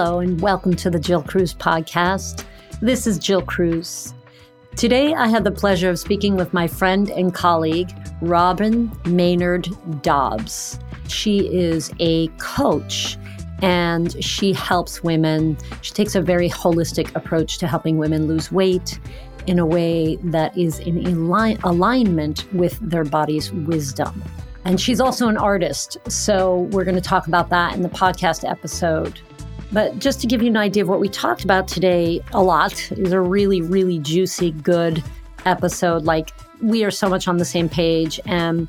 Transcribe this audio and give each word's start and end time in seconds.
Hello, 0.00 0.20
and 0.20 0.40
welcome 0.40 0.76
to 0.76 0.90
the 0.90 1.00
Jill 1.00 1.24
Cruz 1.24 1.52
podcast. 1.52 2.44
This 2.80 3.04
is 3.04 3.18
Jill 3.18 3.42
Cruz. 3.42 4.14
Today, 4.76 5.12
I 5.12 5.26
had 5.26 5.42
the 5.42 5.50
pleasure 5.50 5.90
of 5.90 5.98
speaking 5.98 6.36
with 6.36 6.54
my 6.54 6.68
friend 6.68 7.10
and 7.10 7.34
colleague, 7.34 7.90
Robin 8.22 8.92
Maynard 9.06 9.66
Dobbs. 10.02 10.78
She 11.08 11.52
is 11.52 11.92
a 11.98 12.28
coach 12.38 13.18
and 13.60 14.22
she 14.22 14.52
helps 14.52 15.02
women. 15.02 15.58
She 15.82 15.92
takes 15.92 16.14
a 16.14 16.22
very 16.22 16.48
holistic 16.48 17.12
approach 17.16 17.58
to 17.58 17.66
helping 17.66 17.98
women 17.98 18.28
lose 18.28 18.52
weight 18.52 19.00
in 19.48 19.58
a 19.58 19.66
way 19.66 20.14
that 20.22 20.56
is 20.56 20.78
in 20.78 21.08
align- 21.08 21.58
alignment 21.64 22.46
with 22.54 22.78
their 22.88 23.02
body's 23.02 23.52
wisdom. 23.52 24.22
And 24.64 24.80
she's 24.80 25.00
also 25.00 25.26
an 25.26 25.36
artist. 25.36 25.96
So 26.08 26.68
we're 26.70 26.84
going 26.84 26.94
to 26.94 27.00
talk 27.00 27.26
about 27.26 27.50
that 27.50 27.74
in 27.74 27.82
the 27.82 27.88
podcast 27.88 28.48
episode. 28.48 29.20
But 29.70 29.98
just 29.98 30.20
to 30.22 30.26
give 30.26 30.42
you 30.42 30.48
an 30.48 30.56
idea 30.56 30.82
of 30.82 30.88
what 30.88 31.00
we 31.00 31.08
talked 31.08 31.44
about 31.44 31.68
today, 31.68 32.20
a 32.32 32.42
lot 32.42 32.90
is 32.92 33.12
a 33.12 33.20
really, 33.20 33.60
really 33.60 33.98
juicy, 33.98 34.52
good 34.52 35.02
episode. 35.44 36.04
Like 36.04 36.30
we 36.62 36.84
are 36.84 36.90
so 36.90 37.08
much 37.08 37.28
on 37.28 37.36
the 37.36 37.44
same 37.44 37.68
page. 37.68 38.18
And, 38.26 38.68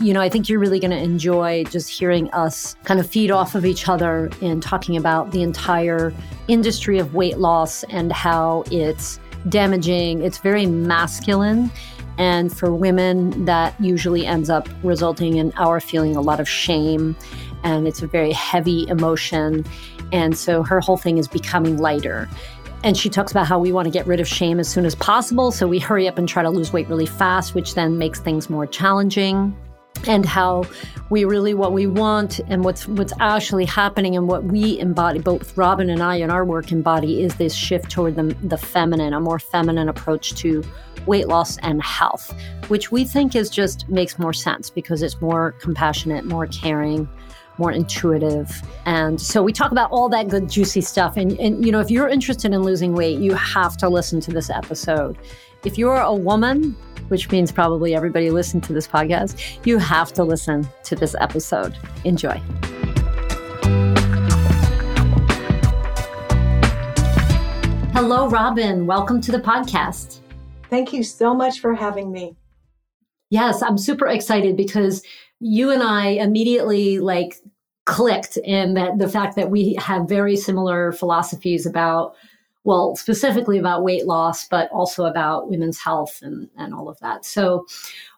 you 0.00 0.12
know, 0.12 0.20
I 0.20 0.28
think 0.28 0.48
you're 0.48 0.60
really 0.60 0.80
going 0.80 0.90
to 0.90 0.98
enjoy 0.98 1.64
just 1.64 1.88
hearing 1.88 2.30
us 2.32 2.76
kind 2.84 3.00
of 3.00 3.08
feed 3.08 3.30
off 3.30 3.54
of 3.54 3.64
each 3.64 3.88
other 3.88 4.30
in 4.40 4.60
talking 4.60 4.96
about 4.96 5.32
the 5.32 5.42
entire 5.42 6.12
industry 6.46 6.98
of 6.98 7.14
weight 7.14 7.38
loss 7.38 7.82
and 7.84 8.12
how 8.12 8.64
it's 8.70 9.18
damaging. 9.48 10.22
It's 10.22 10.38
very 10.38 10.66
masculine. 10.66 11.70
And 12.18 12.56
for 12.56 12.74
women, 12.74 13.44
that 13.44 13.80
usually 13.80 14.26
ends 14.26 14.50
up 14.50 14.68
resulting 14.82 15.36
in 15.36 15.52
our 15.56 15.80
feeling 15.80 16.16
a 16.16 16.20
lot 16.20 16.38
of 16.38 16.48
shame. 16.48 17.16
And 17.64 17.88
it's 17.88 18.02
a 18.02 18.06
very 18.06 18.32
heavy 18.32 18.86
emotion. 18.88 19.64
And 20.12 20.36
so 20.36 20.62
her 20.62 20.80
whole 20.80 20.96
thing 20.96 21.18
is 21.18 21.28
becoming 21.28 21.78
lighter. 21.78 22.28
And 22.84 22.96
she 22.96 23.08
talks 23.08 23.32
about 23.32 23.46
how 23.46 23.58
we 23.58 23.72
want 23.72 23.86
to 23.86 23.90
get 23.90 24.06
rid 24.06 24.20
of 24.20 24.28
shame 24.28 24.60
as 24.60 24.68
soon 24.68 24.86
as 24.86 24.94
possible. 24.94 25.50
So 25.50 25.66
we 25.66 25.78
hurry 25.78 26.06
up 26.06 26.16
and 26.16 26.28
try 26.28 26.42
to 26.42 26.50
lose 26.50 26.72
weight 26.72 26.88
really 26.88 27.06
fast, 27.06 27.54
which 27.54 27.74
then 27.74 27.98
makes 27.98 28.20
things 28.20 28.48
more 28.48 28.66
challenging. 28.66 29.56
And 30.06 30.24
how 30.24 30.64
we 31.10 31.24
really 31.24 31.54
what 31.54 31.72
we 31.72 31.88
want 31.88 32.38
and 32.46 32.64
what's 32.64 32.86
what's 32.86 33.12
actually 33.18 33.64
happening 33.64 34.14
and 34.14 34.28
what 34.28 34.44
we 34.44 34.78
embody, 34.78 35.18
both 35.18 35.56
Robin 35.56 35.90
and 35.90 36.00
I 36.00 36.16
in 36.16 36.30
our 36.30 36.44
work 36.44 36.70
embody, 36.70 37.24
is 37.24 37.34
this 37.34 37.52
shift 37.52 37.90
toward 37.90 38.14
the, 38.14 38.36
the 38.44 38.58
feminine, 38.58 39.12
a 39.12 39.18
more 39.18 39.40
feminine 39.40 39.88
approach 39.88 40.36
to 40.36 40.62
weight 41.06 41.26
loss 41.26 41.56
and 41.58 41.82
health, 41.82 42.32
which 42.68 42.92
we 42.92 43.04
think 43.04 43.34
is 43.34 43.50
just 43.50 43.88
makes 43.88 44.20
more 44.20 44.32
sense 44.32 44.70
because 44.70 45.02
it's 45.02 45.20
more 45.20 45.52
compassionate, 45.60 46.24
more 46.24 46.46
caring, 46.46 47.08
more 47.58 47.72
intuitive. 47.72 48.62
And 48.86 49.20
so 49.20 49.42
we 49.42 49.52
talk 49.52 49.72
about 49.72 49.90
all 49.90 50.08
that 50.10 50.28
good, 50.28 50.48
juicy 50.48 50.80
stuff. 50.80 51.16
And, 51.16 51.38
and, 51.40 51.64
you 51.64 51.72
know, 51.72 51.80
if 51.80 51.90
you're 51.90 52.08
interested 52.08 52.52
in 52.52 52.62
losing 52.62 52.94
weight, 52.94 53.18
you 53.18 53.34
have 53.34 53.76
to 53.78 53.88
listen 53.88 54.20
to 54.20 54.30
this 54.30 54.50
episode. 54.50 55.18
If 55.64 55.76
you're 55.76 56.00
a 56.00 56.14
woman, 56.14 56.76
which 57.08 57.30
means 57.30 57.50
probably 57.50 57.94
everybody 57.94 58.30
listened 58.30 58.62
to 58.64 58.72
this 58.72 58.86
podcast, 58.86 59.66
you 59.66 59.78
have 59.78 60.12
to 60.12 60.24
listen 60.24 60.68
to 60.84 60.94
this 60.94 61.16
episode. 61.20 61.76
Enjoy. 62.04 62.40
Hello, 67.92 68.28
Robin. 68.28 68.86
Welcome 68.86 69.20
to 69.22 69.32
the 69.32 69.40
podcast. 69.40 70.20
Thank 70.70 70.92
you 70.92 71.02
so 71.02 71.34
much 71.34 71.58
for 71.58 71.74
having 71.74 72.12
me. 72.12 72.36
Yes, 73.30 73.62
I'm 73.62 73.76
super 73.76 74.06
excited 74.06 74.56
because 74.56 75.02
you 75.40 75.70
and 75.70 75.82
I 75.82 76.10
immediately 76.10 76.98
like 76.98 77.36
clicked 77.88 78.36
in 78.44 78.74
that 78.74 78.98
the 78.98 79.08
fact 79.08 79.34
that 79.34 79.50
we 79.50 79.74
have 79.78 80.06
very 80.06 80.36
similar 80.36 80.92
philosophies 80.92 81.64
about 81.64 82.14
well 82.64 82.94
specifically 82.96 83.56
about 83.58 83.82
weight 83.82 84.06
loss 84.06 84.46
but 84.46 84.70
also 84.70 85.06
about 85.06 85.48
women's 85.48 85.78
health 85.78 86.20
and, 86.20 86.50
and 86.58 86.74
all 86.74 86.90
of 86.90 86.98
that 87.00 87.24
so 87.24 87.64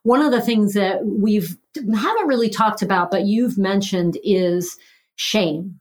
one 0.03 0.21
of 0.21 0.33
the 0.33 0.41
things 0.41 0.75
that 0.75 1.07
we've 1.07 1.57
haven't 1.77 2.27
really 2.27 2.51
talked 2.51 2.83
about 2.83 3.13
but 3.13 3.27
you've 3.27 3.57
mentioned 3.57 4.19
is 4.25 4.77
shame 5.15 5.79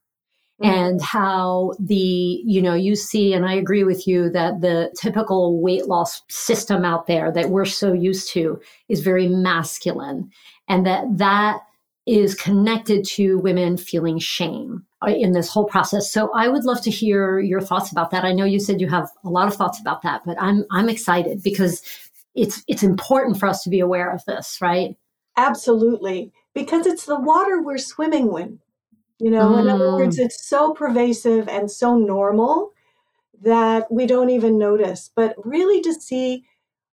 mm-hmm. 0.61 0.69
and 0.69 1.01
how 1.01 1.73
the 1.79 2.44
you 2.45 2.61
know 2.61 2.75
you 2.75 2.95
see 2.95 3.33
and 3.33 3.44
i 3.44 3.55
agree 3.55 3.83
with 3.83 4.07
you 4.07 4.29
that 4.29 4.61
the 4.61 4.94
typical 5.01 5.59
weight 5.63 5.88
loss 5.88 6.22
system 6.29 6.85
out 6.85 7.07
there 7.07 7.31
that 7.31 7.49
we're 7.49 7.66
so 7.66 7.91
used 7.91 8.31
to 8.31 8.61
is 8.88 8.99
very 9.01 9.28
masculine 9.28 10.29
and 10.67 10.85
that 10.85 11.05
that 11.17 11.61
is 12.09 12.34
connected 12.34 13.06
to 13.06 13.38
women 13.38 13.78
feeling 13.78 14.18
shame 14.18 14.84
uh, 15.06 15.12
in 15.12 15.31
this 15.31 15.47
whole 15.47 15.66
process. 15.66 16.12
So 16.12 16.31
I 16.34 16.47
would 16.47 16.66
love 16.66 16.81
to 16.81 16.90
hear 16.90 17.40
your 17.40 17.62
thoughts 17.62 17.92
about 17.92 18.09
that. 18.09 18.25
I 18.25 18.34
know 18.34 18.46
you 18.46 18.59
said 18.59 18.81
you 18.81 18.88
have 18.88 19.08
a 19.24 19.30
lot 19.30 19.47
of 19.47 19.53
thoughts 19.53 19.80
about 19.80 20.02
that, 20.02 20.22
but 20.25 20.36
I'm 20.42 20.66
I'm 20.72 20.90
excited 20.90 21.44
because 21.44 21.84
it's 22.34 22.64
it's 22.68 22.81
important 22.81 23.38
for 23.38 23.47
us 23.47 23.62
to 23.64 23.70
be 23.70 23.80
aware 23.80 24.12
of 24.12 24.25
this, 24.25 24.58
right? 24.59 24.97
Absolutely. 25.38 26.34
Because 26.56 26.88
it's 26.88 27.06
the 27.06 27.20
water 27.20 27.62
we're 27.62 27.78
swimming 27.78 28.28
in. 28.40 28.59
You 29.20 29.30
know, 29.30 29.50
mm. 29.50 29.62
in 29.62 29.70
other 29.70 29.94
words, 29.94 30.18
mm. 30.18 30.26
it's 30.26 30.47
so 30.47 30.74
pervasive 30.74 31.47
and 31.47 31.70
so 31.70 31.96
normal 31.96 32.72
that 33.44 33.91
we 33.91 34.08
don't 34.08 34.31
even 34.31 34.58
notice. 34.58 35.12
But 35.16 35.36
really 35.46 35.80
to 35.81 35.94
see 35.94 36.44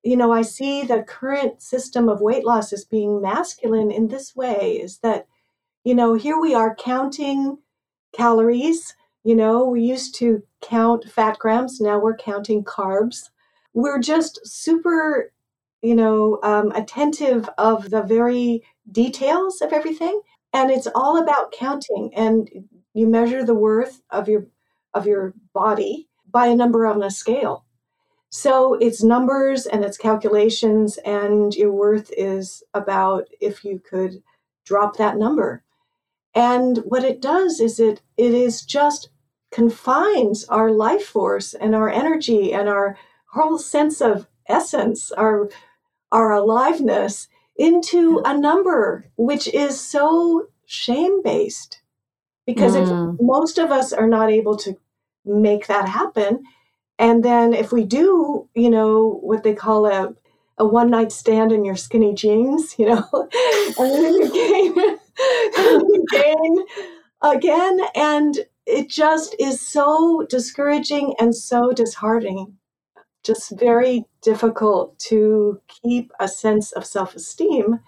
you 0.03 0.17
know, 0.17 0.33
I 0.33 0.43
see 0.43 0.83
the 0.83 1.03
current 1.03 1.63
system 1.63 2.09
of 2.09 2.21
weight 2.21 2.45
loss 2.45 2.73
as 2.73 2.85
being 2.85 3.21
masculine 3.23 3.91
in 3.91 4.09
this 4.09 4.35
way 4.35 4.81
is 4.83 4.99
that, 4.99 5.27
you 5.85 5.95
know, 5.95 6.15
here 6.15 6.41
we 6.41 6.55
are 6.55 6.75
counting 6.75 7.59
calories. 8.13 8.95
You 9.25 9.37
know, 9.37 9.65
we 9.65 9.83
used 9.83 10.17
to 10.17 10.43
count 10.61 11.05
fat 11.11 11.39
grams, 11.39 11.81
now 11.81 11.99
we're 12.01 12.17
counting 12.17 12.65
carbs. 12.65 13.31
We're 13.75 14.01
just 14.01 14.41
super, 14.47 15.33
you 15.83 15.95
know, 15.95 16.41
um, 16.43 16.73
attentive 16.73 17.49
of 17.57 17.91
the 17.91 18.03
very 18.03 18.63
details 18.91 19.63
of 19.63 19.73
everything. 19.73 20.21
And 20.53 20.71
it's 20.71 20.89
all 20.95 21.23
about 21.23 21.53
counting. 21.53 22.13
And 22.15 22.49
you 22.93 23.07
measure 23.07 23.45
the 23.45 23.55
worth 23.55 24.03
of 24.11 24.29
your 24.29 24.47
of 24.95 25.07
your 25.07 25.33
body 25.55 26.09
by 26.31 26.49
a 26.49 26.55
number 26.55 26.87
on 26.87 27.03
a 27.03 27.11
scale. 27.11 27.65
So 28.35 28.73
it's 28.73 29.03
numbers 29.03 29.67
and 29.67 29.85
it's 29.85 29.99
calculations, 29.99 30.97
and 31.05 31.55
your 31.55 31.71
worth 31.71 32.11
is 32.17 32.63
about 32.73 33.29
if 33.43 33.63
you 33.63 33.79
could 33.79 34.23
drop 34.65 34.97
that 34.97 35.19
number. 35.19 35.63
And 36.35 36.79
what 36.79 37.05
it 37.05 37.21
does 37.21 37.61
is 37.61 37.79
it 37.79 38.01
it 38.17 38.33
is 38.33 38.63
just 38.63 39.11
confines 39.51 40.45
our 40.47 40.71
life 40.71 41.05
force 41.05 41.53
and 41.53 41.75
our 41.75 41.91
energy 41.91 42.55
and 42.55 42.71
our 42.71 42.97
whole 43.35 43.59
sense 43.59 44.01
of 44.01 44.27
essence, 44.49 45.13
our 45.13 45.51
our 46.11 46.33
aliveness 46.33 47.29
into 47.57 48.23
a 48.25 48.37
number 48.37 49.11
which 49.17 49.47
is 49.49 49.79
so 49.79 50.47
shame 50.65 51.23
based 51.23 51.83
because 52.47 52.77
mm. 52.77 53.13
if 53.15 53.21
most 53.21 53.59
of 53.59 53.71
us 53.71 53.93
are 53.93 54.09
not 54.09 54.31
able 54.31 54.57
to 54.57 54.75
make 55.23 55.67
that 55.67 55.87
happen 55.87 56.43
and 57.03 57.25
then 57.25 57.53
if 57.53 57.73
we 57.73 57.85
do, 57.85 58.49
you 58.55 58.71
know, 58.71 59.19
what 59.23 59.43
they 59.43 59.55
call 59.55 59.87
a 59.87 60.15
a 60.59 60.65
one 60.65 60.89
night 60.89 61.11
stand 61.11 61.51
in 61.51 61.65
your 61.65 61.75
skinny 61.75 62.15
jeans, 62.15 62.79
you 62.79 62.87
know, 62.87 63.05
and 63.79 64.05
then 64.05 64.15
you 64.15 64.33
gain, 64.33 64.75
you 65.57 66.05
gain 66.13 66.65
again, 67.23 67.81
and 67.97 68.39
it 68.67 68.89
just 68.89 69.35
is 69.41 69.61
so 69.61 70.25
discouraging 70.31 71.15
and 71.19 71.35
so 71.35 71.73
disheartening. 71.73 72.57
Just 73.25 73.59
very 73.59 74.05
difficult 74.23 74.97
to 75.01 75.61
keep 75.67 76.13
a 76.21 76.29
sense 76.29 76.71
of 76.71 76.87
self 76.87 77.17
esteem 77.17 77.81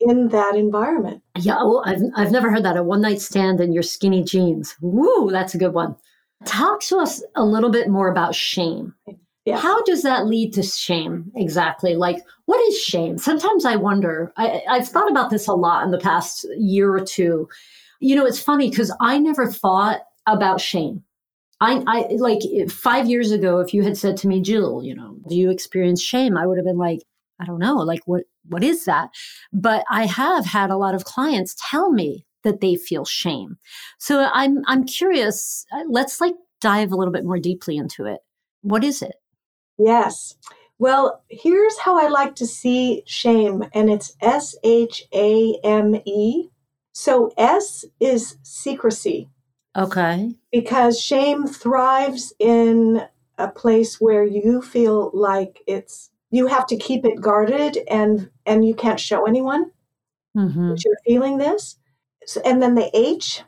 in 0.00 0.28
that 0.28 0.54
environment. 0.54 1.22
Yeah, 1.38 1.56
well, 1.56 1.82
I've 1.84 2.02
I've 2.16 2.32
never 2.32 2.50
heard 2.50 2.64
that 2.64 2.78
a 2.78 2.82
one 2.82 3.02
night 3.02 3.20
stand 3.20 3.60
in 3.60 3.74
your 3.74 3.82
skinny 3.82 4.24
jeans. 4.24 4.76
Woo, 4.80 5.30
that's 5.30 5.54
a 5.54 5.58
good 5.58 5.74
one. 5.74 5.96
Talk 6.44 6.80
to 6.82 6.98
us 6.98 7.22
a 7.34 7.44
little 7.44 7.70
bit 7.70 7.88
more 7.88 8.08
about 8.10 8.34
shame. 8.34 8.94
Yeah. 9.44 9.58
How 9.58 9.82
does 9.84 10.02
that 10.02 10.26
lead 10.26 10.52
to 10.54 10.62
shame 10.62 11.30
exactly? 11.36 11.94
Like, 11.94 12.18
what 12.46 12.60
is 12.68 12.78
shame? 12.78 13.16
Sometimes 13.16 13.64
I 13.64 13.76
wonder, 13.76 14.32
I, 14.36 14.62
I've 14.68 14.88
thought 14.88 15.10
about 15.10 15.30
this 15.30 15.46
a 15.46 15.52
lot 15.52 15.84
in 15.84 15.92
the 15.92 15.98
past 15.98 16.44
year 16.58 16.92
or 16.92 17.04
two. 17.04 17.48
You 18.00 18.16
know, 18.16 18.26
it's 18.26 18.40
funny 18.40 18.68
because 18.68 18.94
I 19.00 19.18
never 19.18 19.50
thought 19.50 20.00
about 20.26 20.60
shame. 20.60 21.04
I, 21.60 21.82
I 21.86 22.08
like 22.16 22.40
five 22.70 23.08
years 23.08 23.30
ago, 23.30 23.60
if 23.60 23.72
you 23.72 23.82
had 23.82 23.96
said 23.96 24.16
to 24.18 24.28
me, 24.28 24.42
Jill, 24.42 24.82
you 24.82 24.94
know, 24.94 25.16
do 25.28 25.36
you 25.36 25.50
experience 25.50 26.02
shame? 26.02 26.36
I 26.36 26.46
would 26.46 26.58
have 26.58 26.66
been 26.66 26.76
like, 26.76 27.00
I 27.40 27.44
don't 27.44 27.58
know, 27.58 27.76
like 27.76 28.00
what 28.06 28.24
what 28.48 28.62
is 28.62 28.84
that? 28.84 29.10
But 29.52 29.84
I 29.90 30.06
have 30.06 30.44
had 30.44 30.70
a 30.70 30.76
lot 30.76 30.94
of 30.94 31.04
clients 31.04 31.56
tell 31.70 31.90
me 31.90 32.24
that 32.46 32.60
they 32.60 32.76
feel 32.76 33.04
shame. 33.04 33.58
So 33.98 34.30
I'm 34.32 34.62
I'm 34.66 34.84
curious. 34.84 35.66
Uh, 35.72 35.82
let's 35.90 36.20
like 36.20 36.34
dive 36.60 36.92
a 36.92 36.96
little 36.96 37.12
bit 37.12 37.24
more 37.24 37.38
deeply 37.38 37.76
into 37.76 38.06
it. 38.06 38.20
What 38.62 38.84
is 38.84 39.02
it? 39.02 39.16
Yes. 39.78 40.36
Well, 40.78 41.22
here's 41.28 41.78
how 41.78 41.98
I 41.98 42.08
like 42.08 42.34
to 42.36 42.46
see 42.46 43.02
shame, 43.06 43.64
and 43.74 43.90
it's 43.90 44.16
S 44.22 44.54
H 44.62 45.02
A 45.14 45.58
M 45.64 45.96
E. 46.06 46.48
So 46.92 47.32
S 47.36 47.84
is 48.00 48.36
secrecy. 48.42 49.28
Okay. 49.76 50.32
Because 50.52 50.98
shame 51.00 51.46
thrives 51.46 52.32
in 52.38 53.02
a 53.38 53.48
place 53.48 54.00
where 54.00 54.24
you 54.24 54.62
feel 54.62 55.10
like 55.12 55.60
it's 55.66 56.10
you 56.30 56.46
have 56.46 56.66
to 56.68 56.76
keep 56.76 57.04
it 57.04 57.20
guarded 57.20 57.78
and 57.90 58.30
and 58.46 58.64
you 58.64 58.74
can't 58.74 59.00
show 59.00 59.26
anyone 59.26 59.70
Mm-hmm. 60.36 60.68
that 60.68 60.84
you're 60.84 60.98
feeling 61.06 61.38
this. 61.38 61.78
So, 62.26 62.40
and 62.44 62.62
then 62.62 62.74
the 62.74 62.90
H 62.96 63.42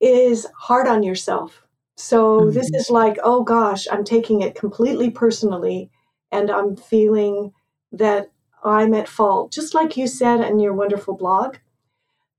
is 0.00 0.46
hard 0.56 0.88
on 0.88 1.02
yourself. 1.02 1.62
So 1.96 2.50
this 2.50 2.70
Mhm. 2.70 2.76
is 2.76 2.90
like, 2.90 3.18
oh 3.22 3.42
gosh, 3.44 3.86
I'm 3.90 4.04
taking 4.04 4.42
it 4.42 4.54
completely 4.54 5.10
personally 5.10 5.90
and 6.32 6.50
I'm 6.50 6.76
feeling 6.76 7.52
that 7.92 8.30
I'm 8.64 8.94
at 8.94 9.08
fault. 9.08 9.52
Just 9.52 9.74
like 9.74 9.96
you 9.96 10.06
said 10.06 10.40
in 10.40 10.58
your 10.58 10.72
wonderful 10.74 11.14
blog. 11.14 11.56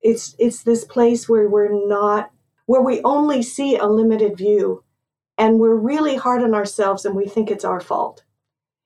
It's 0.01 0.35
it's 0.39 0.63
this 0.63 0.83
place 0.83 1.29
where 1.29 1.47
we're 1.47 1.87
not 1.87 2.31
where 2.65 2.81
we 2.81 3.01
only 3.03 3.41
see 3.41 3.77
a 3.77 3.85
limited 3.87 4.37
view 4.37 4.83
and 5.37 5.59
we're 5.59 5.75
really 5.75 6.15
hard 6.15 6.41
on 6.43 6.53
ourselves 6.53 7.05
and 7.05 7.15
we 7.15 7.27
think 7.27 7.49
it's 7.51 7.65
our 7.65 7.79
fault. 7.79 8.23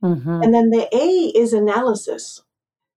Mm-hmm. 0.03 0.43
And 0.43 0.53
then 0.53 0.69
the 0.69 0.87
A 0.95 1.07
is 1.35 1.53
analysis. 1.53 2.43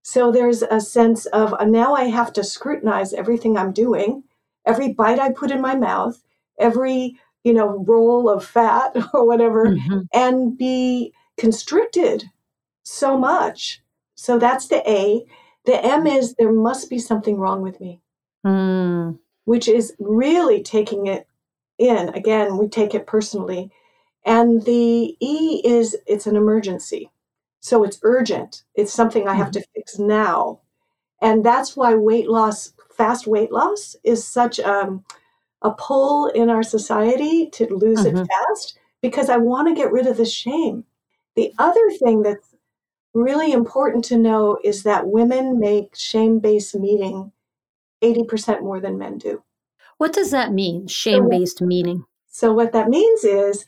So 0.02 0.32
there's 0.32 0.62
a 0.62 0.80
sense 0.80 1.26
of 1.26 1.54
uh, 1.54 1.64
now 1.64 1.94
I 1.94 2.04
have 2.04 2.32
to 2.34 2.44
scrutinize 2.44 3.12
everything 3.12 3.56
I'm 3.56 3.72
doing, 3.72 4.24
every 4.66 4.92
bite 4.92 5.18
I 5.18 5.32
put 5.32 5.50
in 5.50 5.60
my 5.60 5.74
mouth, 5.74 6.22
every, 6.58 7.18
you 7.44 7.52
know, 7.52 7.84
roll 7.86 8.28
of 8.28 8.44
fat 8.44 8.96
or 9.14 9.26
whatever, 9.26 9.66
Mhm. 9.68 10.06
and 10.12 10.56
be 10.56 11.12
constricted 11.36 12.30
so 12.84 13.16
much. 13.18 13.82
So 14.14 14.38
that's 14.38 14.68
the 14.68 14.88
A. 14.90 15.24
The 15.66 15.84
M 15.84 16.06
is 16.06 16.34
there 16.34 16.52
must 16.52 16.90
be 16.90 16.98
something 16.98 17.38
wrong 17.38 17.62
with 17.62 17.80
me, 17.80 18.00
Mm. 18.46 19.18
which 19.44 19.68
is 19.68 19.94
really 19.98 20.62
taking 20.62 21.06
it 21.06 21.26
in. 21.78 22.08
Again, 22.10 22.56
we 22.58 22.68
take 22.68 22.94
it 22.94 23.06
personally. 23.06 23.70
And 24.24 24.62
the 24.64 25.16
E 25.20 25.62
is 25.64 25.96
it's 26.06 26.26
an 26.26 26.36
emergency. 26.36 27.10
So 27.60 27.84
it's 27.84 27.98
urgent. 28.02 28.64
It's 28.74 28.92
something 28.92 29.28
I 29.28 29.34
have 29.34 29.50
to 29.52 29.64
fix 29.74 29.98
now. 29.98 30.60
And 31.22 31.44
that's 31.44 31.76
why 31.76 31.94
weight 31.94 32.28
loss, 32.28 32.72
fast 32.96 33.26
weight 33.26 33.52
loss, 33.52 33.94
is 34.02 34.26
such 34.26 34.58
um, 34.60 35.04
a 35.62 35.70
pull 35.70 36.28
in 36.28 36.48
our 36.48 36.62
society 36.62 37.48
to 37.50 37.66
lose 37.74 38.04
it 38.06 38.14
Mhm. 38.14 38.26
fast 38.26 38.78
because 39.02 39.28
I 39.28 39.36
want 39.36 39.68
to 39.68 39.74
get 39.74 39.92
rid 39.92 40.06
of 40.06 40.16
the 40.16 40.24
shame. 40.24 40.84
The 41.36 41.52
other 41.58 41.90
thing 41.90 42.22
that's 42.22 42.54
really 43.12 43.52
important 43.52 44.04
to 44.06 44.16
know 44.16 44.58
is 44.64 44.82
that 44.84 45.06
women 45.08 45.58
make 45.58 45.94
shame 45.94 46.38
based 46.38 46.74
meeting 46.74 47.32
80% 48.02 48.62
more 48.62 48.80
than 48.80 48.96
men 48.98 49.18
do. 49.18 49.42
What 49.98 50.12
does 50.14 50.30
that 50.30 50.52
mean? 50.52 50.86
Shame 50.86 51.28
based 51.28 51.60
meaning. 51.60 52.06
So 52.26 52.52
what 52.54 52.72
that 52.72 52.88
means 52.88 53.24
is 53.24 53.66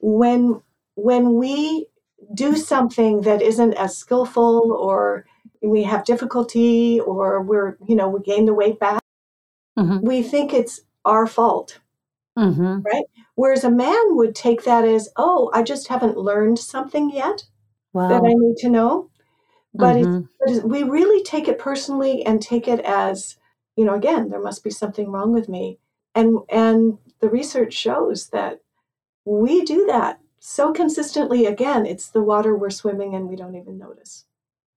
when 0.00 0.62
when 0.96 1.34
we 1.34 1.88
do 2.34 2.56
something 2.56 3.20
that 3.22 3.42
isn't 3.42 3.74
as 3.74 3.96
skillful 3.96 4.72
or 4.72 5.26
we 5.62 5.82
have 5.82 6.04
difficulty 6.04 7.00
or 7.00 7.42
we're 7.42 7.76
you 7.86 7.94
know 7.96 8.08
we 8.08 8.20
gain 8.22 8.46
the 8.46 8.54
weight 8.54 8.78
back 8.78 9.00
Mhm. 9.78 10.02
we 10.02 10.22
think 10.22 10.52
it's 10.54 10.80
our 11.04 11.26
fault 11.26 11.80
Mm-hmm. 12.38 12.80
whereas 13.36 13.64
a 13.64 13.70
man 13.70 14.16
would 14.16 14.34
take 14.34 14.64
that 14.64 14.84
as 14.84 15.08
oh 15.16 15.50
i 15.54 15.62
just 15.62 15.88
haven't 15.88 16.16
learned 16.18 16.58
something 16.58 17.10
yet 17.10 17.44
Wow. 17.92 18.08
that 18.08 18.22
i 18.24 18.32
need 18.34 18.56
to 18.58 18.68
know 18.70 19.10
but, 19.74 19.96
it's, 19.96 20.06
Mhm. 20.08 20.28
but 20.40 20.50
it's, 20.50 20.64
we 20.64 20.82
really 20.84 21.22
take 21.24 21.48
it 21.48 21.58
personally 21.58 22.24
and 22.26 22.40
take 22.42 22.68
it 22.68 22.80
as 22.80 23.36
you 23.76 23.84
know 23.84 23.94
again 23.94 24.28
there 24.30 24.40
must 24.42 24.64
be 24.64 24.70
something 24.70 25.10
wrong 25.10 25.32
with 25.32 25.48
me 25.48 25.78
and 26.14 26.38
and 26.50 26.98
the 27.20 27.28
research 27.30 27.72
shows 27.74 28.28
that 28.30 28.60
we 29.24 29.64
do 29.64 29.86
that 29.86 30.20
so 30.44 30.72
consistently 30.72 31.46
again 31.46 31.86
it's 31.86 32.08
the 32.08 32.22
water 32.22 32.54
we're 32.56 32.70
swimming 32.70 33.14
in 33.14 33.28
we 33.28 33.36
don't 33.36 33.56
even 33.56 33.78
notice 33.78 34.24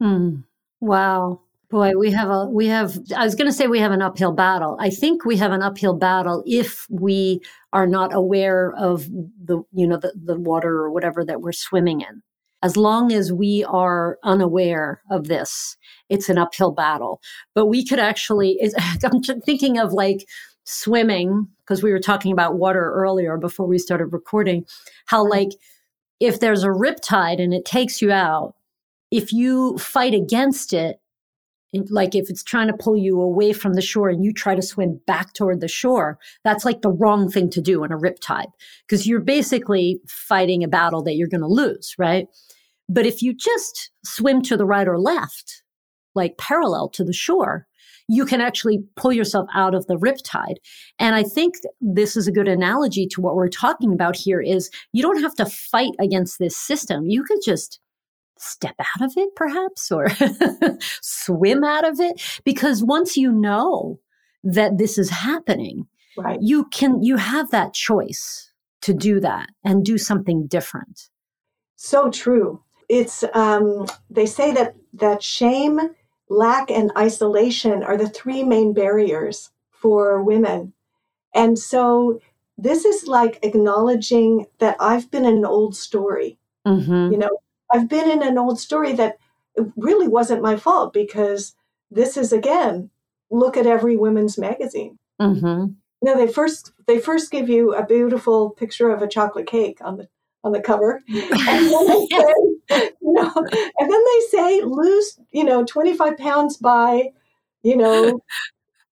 Mm. 0.01 0.43
Wow. 0.79 1.41
Boy, 1.69 1.93
we 1.97 2.11
have 2.11 2.29
a 2.29 2.45
we 2.45 2.67
have 2.67 2.97
I 3.15 3.25
was 3.25 3.35
going 3.35 3.49
to 3.49 3.53
say 3.53 3.67
we 3.67 3.79
have 3.79 3.91
an 3.91 4.01
uphill 4.01 4.31
battle. 4.31 4.77
I 4.79 4.89
think 4.89 5.25
we 5.25 5.35
have 5.37 5.51
an 5.51 5.61
uphill 5.61 5.95
battle 5.95 6.41
if 6.45 6.87
we 6.89 7.41
are 7.73 7.87
not 7.87 8.13
aware 8.13 8.73
of 8.77 9.09
the 9.09 9.61
you 9.73 9.85
know 9.85 9.97
the, 9.97 10.13
the 10.15 10.39
water 10.39 10.77
or 10.77 10.91
whatever 10.91 11.25
that 11.25 11.41
we're 11.41 11.51
swimming 11.51 12.01
in. 12.01 12.23
As 12.63 12.77
long 12.77 13.11
as 13.11 13.33
we 13.33 13.65
are 13.65 14.17
unaware 14.23 15.01
of 15.11 15.27
this, 15.27 15.75
it's 16.09 16.29
an 16.29 16.37
uphill 16.37 16.71
battle. 16.71 17.21
But 17.53 17.65
we 17.65 17.85
could 17.85 17.99
actually 17.99 18.61
I'm 19.03 19.21
thinking 19.41 19.77
of 19.77 19.91
like 19.91 20.25
swimming 20.67 21.47
because 21.59 21.81
we 21.81 21.91
were 21.91 21.99
talking 21.99 22.31
about 22.31 22.57
water 22.57 22.91
earlier 22.93 23.37
before 23.37 23.65
we 23.65 23.77
started 23.77 24.07
recording 24.07 24.65
how 25.05 25.23
mm-hmm. 25.23 25.31
like 25.31 25.49
if 26.19 26.39
there's 26.39 26.63
a 26.63 26.71
rip 26.71 26.99
tide 27.01 27.39
and 27.39 27.53
it 27.53 27.63
takes 27.65 28.01
you 28.01 28.11
out 28.11 28.55
if 29.11 29.31
you 29.31 29.77
fight 29.77 30.13
against 30.13 30.73
it, 30.73 30.99
it- 31.73 31.91
like 31.91 32.15
if 32.15 32.29
it's 32.29 32.43
trying 32.43 32.67
to 32.67 32.77
pull 32.77 32.97
you 32.97 33.21
away 33.21 33.53
from 33.53 33.73
the 33.73 33.81
shore 33.81 34.09
and 34.09 34.23
you 34.23 34.33
try 34.33 34.55
to 34.55 34.61
swim 34.61 34.99
back 35.05 35.33
toward 35.33 35.61
the 35.61 35.67
shore, 35.67 36.17
that's 36.43 36.65
like 36.65 36.81
the 36.81 36.91
wrong 36.91 37.29
thing 37.29 37.49
to 37.51 37.61
do 37.61 37.83
in 37.83 37.91
a 37.91 37.97
rip 37.97 38.19
tide 38.19 38.47
because 38.85 39.07
you're 39.07 39.19
basically 39.19 39.99
fighting 40.07 40.63
a 40.63 40.67
battle 40.67 41.03
that 41.03 41.15
you're 41.15 41.27
going 41.27 41.41
to 41.41 41.47
lose, 41.47 41.95
right? 41.97 42.27
But 42.89 43.05
if 43.05 43.21
you 43.21 43.33
just 43.33 43.91
swim 44.05 44.41
to 44.43 44.55
the 44.55 44.65
right 44.65 44.87
or 44.87 44.99
left, 44.99 45.63
like 46.15 46.37
parallel 46.37 46.89
to 46.89 47.03
the 47.03 47.13
shore, 47.13 47.67
you 48.07 48.25
can 48.25 48.41
actually 48.41 48.83
pull 48.95 49.11
yourself 49.11 49.47
out 49.53 49.75
of 49.75 49.85
the 49.87 49.97
riptide. 49.97 50.57
And 50.99 51.15
I 51.15 51.23
think 51.23 51.55
this 51.81 52.15
is 52.15 52.27
a 52.27 52.31
good 52.31 52.47
analogy 52.47 53.07
to 53.07 53.21
what 53.21 53.35
we're 53.35 53.49
talking 53.49 53.93
about 53.93 54.15
here 54.15 54.41
is 54.41 54.69
you 54.93 55.03
don't 55.03 55.21
have 55.21 55.35
to 55.35 55.45
fight 55.45 55.93
against 55.99 56.39
this 56.39 56.55
system. 56.55 57.05
You 57.07 57.23
could 57.23 57.39
just 57.43 57.79
step 58.39 58.75
out 58.79 59.05
of 59.05 59.13
it 59.17 59.35
perhaps 59.35 59.91
or 59.91 60.07
swim 61.01 61.63
out 61.63 61.87
of 61.87 61.99
it 61.99 62.21
because 62.43 62.83
once 62.83 63.17
you 63.17 63.31
know 63.31 63.99
that 64.43 64.77
this 64.77 64.97
is 64.99 65.09
happening 65.09 65.87
right 66.17 66.37
you 66.39 66.65
can 66.65 67.01
you 67.01 67.17
have 67.17 67.49
that 67.49 67.73
choice 67.73 68.51
to 68.81 68.93
do 68.93 69.19
that 69.19 69.49
and 69.63 69.83
do 69.83 69.97
something 69.97 70.45
different 70.45 71.09
so 71.75 72.11
true 72.11 72.61
it's 72.89 73.23
um, 73.33 73.85
they 74.09 74.25
say 74.25 74.53
that 74.53 74.75
that 74.93 75.21
shame 75.21 75.79
lack 76.29 76.69
and 76.69 76.91
isolation 76.97 77.83
are 77.83 77.97
the 77.97 78.09
three 78.09 78.43
main 78.43 78.73
barriers 78.73 79.51
for 79.71 80.21
women 80.23 80.73
and 81.33 81.57
so 81.57 82.19
this 82.57 82.85
is 82.85 83.07
like 83.07 83.39
acknowledging 83.43 84.45
that 84.59 84.75
i've 84.79 85.09
been 85.11 85.25
in 85.25 85.37
an 85.37 85.45
old 85.45 85.75
story 85.75 86.37
mm-hmm. 86.65 87.11
you 87.11 87.17
know 87.17 87.29
i've 87.73 87.87
been 87.87 88.09
in 88.09 88.23
an 88.23 88.37
old 88.37 88.59
story 88.59 88.93
that 88.93 89.17
really 89.75 90.07
wasn't 90.07 90.41
my 90.41 90.55
fault 90.55 90.93
because 90.93 91.55
this 91.91 92.17
is 92.17 92.33
again 92.33 92.89
look 93.29 93.55
at 93.55 93.67
every 93.67 93.95
women's 93.95 94.37
magazine 94.37 94.97
Mm-hmm. 95.19 95.71
no 96.03 96.15
they 96.15 96.31
first 96.31 96.73
they 96.85 96.99
first 96.99 97.31
give 97.31 97.49
you 97.49 97.73
a 97.73 97.83
beautiful 97.83 98.51
picture 98.51 98.91
of 98.91 99.01
a 99.01 99.07
chocolate 99.07 99.47
cake 99.47 99.79
on 99.81 99.97
the 99.97 100.07
on 100.43 100.51
the 100.51 100.61
cover 100.61 101.01
and 101.07 101.71
then 101.71 101.87
they 101.87 102.05
say, 102.11 102.33
you 102.69 103.13
know, 103.13 103.31
and 103.35 103.91
then 103.91 104.03
they 104.05 104.19
say 104.29 104.61
lose 104.61 105.19
you 105.31 105.43
know 105.43 105.65
25 105.65 106.17
pounds 106.17 106.57
by 106.57 107.09
you 107.63 107.75
know 107.77 108.21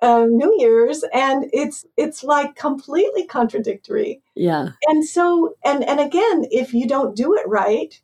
uh, 0.02 0.26
new 0.30 0.56
year's 0.60 1.04
and 1.14 1.46
it's 1.54 1.86
it's 1.98 2.24
like 2.24 2.56
completely 2.56 3.26
contradictory. 3.26 4.22
Yeah. 4.36 4.70
And 4.88 5.06
so 5.06 5.56
and 5.64 5.84
and 5.84 6.00
again 6.00 6.46
if 6.52 6.74
you 6.74 6.88
don't 6.88 7.16
do 7.16 7.34
it 7.36 7.48
right 7.48 8.00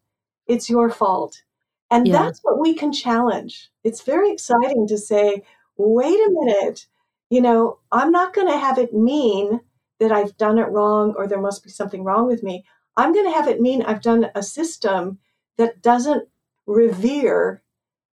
it's 0.47 0.69
your 0.69 0.89
fault. 0.89 1.43
And 1.91 2.07
Yeah. 2.07 2.13
that's 2.13 2.39
what 2.43 2.59
we 2.59 2.73
can 2.73 2.91
challenge. 2.93 3.69
It's 3.83 4.01
very 4.03 4.31
exciting 4.31 4.87
to 4.87 4.97
say 4.97 5.43
wait 5.77 6.19
a 6.19 6.31
minute. 6.41 6.87
You 7.29 7.41
know 7.41 7.79
i'm 7.91 8.11
not 8.11 8.33
going 8.33 8.47
to 8.47 8.57
have 8.57 8.77
it 8.77 8.93
mean 8.93 9.61
that 9.99 10.11
i've 10.11 10.35
done 10.37 10.57
it 10.57 10.69
wrong 10.69 11.13
or 11.17 11.27
there 11.27 11.41
must 11.41 11.63
be 11.63 11.69
something 11.69 12.03
wrong 12.03 12.27
with 12.27 12.43
me. 12.43 12.63
I'm 12.97 13.13
going 13.13 13.25
to 13.25 13.31
have 13.31 13.47
it 13.47 13.61
mean 13.61 13.81
i've 13.83 14.01
done 14.01 14.27
a 14.35 14.43
system 14.43 15.19
that 15.57 15.81
doesn't 15.81 16.27
revere 16.67 17.61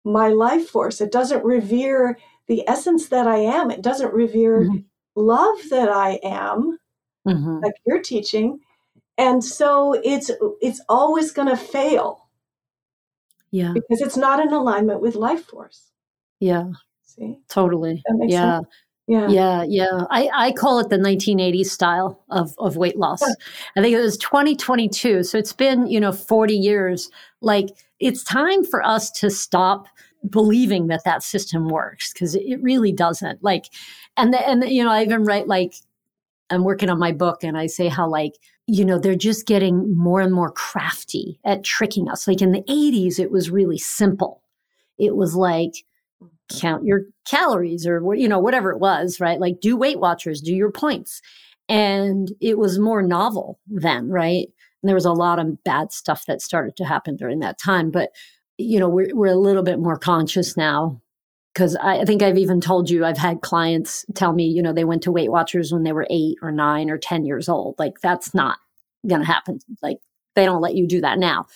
my 0.05 0.29
life 0.29 0.69
force. 0.69 1.01
It 1.01 1.13
doesn't 1.13 1.45
revere 1.45 2.19
the 2.47 2.63
essence 2.69 3.09
that 3.09 3.27
i 3.27 3.39
am. 3.39 3.71
It 3.71 3.83
doesn't 3.83 4.15
revere 4.15 4.61
Mhm. 4.63 4.85
love 5.17 5.59
that 5.71 5.89
i 5.89 6.21
am 6.23 6.79
mm-hmm. 7.27 7.59
like 7.63 7.75
you're 7.87 8.03
teaching. 8.03 8.61
And 9.19 9.43
so 9.43 9.95
it's 9.95 10.31
it's 10.61 10.81
always 10.89 11.33
going 11.33 11.49
to 11.49 11.57
fail 11.57 12.29
yeah. 13.51 13.73
because 13.73 14.01
it's 14.01 14.17
not 14.17 14.41
in 14.41 14.53
alignment 14.53 15.01
with 15.01 15.15
life 15.15 15.45
force. 15.45 15.91
Yeah. 16.39 16.71
See? 17.03 17.39
Totally. 17.49 18.03
That 18.07 18.17
makes 18.17 18.33
yeah. 18.33 18.59
sense? 18.59 18.69
Yeah 19.07 19.29
Yeah, 19.29 19.65
yeah. 19.69 20.05
I, 20.11 20.29
I 20.35 20.53
call 20.53 20.79
it 20.81 20.89
the 20.89 20.99
1980s 20.99 21.67
style 21.67 22.25
of, 22.31 22.55
of 22.59 22.77
weight 22.77 22.97
loss. 22.97 23.23
I 23.77 23.81
think 23.81 23.95
it 23.95 24.01
was 24.01 24.19
2022. 24.19 25.23
So 25.23 25.39
it's 25.39 25.53
been, 25.53 25.87
you 25.87 26.01
know, 26.01 26.13
40 26.13 26.55
years. 26.55 27.11
Like 27.41 27.69
it's 28.01 28.25
time 28.25 28.65
for 28.65 28.85
us 28.85 29.11
to 29.13 29.31
stop 29.31 29.87
believing 30.29 30.89
that 30.89 31.05
that 31.05 31.23
system 31.23 31.69
works 31.69 32.13
because 32.13 32.35
it 32.35 32.61
really 32.61 32.91
doesn't. 32.91 33.43
Like, 33.45 33.67
and, 34.17 34.33
the, 34.33 34.49
and, 34.49 34.63
the, 34.63 34.73
you 34.73 34.83
know, 34.83 34.91
I 34.91 35.03
even 35.05 35.25
write 35.25 35.47
like, 35.47 35.75
I'm 36.51 36.65
working 36.65 36.91
on 36.91 36.99
my 36.99 37.13
book 37.13 37.45
and 37.45 37.57
I 37.57 37.67
say 37.67 37.89
how 37.89 38.09
like, 38.09 38.33
you 38.67 38.85
know, 38.85 38.99
they're 38.99 39.15
just 39.15 39.47
getting 39.47 39.97
more 39.97 40.21
and 40.21 40.33
more 40.33 40.51
crafty 40.51 41.39
at 41.45 41.63
tricking 41.63 42.09
us. 42.09 42.27
Like 42.27 42.43
in 42.43 42.51
the 42.51 42.63
80s, 42.63 43.21
it 43.21 43.31
was 43.31 43.51
really 43.51 43.79
simple. 43.79 44.43
It 44.99 45.15
was 45.15 45.37
like, 45.37 45.85
count 46.49 46.85
your 46.85 47.03
calories 47.27 47.87
or 47.87 48.15
you 48.15 48.29
know 48.29 48.39
whatever 48.39 48.71
it 48.71 48.79
was 48.79 49.21
right? 49.21 49.41
Like 49.41 49.61
do 49.61 49.77
weight 49.77 50.01
watchers 50.01 50.41
do 50.41 50.55
your 50.55 50.71
points. 50.71 51.21
And 51.69 52.33
it 52.41 52.59
was 52.59 52.79
more 52.79 53.03
novel 53.03 53.59
then 53.67 54.09
right? 54.09 54.49
And 54.83 54.89
there 54.89 54.95
was 54.95 55.05
a 55.05 55.13
lot 55.13 55.39
of 55.39 55.63
bad 55.65 55.93
stuff 55.93 56.27
that 56.27 56.43
started 56.43 56.77
to 56.77 56.85
happen 56.85 57.17
during 57.17 57.41
that 57.41 57.59
time 57.59 57.91
but 57.91 58.11
you 58.59 58.79
know 58.81 58.89
we're, 58.89 59.15
we're 59.15 59.27
a 59.27 59.35
little 59.37 59.63
bit 59.63 59.79
more 59.79 59.99
conscious 59.99 60.57
now. 60.57 61.01
Because 61.55 61.75
I, 61.77 62.01
I 62.01 62.05
think 62.05 62.23
i've 62.23 62.39
even 62.39 62.61
told 62.61 62.91
you 62.91 63.05
i've 63.05 63.17
had 63.19 63.41
clients 63.41 64.05
tell 64.15 64.33
me 64.35 64.45
you 64.47 64.63
know 64.63 64.73
they 64.73 64.85
went 64.85 65.03
to 65.05 65.13
weight 65.13 65.31
watchers 65.33 65.73
when 65.73 65.85
they 65.85 65.93
were 65.93 66.07
eight 66.11 66.37
or 66.43 66.53
nine 66.53 66.91
or 66.91 66.99
ten 66.99 67.25
years 67.25 67.49
old. 67.49 67.77
Like 67.79 67.95
that's 68.03 68.35
not 68.35 68.59
gonna 69.07 69.25
happen. 69.25 69.59
Like 69.83 69.99
they 70.37 70.45
don't 70.45 70.63
let 70.63 70.77
you 70.77 70.87
do 70.87 71.01
that 71.01 71.19
now 71.19 71.47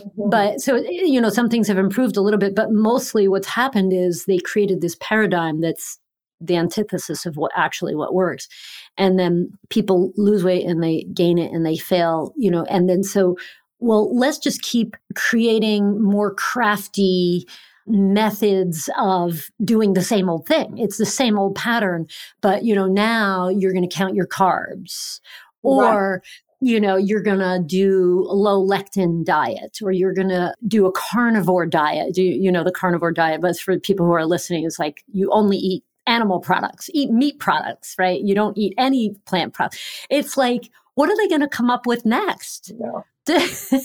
Mm-hmm. 0.00 0.30
But 0.30 0.60
so, 0.60 0.76
you 0.76 1.20
know, 1.20 1.28
some 1.28 1.48
things 1.48 1.68
have 1.68 1.78
improved 1.78 2.16
a 2.16 2.20
little 2.20 2.38
bit, 2.38 2.54
but 2.54 2.72
mostly 2.72 3.28
what's 3.28 3.48
happened 3.48 3.92
is 3.92 4.24
they 4.24 4.38
created 4.38 4.80
this 4.80 4.96
paradigm 5.00 5.60
that's 5.60 5.98
the 6.40 6.56
antithesis 6.56 7.26
of 7.26 7.36
what 7.36 7.52
actually 7.54 7.94
what 7.94 8.14
works. 8.14 8.48
And 8.96 9.18
then 9.18 9.50
people 9.68 10.12
lose 10.16 10.42
weight 10.42 10.66
and 10.66 10.82
they 10.82 11.04
gain 11.14 11.38
it 11.38 11.52
and 11.52 11.66
they 11.66 11.76
fail, 11.76 12.32
you 12.36 12.50
know, 12.50 12.64
and 12.64 12.88
then 12.88 13.02
so, 13.02 13.36
well, 13.78 14.16
let's 14.16 14.38
just 14.38 14.62
keep 14.62 14.96
creating 15.14 16.02
more 16.02 16.34
crafty, 16.34 17.46
methods 17.86 18.88
of 18.98 19.50
doing 19.64 19.94
the 19.94 20.02
same 20.02 20.28
old 20.28 20.46
thing. 20.46 20.78
It's 20.78 20.96
the 20.96 21.06
same 21.06 21.38
old 21.38 21.56
pattern, 21.56 22.06
but 22.40 22.62
you 22.62 22.74
know, 22.74 22.86
now 22.86 23.48
you're 23.48 23.72
going 23.72 23.88
to 23.88 23.94
count 23.94 24.14
your 24.14 24.28
carbs 24.28 25.20
or 25.62 26.22
you 26.60 26.78
know, 26.78 26.96
you're 26.96 27.22
going 27.22 27.38
to 27.38 27.62
do 27.64 28.26
a 28.28 28.34
low 28.34 28.64
lectin 28.64 29.24
diet 29.24 29.78
or 29.82 29.92
you're 29.92 30.12
going 30.12 30.28
to 30.28 30.54
do 30.68 30.86
a 30.86 30.92
carnivore 30.92 31.66
diet. 31.66 32.14
Do 32.14 32.22
you 32.22 32.52
know 32.52 32.62
the 32.62 32.72
carnivore 32.72 33.12
diet? 33.12 33.40
But 33.40 33.58
for 33.58 33.78
people 33.78 34.04
who 34.04 34.12
are 34.12 34.26
listening, 34.26 34.64
it's 34.64 34.78
like 34.78 35.02
you 35.10 35.30
only 35.32 35.56
eat 35.56 35.84
animal 36.06 36.38
products, 36.40 36.90
eat 36.92 37.10
meat 37.10 37.38
products, 37.38 37.94
right? 37.98 38.20
You 38.20 38.34
don't 38.34 38.58
eat 38.58 38.74
any 38.76 39.14
plant 39.24 39.54
products. 39.54 39.78
It's 40.10 40.36
like, 40.36 40.70
what 40.94 41.08
are 41.08 41.16
they 41.16 41.28
going 41.28 41.40
to 41.40 41.48
come 41.48 41.70
up 41.70 41.86
with 41.86 42.04
next? 42.04 42.72
Yeah. 42.78 43.00
and 43.38 43.82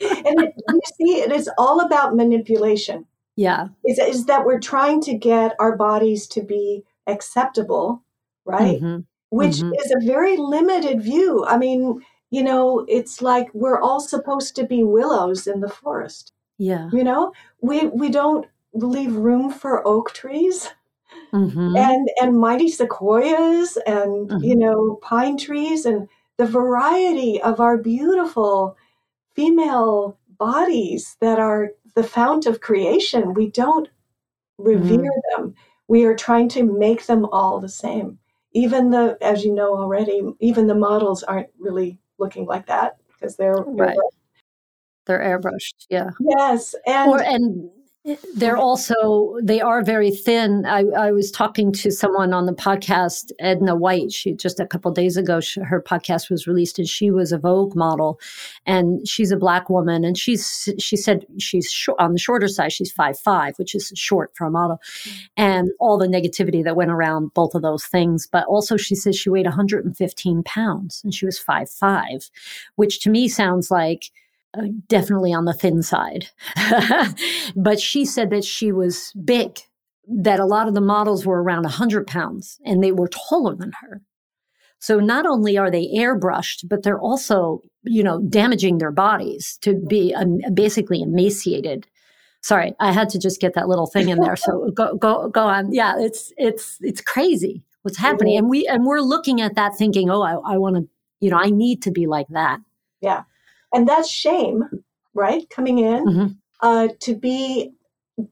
it, 0.00 0.54
you 0.68 0.80
see, 0.96 1.20
it 1.20 1.32
is 1.32 1.50
all 1.58 1.80
about 1.80 2.14
manipulation. 2.14 3.06
Yeah. 3.34 3.68
Is, 3.84 3.98
is 3.98 4.26
that 4.26 4.44
we're 4.44 4.60
trying 4.60 5.00
to 5.02 5.14
get 5.14 5.56
our 5.58 5.76
bodies 5.76 6.28
to 6.28 6.42
be 6.42 6.84
acceptable, 7.08 8.04
right? 8.44 8.80
Mm-hmm 8.80 9.00
which 9.30 9.56
mm-hmm. 9.56 9.72
is 9.74 9.92
a 9.92 10.06
very 10.06 10.36
limited 10.36 11.02
view. 11.02 11.44
I 11.46 11.56
mean, 11.56 12.04
you 12.30 12.42
know, 12.42 12.84
it's 12.88 13.22
like 13.22 13.48
we're 13.54 13.80
all 13.80 14.00
supposed 14.00 14.54
to 14.56 14.64
be 14.64 14.84
willows 14.84 15.46
in 15.46 15.60
the 15.60 15.68
forest. 15.68 16.32
Yeah. 16.58 16.90
You 16.92 17.04
know, 17.04 17.32
we 17.62 17.86
we 17.86 18.10
don't 18.10 18.46
leave 18.74 19.14
room 19.14 19.50
for 19.50 19.86
oak 19.86 20.12
trees. 20.12 20.68
Mm-hmm. 21.32 21.76
And 21.76 22.08
and 22.20 22.38
mighty 22.38 22.68
sequoias 22.68 23.76
and 23.86 24.30
mm-hmm. 24.30 24.44
you 24.44 24.56
know 24.56 24.98
pine 25.02 25.36
trees 25.36 25.86
and 25.86 26.08
the 26.36 26.46
variety 26.46 27.40
of 27.42 27.60
our 27.60 27.76
beautiful 27.76 28.76
female 29.34 30.16
bodies 30.38 31.16
that 31.20 31.38
are 31.38 31.70
the 31.94 32.02
fount 32.02 32.46
of 32.46 32.60
creation 32.60 33.34
we 33.34 33.50
don't 33.50 33.88
revere 34.58 34.98
mm-hmm. 34.98 35.42
them 35.42 35.54
we 35.88 36.04
are 36.04 36.14
trying 36.14 36.48
to 36.48 36.62
make 36.62 37.06
them 37.06 37.24
all 37.26 37.60
the 37.60 37.68
same 37.68 38.18
even 38.52 38.90
the, 38.90 39.16
as 39.20 39.44
you 39.44 39.54
know 39.54 39.76
already, 39.76 40.22
even 40.40 40.66
the 40.66 40.74
models 40.74 41.22
aren't 41.22 41.48
really 41.58 41.98
looking 42.18 42.46
like 42.46 42.66
that 42.66 42.96
because 43.08 43.36
they're 43.36 43.54
right. 43.54 43.96
They're 45.06 45.20
airbrushed, 45.20 45.86
yeah. 45.88 46.10
Yes, 46.20 46.74
and 46.86 47.10
or, 47.10 47.22
and 47.22 47.70
they're 48.34 48.54
mm-hmm. 48.54 48.60
also 48.60 49.36
they 49.42 49.60
are 49.60 49.82
very 49.82 50.10
thin. 50.10 50.64
I, 50.66 50.84
I 50.96 51.12
was 51.12 51.30
talking 51.30 51.72
to 51.72 51.90
someone 51.90 52.32
on 52.32 52.46
the 52.46 52.52
podcast 52.52 53.32
edna 53.38 53.74
white. 53.74 54.12
She 54.12 54.34
just 54.34 54.60
a 54.60 54.66
couple 54.66 54.90
days 54.92 55.16
ago 55.16 55.40
she, 55.40 55.60
her 55.60 55.82
podcast 55.82 56.30
was 56.30 56.46
released 56.46 56.78
and 56.78 56.88
she 56.88 57.10
was 57.10 57.32
a 57.32 57.38
vogue 57.38 57.74
model. 57.74 58.20
And 58.66 59.06
she's 59.06 59.30
a 59.30 59.36
black 59.36 59.70
woman 59.70 60.04
and 60.04 60.16
she's 60.16 60.68
she 60.78 60.96
said 60.96 61.26
she's 61.38 61.70
sh- 61.70 61.88
on 61.98 62.12
the 62.12 62.18
shorter 62.18 62.48
side 62.48 62.72
she's 62.72 62.92
five 62.92 63.18
five 63.18 63.58
which 63.58 63.74
is 63.74 63.92
short 63.94 64.32
for 64.34 64.46
a 64.46 64.50
model. 64.50 64.78
Mm-hmm. 64.78 65.18
And 65.36 65.70
all 65.78 65.98
the 65.98 66.06
negativity 66.06 66.64
that 66.64 66.76
went 66.76 66.90
around 66.90 67.34
both 67.34 67.54
of 67.54 67.62
those 67.62 67.84
things. 67.84 68.28
But 68.30 68.46
also 68.46 68.76
she 68.76 68.94
says 68.94 69.16
she 69.16 69.30
weighed 69.30 69.46
115 69.46 70.42
pounds 70.44 71.00
and 71.04 71.14
she 71.14 71.26
was 71.26 71.38
five 71.38 71.70
five 71.70 72.30
which 72.76 73.00
to 73.00 73.10
me 73.10 73.28
sounds 73.28 73.70
like 73.70 74.10
definitely 74.86 75.32
on 75.32 75.44
the 75.44 75.54
thin 75.54 75.82
side. 75.82 76.28
but 77.56 77.80
she 77.80 78.04
said 78.04 78.30
that 78.30 78.44
she 78.44 78.72
was 78.72 79.12
big, 79.24 79.60
that 80.08 80.40
a 80.40 80.46
lot 80.46 80.68
of 80.68 80.74
the 80.74 80.80
models 80.80 81.24
were 81.24 81.42
around 81.42 81.62
100 81.62 82.06
pounds 82.06 82.58
and 82.64 82.82
they 82.82 82.92
were 82.92 83.08
taller 83.08 83.54
than 83.54 83.72
her. 83.80 84.02
So 84.80 84.98
not 84.98 85.26
only 85.26 85.58
are 85.58 85.70
they 85.70 85.88
airbrushed, 85.94 86.66
but 86.68 86.82
they're 86.82 86.98
also, 86.98 87.60
you 87.82 88.02
know, 88.02 88.20
damaging 88.22 88.78
their 88.78 88.90
bodies 88.90 89.58
to 89.60 89.74
be 89.74 90.14
um, 90.14 90.38
basically 90.54 91.02
emaciated. 91.02 91.86
Sorry, 92.42 92.74
I 92.80 92.92
had 92.92 93.10
to 93.10 93.18
just 93.18 93.40
get 93.40 93.52
that 93.54 93.68
little 93.68 93.86
thing 93.86 94.08
in 94.08 94.18
there. 94.20 94.36
So 94.36 94.70
go 94.70 94.96
go 94.96 95.28
go 95.28 95.42
on. 95.42 95.74
Yeah, 95.74 95.96
it's 95.98 96.32
it's 96.38 96.78
it's 96.80 97.02
crazy 97.02 97.62
what's 97.82 97.98
happening, 97.98 98.38
and 98.38 98.48
we 98.48 98.66
and 98.66 98.86
we're 98.86 99.02
looking 99.02 99.42
at 99.42 99.56
that 99.56 99.76
thinking, 99.76 100.08
oh, 100.08 100.22
I, 100.22 100.54
I 100.54 100.56
want 100.56 100.76
to, 100.76 100.88
you 101.20 101.30
know, 101.30 101.36
I 101.36 101.50
need 101.50 101.82
to 101.82 101.90
be 101.90 102.06
like 102.06 102.28
that. 102.30 102.60
Yeah. 103.02 103.24
And 103.72 103.88
that's 103.88 104.10
shame, 104.10 104.64
right? 105.14 105.48
Coming 105.50 105.78
in 105.78 106.04
mm-hmm. 106.04 106.26
uh, 106.60 106.88
to 107.00 107.14
be 107.14 107.72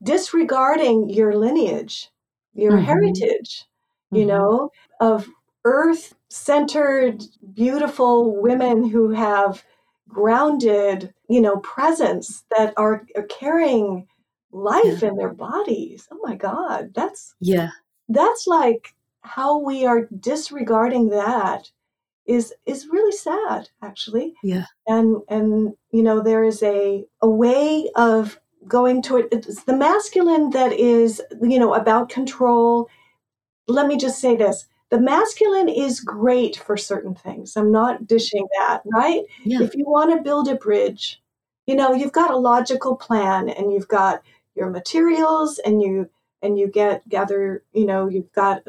disregarding 0.03 1.09
your 1.09 1.35
lineage, 1.35 2.09
your 2.53 2.73
mm-hmm. 2.73 2.85
heritage, 2.85 3.65
you 4.11 4.19
mm-hmm. 4.19 4.29
know, 4.29 4.71
of 4.99 5.27
earth 5.65 6.13
centered, 6.29 7.23
beautiful 7.53 8.41
women 8.41 8.87
who 8.87 9.11
have 9.11 9.63
grounded, 10.07 11.13
you 11.29 11.41
know, 11.41 11.57
presence 11.57 12.43
that 12.57 12.73
are, 12.77 13.05
are 13.15 13.23
carrying 13.23 14.07
life 14.51 15.01
yeah. 15.01 15.09
in 15.09 15.17
their 15.17 15.33
bodies. 15.33 16.07
Oh 16.11 16.19
my 16.23 16.35
God. 16.35 16.91
That's, 16.93 17.35
yeah. 17.39 17.69
That's 18.07 18.47
like 18.47 18.93
how 19.21 19.59
we 19.59 19.85
are 19.85 20.07
disregarding 20.19 21.09
that 21.09 21.71
is 22.29 22.53
is 22.65 22.87
really 22.87 23.11
sad 23.11 23.69
actually. 23.81 24.33
Yeah. 24.43 24.65
And 24.87 25.17
and 25.27 25.73
you 25.91 26.03
know 26.03 26.21
there 26.21 26.43
is 26.43 26.61
a 26.63 27.05
a 27.21 27.29
way 27.29 27.89
of 27.95 28.39
going 28.67 29.01
toward 29.01 29.27
it's 29.31 29.63
the 29.63 29.75
masculine 29.75 30.51
that 30.51 30.73
is 30.73 31.21
you 31.41 31.59
know 31.59 31.73
about 31.73 32.09
control. 32.09 32.89
Let 33.67 33.87
me 33.87 33.97
just 33.97 34.19
say 34.19 34.35
this. 34.35 34.65
The 34.89 34.99
masculine 34.99 35.69
is 35.69 35.99
great 35.99 36.57
for 36.57 36.75
certain 36.77 37.15
things. 37.15 37.55
I'm 37.55 37.71
not 37.71 38.07
dishing 38.07 38.47
that 38.59 38.81
right? 38.93 39.23
Yeah. 39.43 39.61
if 39.61 39.75
you 39.75 39.85
want 39.85 40.11
to 40.11 40.23
build 40.23 40.47
a 40.47 40.55
bridge 40.55 41.21
you 41.69 41.75
know 41.75 41.93
you've 41.93 42.11
got 42.11 42.31
a 42.31 42.37
logical 42.37 42.95
plan 42.95 43.47
and 43.47 43.71
you've 43.71 43.87
got 43.87 44.23
your 44.55 44.71
materials 44.71 45.59
and 45.59 45.83
you 45.83 46.09
and 46.41 46.57
you 46.57 46.67
get 46.67 47.07
gather 47.07 47.63
you 47.73 47.85
know 47.85 48.09
you've 48.09 48.31
got 48.33 48.63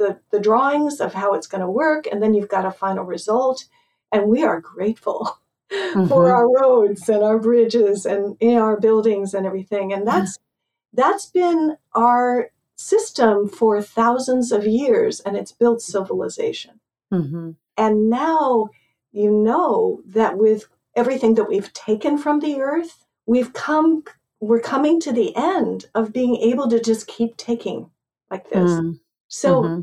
the, 0.00 0.18
the 0.30 0.40
drawings 0.40 0.98
of 0.98 1.12
how 1.12 1.34
it's 1.34 1.46
going 1.46 1.60
to 1.60 1.70
work, 1.70 2.06
and 2.10 2.22
then 2.22 2.32
you've 2.32 2.48
got 2.48 2.64
a 2.64 2.72
final 2.72 3.04
result. 3.04 3.66
And 4.10 4.26
we 4.28 4.42
are 4.42 4.60
grateful 4.60 5.38
mm-hmm. 5.72 6.06
for 6.06 6.32
our 6.32 6.50
roads 6.50 7.08
and 7.08 7.22
our 7.22 7.38
bridges 7.38 8.06
and 8.06 8.36
in 8.40 8.56
our 8.56 8.80
buildings 8.80 9.34
and 9.34 9.46
everything. 9.46 9.92
And 9.92 10.08
that's 10.08 10.38
yeah. 10.38 11.04
that's 11.04 11.26
been 11.26 11.76
our 11.94 12.50
system 12.76 13.46
for 13.46 13.82
thousands 13.82 14.50
of 14.52 14.66
years, 14.66 15.20
and 15.20 15.36
it's 15.36 15.52
built 15.52 15.82
civilization. 15.82 16.80
Mm-hmm. 17.12 17.50
And 17.76 18.10
now 18.10 18.70
you 19.12 19.30
know 19.30 20.00
that 20.06 20.38
with 20.38 20.64
everything 20.96 21.34
that 21.34 21.48
we've 21.48 21.72
taken 21.74 22.16
from 22.16 22.40
the 22.40 22.60
earth, 22.60 23.04
we've 23.26 23.52
come 23.52 24.04
we're 24.40 24.60
coming 24.60 24.98
to 25.00 25.12
the 25.12 25.36
end 25.36 25.84
of 25.94 26.14
being 26.14 26.36
able 26.36 26.68
to 26.70 26.80
just 26.80 27.06
keep 27.06 27.36
taking 27.36 27.90
like 28.30 28.48
this. 28.48 28.70
Mm. 28.70 28.98
So 29.28 29.62
mm-hmm. 29.62 29.80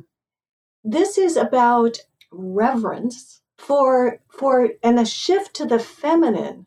This 0.83 1.17
is 1.17 1.37
about 1.37 1.97
reverence 2.31 3.41
for 3.57 4.19
for 4.29 4.69
and 4.83 4.99
a 4.99 5.05
shift 5.05 5.55
to 5.55 5.65
the 5.65 5.79
feminine 5.79 6.65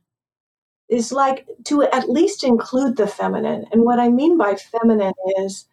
is 0.89 1.13
like 1.13 1.47
to 1.65 1.83
at 1.85 2.11
least 2.11 2.43
include 2.43 2.97
the 2.97 3.07
feminine. 3.07 3.65
And 3.71 3.83
what 3.83 4.01
I 4.01 4.09
mean 4.09 4.37
by 4.37 4.57
feminine 4.57 5.13
is 5.39 5.69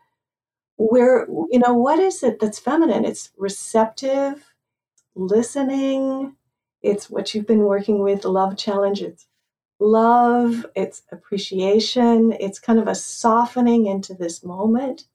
where 0.76 1.26
you 1.50 1.60
know 1.60 1.74
what 1.74 2.00
is 2.00 2.24
it 2.24 2.40
that's 2.40 2.60
feminine? 2.60 3.04
It's 3.04 3.32
receptive, 3.38 4.54
listening, 5.16 6.36
it's 6.82 7.10
what 7.10 7.34
you've 7.34 7.48
been 7.48 7.64
working 7.64 8.04
with, 8.04 8.26
love 8.26 8.58
challenge, 8.58 9.02
it's 9.02 9.26
love, 9.80 10.66
it's 10.76 11.02
appreciation, 11.12 12.34
it's 12.40 12.60
kind 12.60 12.80
of 12.80 12.88
a 12.88 12.96
softening 12.96 13.88
into 13.88 14.14
this 14.14 14.44
moment 14.44 15.06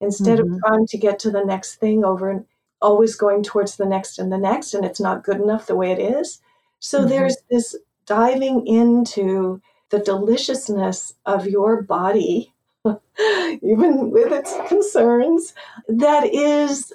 instead 0.00 0.38
mm-hmm. 0.38 0.54
of 0.54 0.60
trying 0.66 0.86
to 0.86 0.98
get 0.98 1.18
to 1.20 1.30
the 1.30 1.44
next 1.44 1.76
thing 1.76 2.04
over 2.04 2.30
and 2.30 2.46
always 2.82 3.14
going 3.14 3.42
towards 3.42 3.76
the 3.76 3.86
next 3.86 4.18
and 4.18 4.32
the 4.32 4.38
next, 4.38 4.74
and 4.74 4.84
it's 4.84 5.00
not 5.00 5.24
good 5.24 5.40
enough 5.40 5.66
the 5.66 5.76
way 5.76 5.90
it 5.92 5.98
is. 5.98 6.40
So 6.80 7.00
mm-hmm. 7.00 7.08
there's 7.08 7.36
this 7.50 7.76
diving 8.06 8.66
into 8.66 9.60
the 9.90 10.00
deliciousness 10.00 11.14
of 11.26 11.46
your 11.46 11.82
body, 11.82 12.52
even 12.84 14.10
with 14.10 14.32
its 14.32 14.56
concerns, 14.68 15.54
that 15.88 16.24
is 16.34 16.92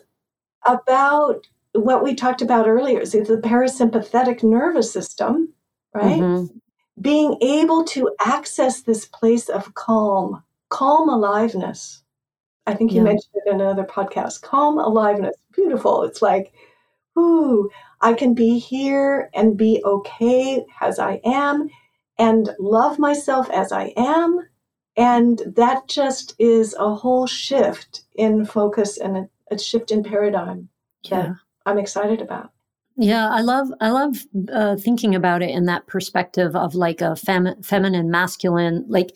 about 0.66 1.48
what 1.74 2.04
we 2.04 2.16
talked 2.16 2.42
about 2.42 2.68
earlier 2.68 3.00
is 3.00 3.12
the 3.12 3.42
parasympathetic 3.44 4.44
nervous 4.44 4.92
system, 4.92 5.54
right? 5.94 6.20
Mm-hmm. 6.20 6.58
Being 7.00 7.38
able 7.42 7.84
to 7.86 8.10
access 8.20 8.82
this 8.82 9.06
place 9.06 9.50
of 9.50 9.76
calm, 9.76 10.44
calm 10.70 11.10
aliveness. 11.10 12.02
I 12.68 12.76
think 12.76 12.92
you 12.92 12.98
yeah. 12.98 13.06
mentioned 13.06 13.34
it 13.34 13.50
in 13.50 13.62
another 13.62 13.84
podcast. 13.84 14.42
Calm 14.42 14.78
aliveness, 14.78 15.36
beautiful. 15.54 16.04
It's 16.04 16.22
like, 16.22 16.54
ooh, 17.18 17.70
I 18.02 18.14
can 18.14 18.36
be 18.36 18.60
here 18.60 19.30
and 19.34 19.58
be 19.58 19.82
okay 19.84 20.64
as 20.82 21.00
I 21.00 21.20
am 21.26 21.70
and 22.20 22.50
love 22.60 23.00
myself 23.00 23.50
as 23.50 23.72
I 23.72 23.94
am. 23.98 24.48
And 24.96 25.42
that 25.56 25.88
just 25.88 26.36
is 26.38 26.76
a 26.78 26.94
whole 26.94 27.26
shift 27.26 28.04
in 28.16 28.46
focus 28.46 28.98
and 28.98 29.18
a, 29.18 29.30
a 29.50 29.58
shift 29.58 29.92
in 29.92 30.04
paradigm 30.04 30.70
yeah. 31.12 31.34
I'm 31.66 31.78
excited 31.78 32.22
about. 32.22 32.52
Yeah, 32.96 33.30
I 33.30 33.42
love 33.42 33.68
I 33.80 33.92
love 33.92 34.26
uh, 34.52 34.76
thinking 34.76 35.14
about 35.14 35.44
it 35.44 35.52
in 35.52 35.66
that 35.66 35.86
perspective 35.86 36.56
of 36.56 36.74
like 36.74 37.02
a 37.02 37.16
fem- 37.16 37.62
feminine, 37.62 38.10
masculine. 38.10 38.86
Like, 38.88 39.16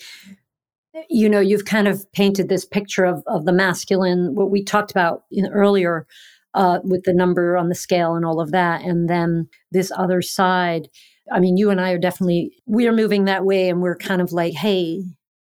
you 1.09 1.29
know, 1.29 1.39
you've 1.39 1.65
kind 1.65 1.87
of 1.87 2.09
painted 2.11 2.49
this 2.49 2.65
picture 2.65 3.05
of 3.05 3.23
of 3.27 3.45
the 3.45 3.53
masculine, 3.53 4.35
what 4.35 4.51
we 4.51 4.63
talked 4.63 4.91
about 4.91 5.23
in, 5.31 5.47
earlier, 5.47 6.07
uh, 6.53 6.79
with 6.83 7.03
the 7.03 7.13
number 7.13 7.57
on 7.57 7.69
the 7.69 7.75
scale 7.75 8.15
and 8.15 8.25
all 8.25 8.41
of 8.41 8.51
that, 8.51 8.81
and 8.81 9.09
then 9.09 9.47
this 9.71 9.91
other 9.95 10.21
side. 10.21 10.89
I 11.31 11.39
mean, 11.39 11.55
you 11.57 11.69
and 11.69 11.79
I 11.79 11.91
are 11.91 11.97
definitely 11.97 12.51
we 12.65 12.87
are 12.87 12.93
moving 12.93 13.25
that 13.25 13.45
way, 13.45 13.69
and 13.69 13.81
we're 13.81 13.95
kind 13.95 14.21
of 14.21 14.31
like, 14.31 14.53
hey, 14.53 15.03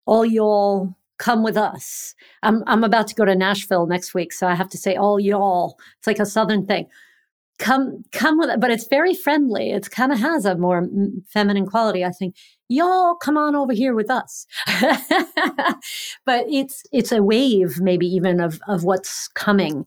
all 0.05 0.25
y'all 0.25 0.95
come 1.17 1.43
with 1.43 1.57
us. 1.57 2.15
I'm 2.41 2.63
I'm 2.67 2.83
about 2.83 3.07
to 3.07 3.15
go 3.15 3.25
to 3.25 3.35
Nashville 3.35 3.85
next 3.85 4.13
week, 4.13 4.33
so 4.33 4.47
I 4.47 4.55
have 4.55 4.69
to 4.69 4.77
say 4.77 4.95
all 4.95 5.19
y'all. 5.19 5.77
It's 5.97 6.07
like 6.07 6.19
a 6.19 6.25
southern 6.25 6.65
thing. 6.65 6.87
Come 7.59 8.03
come 8.11 8.39
with 8.39 8.49
it, 8.49 8.59
but 8.59 8.71
it's 8.71 8.87
very 8.87 9.13
friendly. 9.13 9.71
It 9.71 9.89
kind 9.91 10.11
of 10.11 10.19
has 10.19 10.45
a 10.45 10.55
more 10.55 10.87
feminine 11.29 11.65
quality, 11.65 12.03
I 12.03 12.09
think. 12.09 12.35
Y'all 12.67 13.15
come 13.15 13.37
on 13.37 13.55
over 13.55 13.73
here 13.73 13.93
with 13.93 14.09
us. 14.09 14.47
but 16.25 16.45
it's 16.49 16.83
it's 16.91 17.11
a 17.11 17.21
wave 17.21 17.79
maybe 17.79 18.07
even 18.07 18.39
of 18.39 18.59
of 18.67 18.83
what's 18.83 19.27
coming. 19.29 19.85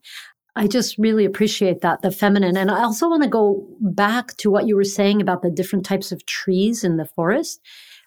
I 0.55 0.65
just 0.65 0.97
really 0.97 1.23
appreciate 1.23 1.81
that, 1.81 2.01
the 2.01 2.09
feminine. 2.09 2.57
And 2.57 2.71
I 2.71 2.81
also 2.81 3.07
want 3.07 3.21
to 3.21 3.29
go 3.29 3.63
back 3.79 4.35
to 4.37 4.49
what 4.49 4.65
you 4.65 4.75
were 4.75 4.83
saying 4.83 5.21
about 5.21 5.43
the 5.43 5.51
different 5.51 5.85
types 5.85 6.11
of 6.11 6.25
trees 6.25 6.83
in 6.83 6.97
the 6.97 7.05
forest. 7.05 7.61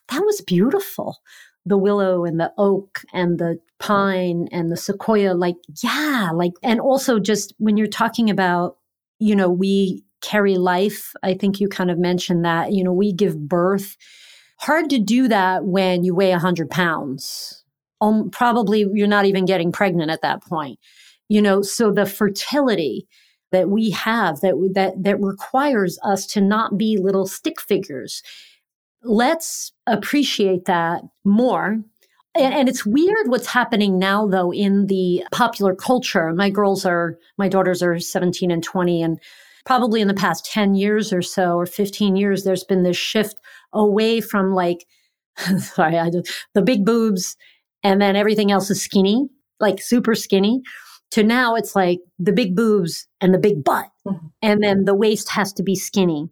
That 0.09 0.25
was 0.25 0.41
beautiful 0.41 1.21
the 1.67 1.79
willow 1.79 2.25
and 2.25 2.41
the 2.41 2.53
oak 2.59 3.03
and 3.13 3.39
the 3.39 3.59
pine 3.79 4.49
and 4.51 4.71
the 4.71 4.77
sequoia 4.77 5.35
like 5.35 5.57
yeah 5.83 6.31
like 6.35 6.53
and 6.63 6.81
also 6.81 7.19
just 7.19 7.55
when 7.59 7.77
you're 7.77 7.87
talking 7.87 8.31
about 8.31 8.77
you 9.21 9.37
know 9.37 9.49
we 9.49 10.03
carry 10.21 10.57
life. 10.57 11.15
I 11.23 11.35
think 11.35 11.61
you 11.61 11.69
kind 11.69 11.91
of 11.91 11.99
mentioned 11.99 12.45
that 12.45 12.73
you 12.73 12.83
know 12.83 12.93
we 12.93 13.13
give 13.13 13.49
birth. 13.49 13.97
Hard 14.59 14.91
to 14.91 14.99
do 14.99 15.29
that 15.29 15.65
when 15.65 16.05
you 16.05 16.15
weigh 16.15 16.33
100 16.33 16.69
pounds. 16.69 17.65
Um, 18.03 18.31
probably 18.31 18.87
you're 18.93 19.07
not 19.07 19.27
even 19.27 19.45
getting 19.45 19.73
pregnant 19.73 20.11
at 20.11 20.23
that 20.23 20.43
point. 20.43 20.79
You 21.29 21.41
know 21.41 21.63
so 21.63 21.93
the 21.93 22.07
fertility 22.07 23.07
that 23.53 23.69
we 23.69 23.91
have 23.91 24.41
that 24.41 24.55
that 24.75 25.03
that 25.03 25.21
requires 25.21 25.99
us 26.05 26.27
to 26.27 26.41
not 26.41 26.79
be 26.79 26.97
little 26.97 27.27
stick 27.27 27.61
figures. 27.61 28.23
Let's 29.03 29.73
appreciate 29.87 30.67
that 30.67 31.03
more. 31.25 31.83
And, 32.41 32.55
and, 32.55 32.69
it's 32.69 32.87
weird 32.87 33.29
what's 33.29 33.47
happening 33.47 33.99
now, 33.99 34.27
though, 34.27 34.53
in 34.53 34.87
the 34.87 35.25
popular 35.31 35.75
culture. 35.75 36.33
My 36.33 36.51
girls 36.51 36.87
are, 36.87 37.19
my 37.37 37.49
daughters 37.49 37.83
are 37.83 37.99
17 37.99 38.51
and 38.51 38.63
20. 38.63 39.03
And 39.03 39.21
probably 39.67 40.01
in 40.01 40.09
the 40.09 40.15
past 40.15 40.47
10 40.47 40.75
years 40.75 41.13
or 41.13 41.23
so, 41.23 41.57
or 41.57 41.67
15 41.67 42.17
years, 42.17 42.45
there's 42.45 42.65
been 42.65 42.83
this 42.83 42.97
shift 42.97 43.37
away 43.73 44.21
from 44.21 44.55
like, 44.55 44.87
sorry, 45.59 45.99
I 45.99 46.11
just, 46.11 46.33
the 46.55 46.63
big 46.63 46.85
boobs 46.85 47.37
and 47.83 48.01
then 48.01 48.17
everything 48.17 48.51
else 48.51 48.71
is 48.71 48.83
skinny, 48.83 49.29
like 49.59 49.81
super 49.81 50.15
skinny, 50.15 50.63
to 51.13 51.23
now 51.23 51.55
it's 51.55 51.75
like 51.75 52.01
the 52.19 52.33
big 52.33 52.55
boobs 52.55 53.07
and 53.21 53.35
the 53.35 53.39
big 53.39 53.65
butt. 53.65 53.87
Mm-hmm. 54.07 54.27
And 54.43 54.63
then 54.63 54.85
the 54.85 54.95
waist 54.95 55.31
has 55.31 55.53
to 55.55 55.63
be 55.63 55.75
skinny. 55.75 56.29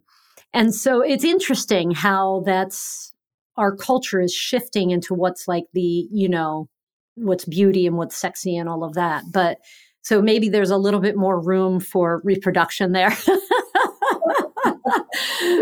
And 0.53 0.73
so 0.73 1.01
it's 1.01 1.23
interesting 1.23 1.91
how 1.91 2.43
that's 2.45 3.13
our 3.59 3.75
culture 3.75 4.21
is 4.21 4.33
shifting 4.33 4.91
into 4.91 5.13
what's 5.13 5.47
like 5.47 5.65
the, 5.73 6.07
you 6.11 6.29
know, 6.29 6.69
what's 7.15 7.45
beauty 7.45 7.85
and 7.85 7.97
what's 7.97 8.17
sexy 8.17 8.55
and 8.55 8.69
all 8.69 8.83
of 8.83 8.93
that. 8.93 9.23
But 9.31 9.57
so 10.01 10.21
maybe 10.21 10.49
there's 10.49 10.71
a 10.71 10.77
little 10.77 11.01
bit 11.01 11.17
more 11.17 11.39
room 11.39 11.79
for 11.79 12.21
reproduction 12.23 12.93
there. 12.93 13.15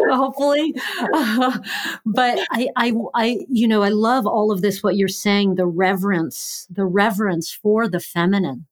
hopefully 0.10 0.74
uh, 1.14 1.58
but 2.06 2.40
I, 2.52 2.68
I 2.76 2.94
i 3.14 3.38
you 3.50 3.68
know 3.68 3.84
i 3.84 3.90
love 3.90 4.26
all 4.26 4.52
of 4.52 4.62
this 4.62 4.82
what 4.82 4.96
you're 4.96 5.08
saying 5.08 5.56
the 5.56 5.66
reverence 5.66 6.68
the 6.70 6.86
reverence 6.86 7.52
for 7.52 7.88
the 7.88 8.00
feminine 8.00 8.66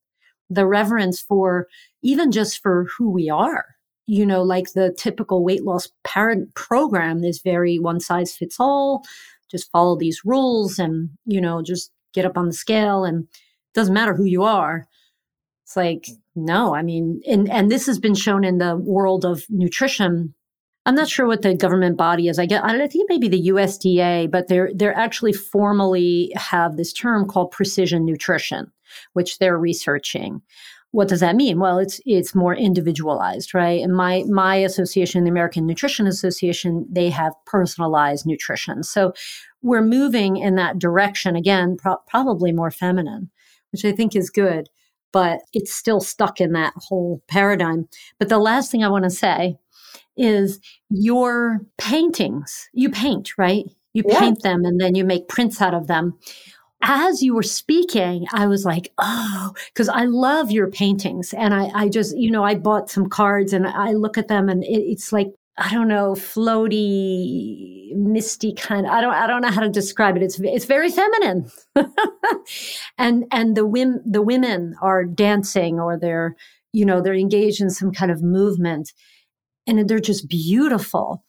the 0.50 0.66
reverence 0.66 1.22
for 1.22 1.68
even 2.02 2.32
just 2.32 2.62
for 2.62 2.88
who 2.98 3.10
we 3.10 3.30
are 3.30 3.75
you 4.08 4.26
know, 4.26 4.44
like 4.44 4.74
the 4.74 4.94
typical 4.98 5.44
weight 5.44 5.63
loss 5.63 5.89
parent 6.04 6.54
program 6.56 7.24
is 7.24 7.41
very 7.41 7.80
one 7.80 8.00
size 8.00 8.36
fits 8.36 8.58
all. 8.60 9.04
Just 9.50 9.72
follow 9.72 9.98
these 9.98 10.22
rules 10.26 10.80
and, 10.80 11.10
you 11.26 11.41
know, 11.41 11.62
just 11.62 11.91
get 12.13 12.26
up 12.26 12.38
on 12.38 12.48
the 12.48 12.54
scale 12.54 13.04
and 13.04 13.24
it 13.24 13.74
doesn't 13.74 13.94
matter 13.94 14.13
who 14.13 14.26
you 14.26 14.44
are. 14.44 14.88
It's 15.63 15.76
like, 15.76 16.08
no, 16.36 16.76
I 16.76 16.84
mean, 16.84 17.22
and, 17.28 17.50
and 17.50 17.72
this 17.72 17.88
has 17.88 18.00
been 18.00 18.15
shown 18.15 18.44
in 18.44 18.60
the 18.60 18.76
world 18.76 19.26
of 19.26 19.46
nutrition. 19.50 20.34
I'm 20.86 20.94
not 20.94 21.10
sure 21.10 21.26
what 21.26 21.41
the 21.41 21.56
government 21.56 21.98
body 21.98 22.28
is. 22.28 22.38
I 22.38 22.46
get, 22.46 22.63
I 22.63 22.88
think 22.88 23.10
maybe 23.10 23.28
the 23.28 23.48
USDA, 23.48 24.30
but 24.30 24.48
they're, 24.48 24.70
they're 24.76 24.96
actually 24.96 25.34
formally 25.34 26.32
have 26.36 26.78
this 26.78 26.94
term 26.94 27.28
called 27.28 27.50
precision 27.50 28.06
nutrition, 28.06 28.72
which 29.13 29.39
they're 29.39 29.58
researching 29.58 30.44
what 30.91 31.08
does 31.10 31.19
that 31.19 31.36
mean? 31.36 31.60
Well, 31.60 31.78
it's 31.78 32.00
it's 32.06 32.34
more 32.34 32.56
individualized, 32.56 33.54
right? 33.54 33.82
And 33.82 33.93
my 33.93 34.24
my 34.28 34.56
association, 34.56 35.24
the 35.24 35.30
American 35.30 35.65
Nutrition 35.65 36.08
Association, 36.08 36.88
they 36.89 37.10
have 37.10 37.34
personalized 37.45 38.26
nutrition. 38.26 38.82
So 38.84 39.13
we're 39.62 39.82
moving 39.82 40.38
in 40.38 40.56
that 40.56 40.80
direction 40.80 41.36
again, 41.36 41.76
pro- 41.78 41.98
probably 42.08 42.52
more 42.52 42.71
feminine, 42.71 43.30
which 43.71 43.84
I 43.84 43.91
think 43.91 44.15
is 44.15 44.30
good, 44.30 44.69
but 45.12 45.39
it's 45.54 45.76
still 45.76 46.00
stuck 46.00 46.39
in 46.39 46.54
that 46.54 46.74
whole 46.78 47.21
paradigm. 47.28 47.89
But 48.19 48.30
the 48.30 48.38
last 48.38 48.71
thing 48.71 48.84
I 48.84 48.89
want 48.89 49.04
to 49.04 49.10
say 49.10 49.58
is 50.17 50.60
your 50.89 51.60
paintings. 51.78 52.69
You 52.74 52.89
paint, 52.89 53.38
right? 53.38 53.65
You 53.93 54.04
yeah. 54.08 54.19
paint 54.19 54.43
them 54.43 54.65
and 54.65 54.80
then 54.80 54.95
you 54.95 55.04
make 55.04 55.28
prints 55.28 55.62
out 55.62 55.74
of 55.74 55.88
them 55.88 56.17
as 56.82 57.24
you 57.24 57.34
were 57.34 57.44
speaking, 57.44 58.28
I 58.32 58.48
was 58.48 58.66
like, 58.66 58.92
oh, 58.98 59.54
because 59.74 59.90
I 59.90 60.04
love 60.06 60.52
your 60.52 60.70
paintings. 60.70 61.34
And 61.34 61.54
I, 61.54 61.70
I 61.74 61.90
just, 61.90 62.16
you 62.18 62.30
know, 62.30 62.44
I 62.44 62.56
bought 62.56 62.90
some 62.90 63.10
cards 63.10 63.54
and 63.54 63.68
I 63.68 63.92
look 63.92 64.18
at 64.18 64.28
them 64.28 64.50
and 64.50 64.64
it, 64.64 64.68
it's 64.68 65.12
like, 65.12 65.30
I 65.58 65.74
don't 65.74 65.88
know, 65.88 66.14
floaty, 66.14 67.96
misty 67.96 68.54
kind. 68.54 68.86
Of, 68.86 68.92
I 68.92 69.02
don't, 69.02 69.14
I 69.14 69.26
don't 69.26 69.42
know 69.42 69.52
how 69.52 69.62
to 69.62 69.70
describe 69.70 70.18
it. 70.18 70.24
It's, 70.24 70.38
it's 70.42 70.66
very 70.66 70.92
feminine, 70.92 71.50
and 72.98 73.24
and 73.32 73.56
the 73.56 73.66
women, 73.66 74.02
the 74.06 74.22
women 74.22 74.76
are 74.82 75.06
dancing 75.06 75.80
or 75.80 75.98
they're, 75.98 76.36
you 76.74 76.86
know, 76.86 77.00
they're 77.00 77.14
engaged 77.14 77.62
in 77.62 77.70
some 77.70 77.94
kind 77.94 78.12
of 78.12 78.22
movement, 78.22 78.92
and 79.66 79.88
they're 79.88 80.00
just 80.00 80.28
beautiful. 80.28 81.24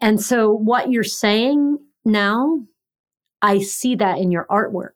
And 0.00 0.20
so, 0.20 0.52
what 0.52 0.92
you're 0.92 1.02
saying 1.02 1.78
now 2.04 2.60
I 3.42 3.58
see 3.58 3.96
that 3.96 4.18
in 4.18 4.30
your 4.30 4.46
artwork, 4.48 4.92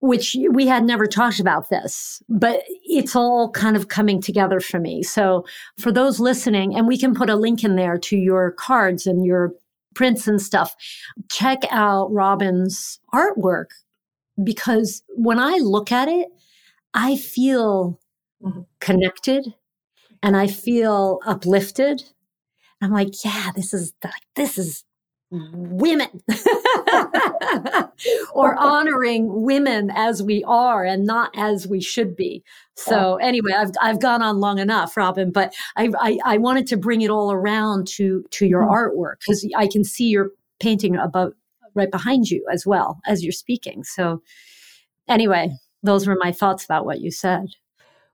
which 0.00 0.36
we 0.50 0.66
had 0.66 0.84
never 0.84 1.06
talked 1.06 1.40
about 1.40 1.70
this, 1.70 2.22
but 2.28 2.62
it's 2.84 3.16
all 3.16 3.50
kind 3.50 3.76
of 3.76 3.88
coming 3.88 4.20
together 4.20 4.60
for 4.60 4.80
me. 4.80 5.02
So 5.02 5.46
for 5.78 5.92
those 5.92 6.20
listening, 6.20 6.74
and 6.74 6.86
we 6.86 6.98
can 6.98 7.14
put 7.14 7.30
a 7.30 7.36
link 7.36 7.64
in 7.64 7.76
there 7.76 7.96
to 7.98 8.16
your 8.16 8.50
cards 8.52 9.06
and 9.06 9.24
your 9.24 9.54
prints 9.94 10.26
and 10.26 10.42
stuff, 10.42 10.74
check 11.30 11.62
out 11.70 12.12
Robin's 12.12 12.98
artwork 13.14 13.66
because 14.42 15.02
when 15.10 15.38
I 15.38 15.58
look 15.58 15.92
at 15.92 16.08
it, 16.08 16.28
I 16.92 17.16
feel 17.16 18.00
mm-hmm. 18.42 18.62
connected 18.80 19.54
and 20.22 20.36
I 20.36 20.48
feel 20.48 21.20
uplifted. 21.24 22.02
I'm 22.82 22.92
like, 22.92 23.24
yeah, 23.24 23.50
this 23.54 23.72
is 23.72 23.92
the, 24.02 24.12
this 24.34 24.58
is 24.58 24.84
women. 25.30 26.22
or 28.34 28.56
honoring 28.56 29.42
women 29.42 29.90
as 29.94 30.22
we 30.22 30.44
are 30.44 30.84
and 30.84 31.04
not 31.04 31.30
as 31.36 31.66
we 31.66 31.80
should 31.80 32.16
be. 32.16 32.42
So 32.76 33.16
anyway, 33.16 33.52
I've 33.56 33.70
I've 33.80 34.00
gone 34.00 34.22
on 34.22 34.40
long 34.40 34.58
enough, 34.58 34.96
Robin, 34.96 35.30
but 35.30 35.54
I 35.76 35.90
I, 35.98 36.18
I 36.24 36.38
wanted 36.38 36.66
to 36.68 36.76
bring 36.76 37.02
it 37.02 37.10
all 37.10 37.32
around 37.32 37.86
to 37.96 38.24
to 38.30 38.46
your 38.46 38.62
mm-hmm. 38.62 38.72
artwork 38.72 39.20
because 39.20 39.46
I 39.56 39.68
can 39.68 39.84
see 39.84 40.08
your 40.08 40.30
painting 40.60 40.96
above 40.96 41.32
right 41.74 41.90
behind 41.90 42.30
you 42.30 42.44
as 42.52 42.66
well 42.66 43.00
as 43.06 43.22
you're 43.22 43.32
speaking. 43.32 43.84
So 43.84 44.22
anyway, 45.08 45.50
those 45.82 46.06
were 46.06 46.16
my 46.18 46.32
thoughts 46.32 46.64
about 46.64 46.86
what 46.86 47.00
you 47.00 47.10
said. 47.10 47.48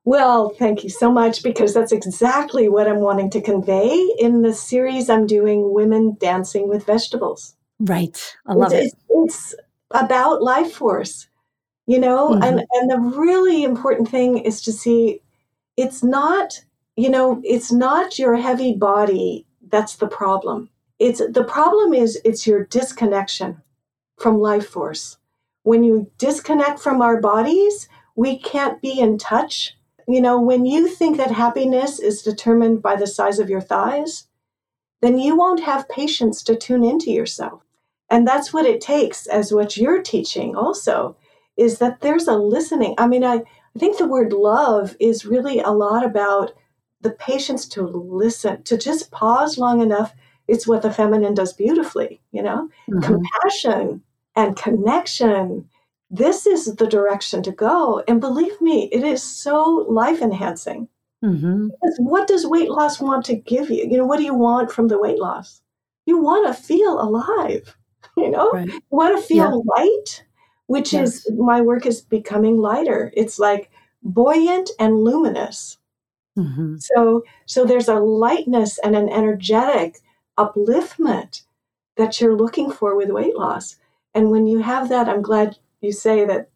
Well, 0.05 0.51
thank 0.59 0.83
you 0.83 0.89
so 0.89 1.13
much 1.13 1.43
because 1.43 1.75
that's 1.75 1.93
exactly 1.93 2.69
what 2.69 2.89
I'm 2.89 3.01
wanting 3.01 3.31
to 3.31 3.41
convey 3.41 3.95
in 4.19 4.41
the 4.43 4.55
series 4.55 5.11
I'm 5.11 5.27
doing 5.27 5.75
Women 5.75 6.17
Dancing 6.19 6.69
with 6.69 6.87
Vegetables. 6.87 7.55
Right. 7.81 8.37
I 8.47 8.55
love 8.55 8.73
it's, 8.73 8.93
it. 8.93 8.99
It's 9.09 9.55
about 9.91 10.43
life 10.43 10.73
force, 10.73 11.29
you 11.87 11.99
know, 11.99 12.31
mm-hmm. 12.31 12.43
and, 12.43 12.63
and 12.73 12.91
the 12.91 12.99
really 13.19 13.65
important 13.65 14.09
thing 14.09 14.39
is 14.39 14.61
to 14.63 14.73
see 14.73 15.21
it's 15.77 16.03
not, 16.03 16.65
you 16.97 17.09
know, 17.09 17.41
it's 17.43 17.73
not 17.73 18.19
your 18.19 18.37
heavy 18.37 18.75
body 18.75 19.47
that's 19.69 19.97
the 19.97 20.09
problem. 20.09 20.69
It's 20.99 21.23
the 21.27 21.45
problem 21.45 21.95
is 21.95 22.21
it's 22.25 22.47
your 22.47 22.65
disconnection 22.67 23.63
from 24.19 24.39
life 24.39 24.69
force. 24.69 25.17
When 25.63 25.83
you 25.83 26.11
disconnect 26.19 26.81
from 26.81 27.01
our 27.01 27.21
bodies, 27.21 27.89
we 28.15 28.39
can't 28.39 28.83
be 28.83 29.01
in 29.01 29.17
touch 29.17 29.75
you 30.11 30.21
know, 30.21 30.41
when 30.41 30.67
you 30.67 30.89
think 30.89 31.19
that 31.19 31.31
happiness 31.31 32.01
is 32.01 32.23
determined 32.23 32.83
by 32.83 32.97
the 32.97 33.07
size 33.07 33.39
of 33.39 33.49
your 33.49 33.61
thighs, 33.61 34.27
then 35.01 35.21
you 35.21 35.37
won't 35.37 35.63
have 35.63 35.89
patience 35.89 36.43
to 36.43 36.57
tune 36.57 36.83
into 36.83 37.13
yourself. 37.13 37.63
And 38.11 38.27
that's 38.27 38.53
what 38.53 38.67
it 38.67 38.81
takes, 38.81 39.27
as 39.27 39.53
what 39.53 39.77
you're 39.77 40.03
teaching 40.03 40.57
also, 40.57 41.17
is 41.57 41.79
that 41.79 42.01
there's 42.01 42.27
a 42.27 42.37
listening. 42.37 42.95
I 42.99 43.07
mean, 43.07 43.25
I, 43.25 43.35
I 43.35 43.79
think 43.79 43.99
the 43.99 44.09
word 44.09 44.33
love 44.33 44.97
is 44.99 45.25
really 45.25 45.61
a 45.61 45.71
lot 45.71 46.05
about 46.05 46.53
the 47.01 47.11
patience 47.11 47.67
to 47.69 47.83
listen, 47.83 48.63
to 48.65 48.77
just 48.77 49.11
pause 49.11 49.59
long 49.59 49.81
enough. 49.81 50.13
It's 50.49 50.67
what 50.67 50.83
the 50.83 50.93
feminine 50.93 51.35
does 51.35 51.53
beautifully, 51.53 52.21
you 52.33 52.43
know? 52.43 52.69
Mm-hmm. 52.91 53.01
Compassion 53.01 54.03
and 54.37 54.57
connection 54.57 55.69
this 56.11 56.45
is 56.45 56.75
the 56.75 56.87
direction 56.87 57.43
to 57.45 57.53
go. 57.53 58.03
And 58.09 58.21
believe 58.21 58.61
me, 58.61 58.89
it 58.93 59.05
is 59.05 59.23
so 59.23 59.87
life 59.89 60.21
enhancing. 60.21 60.89
Mm-hmm. 61.25 61.69
Because 61.69 61.97
what 61.99 62.27
does 62.27 62.47
weight 62.47 62.71
loss 62.71 63.01
want 63.01 63.25
to 63.27 63.37
give 63.37 63.71
you? 63.71 63.87
You 63.89 63.99
know, 63.99 64.07
what 64.07 64.19
do 64.19 64.25
you 64.25 64.35
want 64.35 64.73
from 64.73 64.89
the 64.89 64.99
weight 64.99 65.19
loss? 65.19 65.63
You 66.07 66.19
want 66.19 66.47
to 66.49 66.63
feel 66.63 67.01
alive, 67.01 67.77
you 68.21 68.31
know, 68.31 68.51
right. 68.51 68.69
you 68.69 68.81
want 68.91 69.19
to 69.19 69.27
feel 69.27 69.63
yeah. 69.65 69.83
light, 69.83 70.25
which 70.67 70.93
yes. 70.93 71.27
is 71.27 71.33
my 71.37 71.61
work 71.61 71.87
is 71.87 72.01
becoming 72.01 72.59
lighter. 72.59 73.13
It's 73.15 73.39
like 73.39 73.71
buoyant 74.03 74.71
and 74.79 75.03
luminous. 75.05 75.79
Mm-hmm. 76.39 76.77
So, 76.79 77.25
so 77.47 77.65
there's 77.65 77.89
a 77.89 77.95
lightness 77.95 78.79
and 78.79 78.95
an 78.95 79.09
energetic 79.09 79.99
upliftment 80.39 81.43
that 81.97 82.21
you're 82.21 82.37
looking 82.37 82.71
for 82.71 82.97
with 82.97 83.11
weight 83.11 83.37
loss. 83.37 83.77
And 84.15 84.31
when 84.31 84.47
you 84.47 84.61
have 84.61 84.89
that, 84.89 85.09
I'm 85.09 85.23
glad 85.23 85.59
you 85.81 85.93
say 85.93 86.25
that 86.25 86.49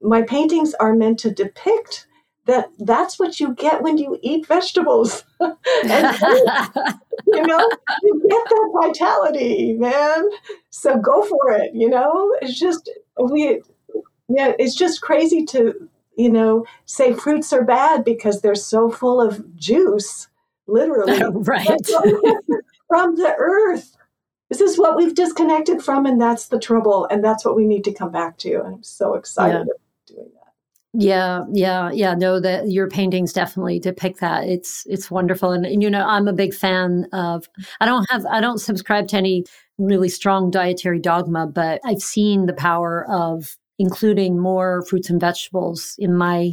my 0.00 0.22
paintings 0.22 0.74
are 0.74 0.94
meant 0.94 1.18
to 1.20 1.30
depict 1.30 2.06
that 2.46 2.70
that's 2.78 3.18
what 3.18 3.38
you 3.38 3.54
get 3.54 3.82
when 3.82 3.98
you 3.98 4.18
eat 4.22 4.46
vegetables. 4.46 5.24
and, 5.40 5.54
you 7.26 7.42
know, 7.46 7.68
you 8.02 8.26
get 8.28 8.44
that 8.48 8.70
vitality, 8.82 9.74
man. 9.74 10.28
So 10.70 10.98
go 10.98 11.22
for 11.22 11.52
it, 11.52 11.72
you 11.74 11.88
know? 11.88 12.36
It's 12.42 12.58
just 12.58 12.90
we 13.18 13.60
yeah, 14.28 14.52
it's 14.58 14.74
just 14.74 15.02
crazy 15.02 15.44
to, 15.46 15.88
you 16.16 16.30
know, 16.30 16.64
say 16.86 17.12
fruits 17.12 17.52
are 17.52 17.64
bad 17.64 18.04
because 18.04 18.40
they're 18.40 18.54
so 18.54 18.90
full 18.90 19.20
of 19.20 19.56
juice, 19.56 20.28
literally. 20.66 21.20
right. 21.34 21.86
from 22.88 23.16
the 23.16 23.34
earth. 23.38 23.96
This 24.48 24.60
is 24.60 24.78
what 24.78 24.96
we've 24.96 25.14
disconnected 25.14 25.82
from, 25.82 26.04
and 26.04 26.20
that's 26.20 26.48
the 26.48 26.58
trouble. 26.58 27.06
And 27.10 27.24
that's 27.24 27.44
what 27.44 27.56
we 27.56 27.66
need 27.66 27.84
to 27.84 27.92
come 27.92 28.10
back 28.10 28.36
to. 28.38 28.62
And 28.62 28.74
I'm 28.74 28.82
so 28.82 29.14
excited 29.14 29.66
yeah. 29.66 29.72
Yeah, 30.94 31.44
yeah, 31.52 31.90
yeah. 31.90 32.14
No, 32.14 32.38
that 32.40 32.70
your 32.70 32.86
paintings 32.88 33.32
definitely 33.32 33.80
depict 33.80 34.20
that. 34.20 34.44
It's 34.46 34.84
it's 34.86 35.10
wonderful, 35.10 35.50
and, 35.52 35.64
and 35.64 35.82
you 35.82 35.88
know 35.90 36.04
I'm 36.06 36.28
a 36.28 36.34
big 36.34 36.52
fan 36.52 37.06
of. 37.14 37.48
I 37.80 37.86
don't 37.86 38.04
have 38.10 38.26
I 38.26 38.40
don't 38.42 38.58
subscribe 38.58 39.08
to 39.08 39.16
any 39.16 39.44
really 39.78 40.10
strong 40.10 40.50
dietary 40.50 40.98
dogma, 41.00 41.46
but 41.46 41.80
I've 41.86 42.02
seen 42.02 42.44
the 42.44 42.52
power 42.52 43.06
of 43.10 43.56
including 43.78 44.38
more 44.38 44.84
fruits 44.86 45.08
and 45.08 45.18
vegetables 45.18 45.94
in 45.98 46.14
my 46.14 46.52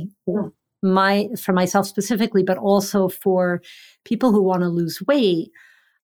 my 0.81 1.27
for 1.41 1.51
myself 1.51 1.85
specifically, 1.87 2.43
but 2.43 2.57
also 2.57 3.09
for 3.09 3.61
people 4.05 4.31
who 4.31 4.41
want 4.41 4.61
to 4.61 4.69
lose 4.69 5.01
weight 5.07 5.51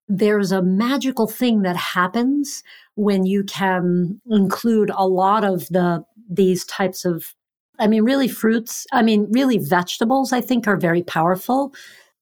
there's 0.10 0.52
a 0.52 0.62
magical 0.62 1.28
thing 1.28 1.64
that 1.64 1.76
happens 1.78 2.64
when 2.96 3.26
you 3.26 3.44
can 3.44 4.22
include 4.30 4.92
a 4.96 5.08
lot 5.08 5.44
of 5.44 5.68
the 5.70 6.04
these 6.30 6.66
types 6.66 7.06
of 7.06 7.34
I 7.80 7.88
mean 7.88 8.04
really 8.04 8.28
fruits, 8.28 8.86
I 8.92 9.02
mean 9.02 9.28
really 9.32 9.58
vegetables 9.58 10.34
I 10.34 10.42
think 10.42 10.68
are 10.68 10.78
very 10.78 11.04
powerful, 11.04 11.74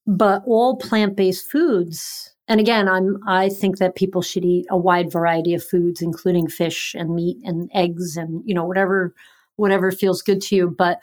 but 0.08 0.44
all 0.46 0.78
plant-based 0.78 1.50
foods 1.50 2.34
and 2.48 2.60
again 2.60 2.88
I'm 2.88 3.18
I 3.28 3.50
think 3.50 3.78
that 3.78 3.96
people 3.96 4.22
should 4.22 4.46
eat 4.46 4.66
a 4.70 4.78
wide 4.78 5.12
variety 5.12 5.54
of 5.54 5.64
foods 5.64 6.02
including 6.02 6.48
fish 6.48 6.94
and 6.98 7.16
meat 7.16 7.38
and 7.44 7.70
eggs 7.74 8.18
and 8.18 8.42
you 8.46 8.54
know 8.54 8.66
whatever 8.66 9.14
whatever 9.56 9.92
feels 9.92 10.22
good 10.22 10.42
to 10.42 10.56
you, 10.56 10.68
but 10.70 11.02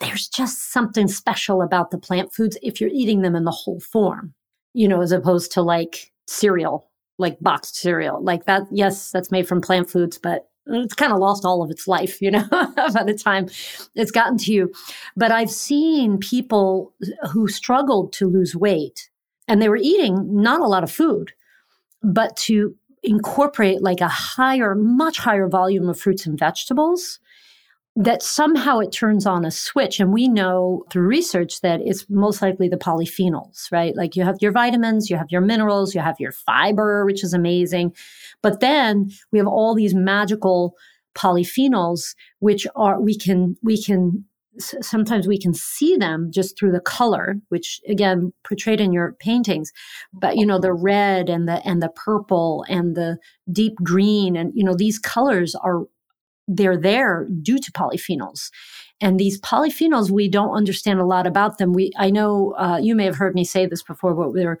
there's 0.00 0.28
just 0.28 0.72
something 0.72 1.08
special 1.08 1.62
about 1.62 1.90
the 1.90 1.98
plant 1.98 2.32
foods 2.32 2.58
if 2.62 2.80
you're 2.80 2.90
eating 2.92 3.22
them 3.22 3.36
in 3.36 3.44
the 3.44 3.50
whole 3.50 3.80
form, 3.80 4.34
you 4.74 4.88
know, 4.88 5.00
as 5.00 5.12
opposed 5.12 5.52
to 5.52 5.62
like 5.62 6.10
cereal, 6.26 6.90
like 7.18 7.38
boxed 7.40 7.76
cereal. 7.76 8.22
Like 8.22 8.46
that, 8.46 8.62
yes, 8.72 9.10
that's 9.10 9.30
made 9.30 9.46
from 9.46 9.60
plant 9.60 9.88
foods, 9.90 10.18
but 10.18 10.48
it's 10.66 10.94
kind 10.94 11.12
of 11.12 11.18
lost 11.18 11.44
all 11.44 11.62
of 11.62 11.70
its 11.70 11.88
life, 11.88 12.20
you 12.22 12.30
know, 12.30 12.46
by 12.50 13.02
the 13.04 13.14
time 13.14 13.48
it's 13.94 14.10
gotten 14.10 14.38
to 14.38 14.52
you. 14.52 14.72
But 15.16 15.32
I've 15.32 15.50
seen 15.50 16.18
people 16.18 16.92
who 17.32 17.48
struggled 17.48 18.12
to 18.14 18.28
lose 18.28 18.54
weight 18.54 19.10
and 19.48 19.60
they 19.60 19.68
were 19.68 19.76
eating 19.76 20.42
not 20.42 20.60
a 20.60 20.66
lot 20.66 20.84
of 20.84 20.90
food, 20.90 21.32
but 22.02 22.36
to 22.36 22.74
incorporate 23.02 23.82
like 23.82 24.00
a 24.00 24.08
higher, 24.08 24.74
much 24.74 25.18
higher 25.18 25.48
volume 25.48 25.88
of 25.88 25.98
fruits 25.98 26.26
and 26.26 26.38
vegetables 26.38 27.18
that 27.94 28.22
somehow 28.22 28.78
it 28.78 28.90
turns 28.90 29.26
on 29.26 29.44
a 29.44 29.50
switch. 29.50 30.00
And 30.00 30.12
we 30.12 30.26
know 30.26 30.84
through 30.90 31.06
research 31.06 31.60
that 31.60 31.80
it's 31.82 32.06
most 32.08 32.40
likely 32.40 32.68
the 32.68 32.78
polyphenols, 32.78 33.70
right? 33.70 33.94
Like 33.94 34.16
you 34.16 34.24
have 34.24 34.36
your 34.40 34.52
vitamins, 34.52 35.10
you 35.10 35.16
have 35.16 35.30
your 35.30 35.42
minerals, 35.42 35.94
you 35.94 36.00
have 36.00 36.18
your 36.18 36.32
fiber, 36.32 37.04
which 37.04 37.22
is 37.22 37.34
amazing. 37.34 37.94
But 38.40 38.60
then 38.60 39.10
we 39.30 39.38
have 39.38 39.46
all 39.46 39.74
these 39.74 39.94
magical 39.94 40.74
polyphenols, 41.14 42.14
which 42.38 42.66
are, 42.74 42.98
we 42.98 43.16
can, 43.16 43.58
we 43.62 43.82
can, 43.82 44.24
sometimes 44.58 45.26
we 45.26 45.38
can 45.38 45.52
see 45.52 45.96
them 45.96 46.30
just 46.32 46.58
through 46.58 46.72
the 46.72 46.80
color, 46.80 47.36
which 47.50 47.80
again, 47.86 48.32
portrayed 48.42 48.80
in 48.80 48.94
your 48.94 49.12
paintings. 49.18 49.70
But, 50.14 50.38
you 50.38 50.46
know, 50.46 50.58
the 50.58 50.72
red 50.72 51.28
and 51.28 51.46
the, 51.46 51.66
and 51.66 51.82
the 51.82 51.90
purple 51.90 52.64
and 52.70 52.94
the 52.94 53.18
deep 53.50 53.74
green 53.82 54.34
and, 54.34 54.50
you 54.54 54.64
know, 54.64 54.74
these 54.74 54.98
colors 54.98 55.54
are 55.54 55.82
they're 56.48 56.76
there 56.76 57.26
due 57.42 57.58
to 57.58 57.72
polyphenols. 57.72 58.50
And 59.00 59.18
these 59.18 59.40
polyphenols, 59.40 60.10
we 60.10 60.28
don't 60.28 60.54
understand 60.54 61.00
a 61.00 61.04
lot 61.04 61.26
about 61.26 61.58
them. 61.58 61.72
We, 61.72 61.90
I 61.98 62.10
know 62.10 62.54
uh, 62.56 62.78
you 62.80 62.94
may 62.94 63.04
have 63.04 63.16
heard 63.16 63.34
me 63.34 63.44
say 63.44 63.66
this 63.66 63.82
before, 63.82 64.14
but 64.14 64.32
we're, 64.32 64.58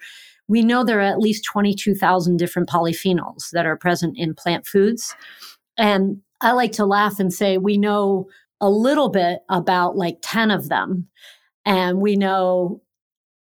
we 0.48 0.62
know 0.62 0.84
there 0.84 0.98
are 0.98 1.02
at 1.02 1.20
least 1.20 1.44
22,000 1.44 2.36
different 2.36 2.68
polyphenols 2.68 3.50
that 3.52 3.66
are 3.66 3.76
present 3.76 4.18
in 4.18 4.34
plant 4.34 4.66
foods. 4.66 5.14
And 5.78 6.20
I 6.40 6.52
like 6.52 6.72
to 6.72 6.84
laugh 6.84 7.20
and 7.20 7.32
say 7.32 7.56
we 7.56 7.78
know 7.78 8.28
a 8.60 8.68
little 8.68 9.08
bit 9.08 9.40
about 9.48 9.96
like 9.96 10.18
10 10.22 10.50
of 10.50 10.68
them. 10.68 11.08
And 11.64 12.00
we 12.00 12.16
know 12.16 12.82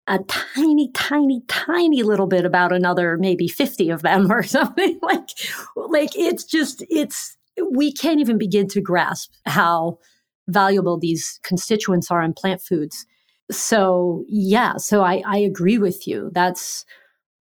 a 0.07 0.19
tiny, 0.27 0.91
tiny, 0.93 1.41
tiny 1.47 2.03
little 2.03 2.27
bit 2.27 2.43
about 2.43 2.73
another 2.73 3.17
maybe 3.17 3.47
50 3.47 3.89
of 3.89 4.01
them 4.01 4.31
or 4.31 4.43
something 4.43 4.99
like, 5.01 5.29
like 5.75 6.09
it's 6.15 6.43
just, 6.43 6.83
it's, 6.89 7.37
we 7.71 7.91
can't 7.93 8.19
even 8.19 8.37
begin 8.37 8.67
to 8.69 8.81
grasp 8.81 9.31
how 9.45 9.99
valuable 10.47 10.97
these 10.97 11.39
constituents 11.43 12.11
are 12.11 12.21
in 12.21 12.33
plant 12.33 12.61
foods. 12.61 13.05
So 13.51 14.23
yeah, 14.27 14.77
so 14.77 15.01
I, 15.01 15.23
I 15.25 15.37
agree 15.37 15.77
with 15.77 16.07
you. 16.07 16.29
That's 16.33 16.85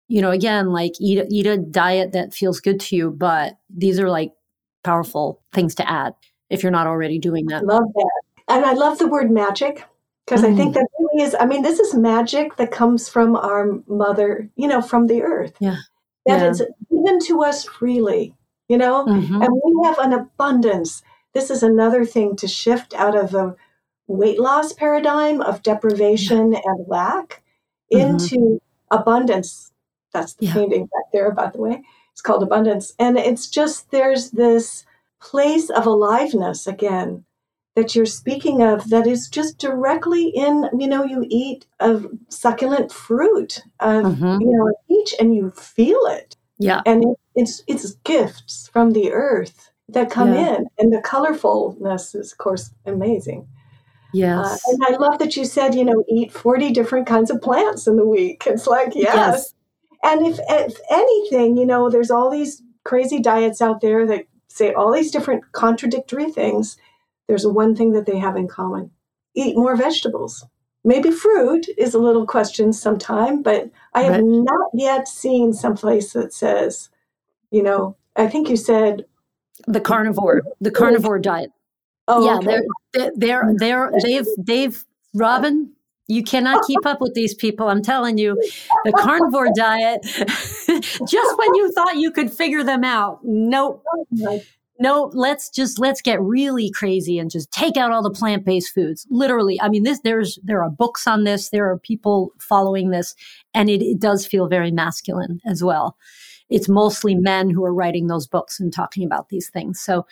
you 0.07 0.21
know, 0.21 0.29
again, 0.31 0.69
like 0.69 0.93
eat 0.99 1.25
eat 1.31 1.47
a 1.47 1.57
diet 1.57 2.11
that 2.11 2.33
feels 2.33 2.59
good 2.59 2.79
to 2.79 2.95
you, 2.95 3.11
but 3.11 3.57
these 3.75 3.99
are 3.99 4.09
like 4.09 4.33
powerful 4.83 5.41
things 5.51 5.73
to 5.75 5.89
add 5.89 6.13
if 6.49 6.61
you're 6.61 6.71
not 6.71 6.87
already 6.87 7.17
doing 7.17 7.47
that. 7.47 7.63
I 7.63 7.65
love 7.65 7.91
that. 7.95 8.21
And 8.47 8.65
I 8.65 8.73
love 8.73 8.99
the 8.99 9.07
word 9.07 9.31
magic 9.31 9.83
because 10.25 10.43
mm. 10.43 10.53
I 10.53 10.55
think 10.55 10.71
mm. 10.71 10.73
that 10.75 10.87
really 10.99 11.23
is 11.23 11.35
I 11.39 11.45
mean, 11.45 11.63
this 11.63 11.79
is 11.79 11.95
magic 11.95 12.57
that 12.57 12.71
comes 12.71 13.09
from 13.09 13.35
our 13.35 13.79
mother, 13.87 14.49
you 14.55 14.67
know, 14.67 14.81
from 14.81 15.07
the 15.07 15.23
earth. 15.23 15.55
Yeah. 15.59 15.77
That 16.27 16.41
yeah. 16.41 16.49
is 16.49 16.63
given 16.91 17.19
to 17.25 17.43
us 17.43 17.65
freely 17.65 18.35
you 18.67 18.77
know? 18.77 19.05
Mm-hmm. 19.05 19.41
And 19.41 19.61
we 19.63 19.87
have 19.87 19.99
an 19.99 20.13
abundance. 20.13 21.03
This 21.33 21.49
is 21.49 21.63
another 21.63 22.05
thing 22.05 22.35
to 22.37 22.47
shift 22.47 22.93
out 22.93 23.15
of 23.15 23.31
the 23.31 23.55
weight 24.07 24.39
loss 24.39 24.73
paradigm 24.73 25.41
of 25.41 25.63
deprivation 25.63 26.53
yeah. 26.53 26.59
and 26.63 26.87
lack 26.87 27.43
mm-hmm. 27.91 28.07
into 28.07 28.61
abundance. 28.91 29.71
That's 30.13 30.33
the 30.33 30.45
yeah. 30.45 30.53
painting 30.53 30.85
back 30.85 31.11
there, 31.11 31.31
by 31.31 31.49
the 31.49 31.59
way. 31.59 31.83
It's 32.11 32.21
called 32.21 32.43
Abundance. 32.43 32.93
And 32.97 33.17
it's 33.17 33.49
just 33.49 33.91
there's 33.91 34.31
this 34.31 34.85
place 35.19 35.69
of 35.69 35.85
aliveness 35.85 36.67
again 36.67 37.25
that 37.75 37.93
you're 37.93 38.05
speaking 38.05 38.61
of 38.61 38.89
that 38.89 39.05
is 39.05 39.27
just 39.27 39.57
directly 39.57 40.29
in, 40.29 40.69
you 40.79 40.87
know, 40.87 41.03
you 41.03 41.25
eat 41.27 41.65
a 41.81 42.01
succulent 42.29 42.89
fruit, 42.91 43.61
of, 43.81 44.05
mm-hmm. 44.05 44.41
you 44.41 44.49
know, 44.49 44.73
each 44.89 45.13
and 45.19 45.35
you 45.35 45.51
feel 45.51 45.99
it. 46.05 46.37
Yeah. 46.57 46.81
And 46.85 47.03
it's 47.35 47.63
it's 47.67 47.93
gifts 48.03 48.69
from 48.71 48.91
the 48.91 49.11
earth 49.11 49.71
that 49.89 50.09
come 50.09 50.33
yeah. 50.33 50.55
in. 50.55 50.67
And 50.77 50.93
the 50.93 51.01
colorfulness 51.05 52.15
is 52.15 52.31
of 52.31 52.37
course 52.37 52.71
amazing. 52.85 53.47
Yes. 54.13 54.63
Uh, 54.67 54.71
and 54.71 54.83
I 54.87 54.97
love 54.97 55.19
that 55.19 55.35
you 55.35 55.43
said, 55.43 55.75
you 55.75 55.83
know, 55.83 56.03
eat 56.09 56.31
40 56.31 56.71
different 56.71 57.05
kinds 57.05 57.29
of 57.29 57.41
plants 57.41 57.85
in 57.85 57.97
the 57.97 58.05
week. 58.05 58.43
It's 58.47 58.65
like, 58.65 58.95
yes. 58.95 59.13
yes. 59.13 59.53
And 60.03 60.25
if, 60.25 60.39
if 60.47 60.77
anything, 60.89 61.57
you 61.57 61.65
know, 61.65 61.89
there's 61.89 62.11
all 62.11 62.29
these 62.29 62.61
crazy 62.85 63.19
diets 63.19 63.61
out 63.61 63.81
there 63.81 64.05
that 64.07 64.25
say 64.47 64.73
all 64.73 64.93
these 64.93 65.11
different 65.11 65.51
contradictory 65.51 66.31
things. 66.31 66.77
There's 67.27 67.45
one 67.45 67.75
thing 67.75 67.91
that 67.91 68.05
they 68.05 68.17
have 68.17 68.37
in 68.37 68.47
common 68.47 68.91
eat 69.35 69.57
more 69.57 69.75
vegetables. 69.75 70.45
Maybe 70.83 71.11
fruit 71.11 71.67
is 71.77 71.93
a 71.93 71.99
little 71.99 72.25
question 72.25 72.71
sometime, 72.71 73.41
but 73.41 73.69
I 73.93 74.03
have 74.03 74.13
right. 74.13 74.23
not 74.23 74.69
yet 74.73 75.07
seen 75.07 75.51
someplace 75.51 76.13
that 76.13 76.31
says, 76.31 76.89
you 77.51 77.63
know, 77.63 77.97
I 78.15 78.27
think 78.27 78.49
you 78.49 78.57
said 78.57 79.05
the 79.67 79.81
carnivore, 79.81 80.43
the 80.61 80.71
carnivore 80.71 81.19
diet. 81.19 81.51
Oh, 82.07 82.25
yeah, 82.25 82.37
okay. 82.37 82.61
they're 82.93 83.11
they're 83.15 83.53
they're 83.57 83.91
they've 84.03 84.27
they've 84.37 84.85
Robin. 85.13 85.71
You 86.07 86.23
cannot 86.23 86.63
keep 86.67 86.85
up 86.85 87.01
with 87.01 87.15
these 87.15 87.33
people. 87.33 87.67
I'm 87.67 87.81
telling 87.81 88.19
you, 88.19 88.39
the 88.83 88.91
carnivore 88.91 89.49
diet. 89.55 90.03
just 90.03 91.37
when 91.37 91.55
you 91.55 91.71
thought 91.71 91.95
you 91.95 92.11
could 92.11 92.31
figure 92.31 92.63
them 92.63 92.83
out, 92.83 93.21
nope. 93.23 93.83
No, 94.77 95.09
let's 95.13 95.49
just 95.49 95.79
let's 95.79 96.01
get 96.01 96.21
really 96.21 96.69
crazy 96.69 97.17
and 97.17 97.31
just 97.31 97.49
take 97.51 97.77
out 97.77 97.91
all 97.91 98.03
the 98.03 98.11
plant-based 98.11 98.73
foods. 98.73 99.07
Literally, 99.09 99.59
I 99.61 99.69
mean, 99.69 99.83
this 99.83 100.01
there's 100.01 100.37
there 100.43 100.61
are 100.63 100.69
books 100.69 101.07
on 101.07 101.23
this. 101.23 101.49
There 101.49 101.71
are 101.71 101.79
people 101.79 102.33
following 102.39 102.89
this, 102.89 103.15
and 103.53 103.69
it, 103.69 103.81
it 103.81 103.99
does 103.99 104.27
feel 104.27 104.47
very 104.47 104.71
masculine 104.71 105.39
as 105.45 105.63
well. 105.63 105.97
It's 106.49 106.69
mostly 106.69 107.15
men 107.15 107.49
who 107.49 107.63
are 107.65 107.73
writing 107.73 108.07
those 108.07 108.27
books 108.27 108.59
and 108.59 108.73
talking 108.73 109.05
about 109.05 109.29
these 109.29 109.49
things. 109.49 109.79
So 109.79 110.05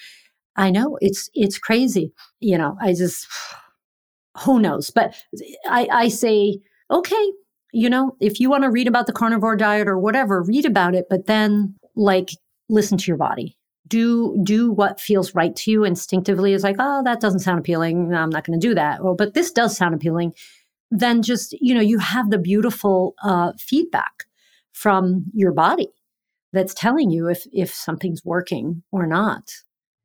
I 0.55 0.69
know 0.69 0.97
it's 1.01 1.29
it's 1.33 1.57
crazy. 1.57 2.13
You 2.39 2.57
know, 2.57 2.77
I 2.81 2.93
just 2.93 3.27
who 4.39 4.59
knows. 4.59 4.89
But 4.89 5.15
I, 5.65 5.87
I 5.91 6.07
say, 6.07 6.59
okay, 6.91 7.31
you 7.71 7.89
know, 7.89 8.15
if 8.19 8.39
you 8.39 8.49
want 8.49 8.63
to 8.63 8.71
read 8.71 8.87
about 8.87 9.07
the 9.07 9.13
carnivore 9.13 9.55
diet 9.55 9.87
or 9.87 9.97
whatever, 9.97 10.43
read 10.43 10.65
about 10.65 10.95
it, 10.95 11.05
but 11.09 11.25
then 11.25 11.75
like 11.95 12.29
listen 12.69 12.97
to 12.97 13.07
your 13.07 13.17
body. 13.17 13.57
Do 13.87 14.39
do 14.43 14.71
what 14.71 14.99
feels 14.99 15.35
right 15.35 15.55
to 15.57 15.71
you 15.71 15.83
instinctively 15.83 16.53
is 16.53 16.63
like, 16.63 16.77
oh, 16.79 17.03
that 17.03 17.19
doesn't 17.19 17.41
sound 17.41 17.59
appealing. 17.59 18.13
I'm 18.13 18.29
not 18.29 18.45
going 18.45 18.59
to 18.59 18.67
do 18.67 18.73
that. 18.73 19.01
But 19.17 19.33
this 19.33 19.51
does 19.51 19.75
sound 19.75 19.93
appealing. 19.93 20.33
Then 20.89 21.21
just, 21.21 21.53
you 21.59 21.73
know, 21.73 21.81
you 21.81 21.99
have 21.99 22.29
the 22.29 22.37
beautiful 22.37 23.15
uh, 23.23 23.51
feedback 23.59 24.25
from 24.71 25.25
your 25.33 25.51
body 25.51 25.89
that's 26.53 26.73
telling 26.73 27.09
you 27.09 27.27
if 27.27 27.45
if 27.51 27.73
something's 27.73 28.23
working 28.23 28.83
or 28.91 29.05
not. 29.05 29.49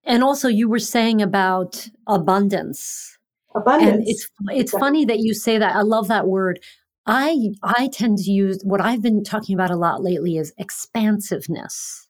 And 0.05 0.25
also, 0.25 0.49
you 0.49 0.69
were 0.69 0.79
saying 0.79 1.21
about 1.21 1.87
abundance. 2.07 3.19
Abundance. 3.55 3.93
And 3.93 4.09
it's 4.09 4.29
it's 4.49 4.73
yeah. 4.73 4.79
funny 4.81 5.05
that 5.05 5.21
you 5.21 5.35
say 5.35 5.59
that. 5.59 5.77
I 5.77 5.83
love 5.83 6.09
that 6.09 6.27
word. 6.27 6.61
I 7.07 7.51
I 7.63 7.89
tend 7.93 8.19
to 8.19 8.31
use 8.31 8.61
what 8.65 8.81
I've 8.81 9.03
been 9.03 9.23
talking 9.23 9.55
about 9.55 9.71
a 9.71 9.77
lot 9.77 10.03
lately 10.03 10.37
is 10.37 10.53
expansiveness, 10.59 12.09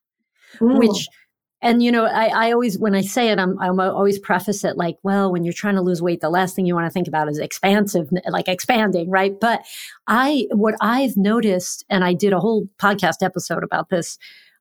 mm. 0.58 0.78
which 0.78 1.08
and 1.60 1.82
you 1.82 1.90
know 1.90 2.06
I, 2.06 2.26
I 2.26 2.52
always 2.52 2.78
when 2.78 2.94
I 2.94 3.00
say 3.00 3.30
it 3.30 3.38
I'm 3.38 3.58
I'm 3.60 3.80
always 3.80 4.18
preface 4.18 4.64
it 4.64 4.76
like 4.76 4.96
well 5.02 5.32
when 5.32 5.44
you're 5.44 5.52
trying 5.52 5.74
to 5.76 5.82
lose 5.82 6.02
weight 6.02 6.20
the 6.20 6.30
last 6.30 6.54
thing 6.54 6.66
you 6.66 6.74
want 6.74 6.86
to 6.86 6.92
think 6.92 7.08
about 7.08 7.28
is 7.28 7.38
expansive 7.38 8.08
like 8.28 8.48
expanding 8.48 9.10
right 9.10 9.38
but 9.40 9.64
I 10.06 10.46
what 10.52 10.74
I've 10.80 11.16
noticed 11.16 11.84
and 11.88 12.04
I 12.04 12.14
did 12.14 12.32
a 12.32 12.40
whole 12.40 12.68
podcast 12.78 13.22
episode 13.22 13.64
about 13.64 13.90
this 13.90 14.18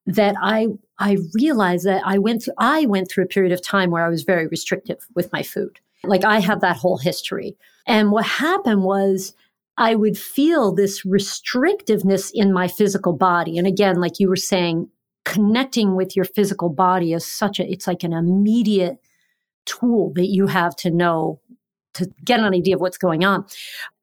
that 0.08 0.36
I 0.42 0.68
I 0.98 1.18
realized 1.34 1.86
that 1.86 2.02
I 2.06 2.18
went 2.18 2.44
through 2.44 2.54
I 2.58 2.86
went 2.86 3.12
through 3.12 3.26
a 3.26 3.28
period 3.28 3.52
of 3.52 3.62
time 3.62 3.92
where 3.92 4.06
I 4.06 4.10
was 4.10 4.24
very 4.24 4.48
restrictive 4.48 5.06
with 5.14 5.32
my 5.32 5.44
food. 5.44 5.80
Like 6.04 6.24
I 6.24 6.40
have 6.40 6.62
that 6.62 6.78
whole 6.78 6.98
history. 6.98 7.58
And 7.86 8.12
what 8.12 8.26
happened 8.26 8.84
was 8.84 9.34
I 9.78 9.96
would 9.96 10.18
feel 10.18 10.74
this 10.74 11.04
restrictiveness 11.04 12.32
in 12.34 12.52
my 12.52 12.68
physical 12.68 13.14
body. 13.14 13.58
And 13.58 13.68
again, 13.68 14.00
like 14.00 14.20
you 14.20 14.28
were 14.28 14.36
saying, 14.36 14.90
connecting 15.28 15.96
with 15.96 16.16
your 16.16 16.24
physical 16.24 16.70
body 16.70 17.12
is 17.12 17.26
such 17.26 17.60
a 17.60 17.70
it's 17.70 17.86
like 17.86 18.02
an 18.02 18.14
immediate 18.14 18.98
tool 19.66 20.14
that 20.16 20.28
you 20.28 20.48
have 20.48 20.74
to 20.74 20.90
know 20.90 21.42
to 21.94 22.10
get 22.24 22.40
an 22.40 22.54
idea 22.54 22.76
of 22.76 22.82
what's 22.82 22.98
going 22.98 23.26
on. 23.26 23.46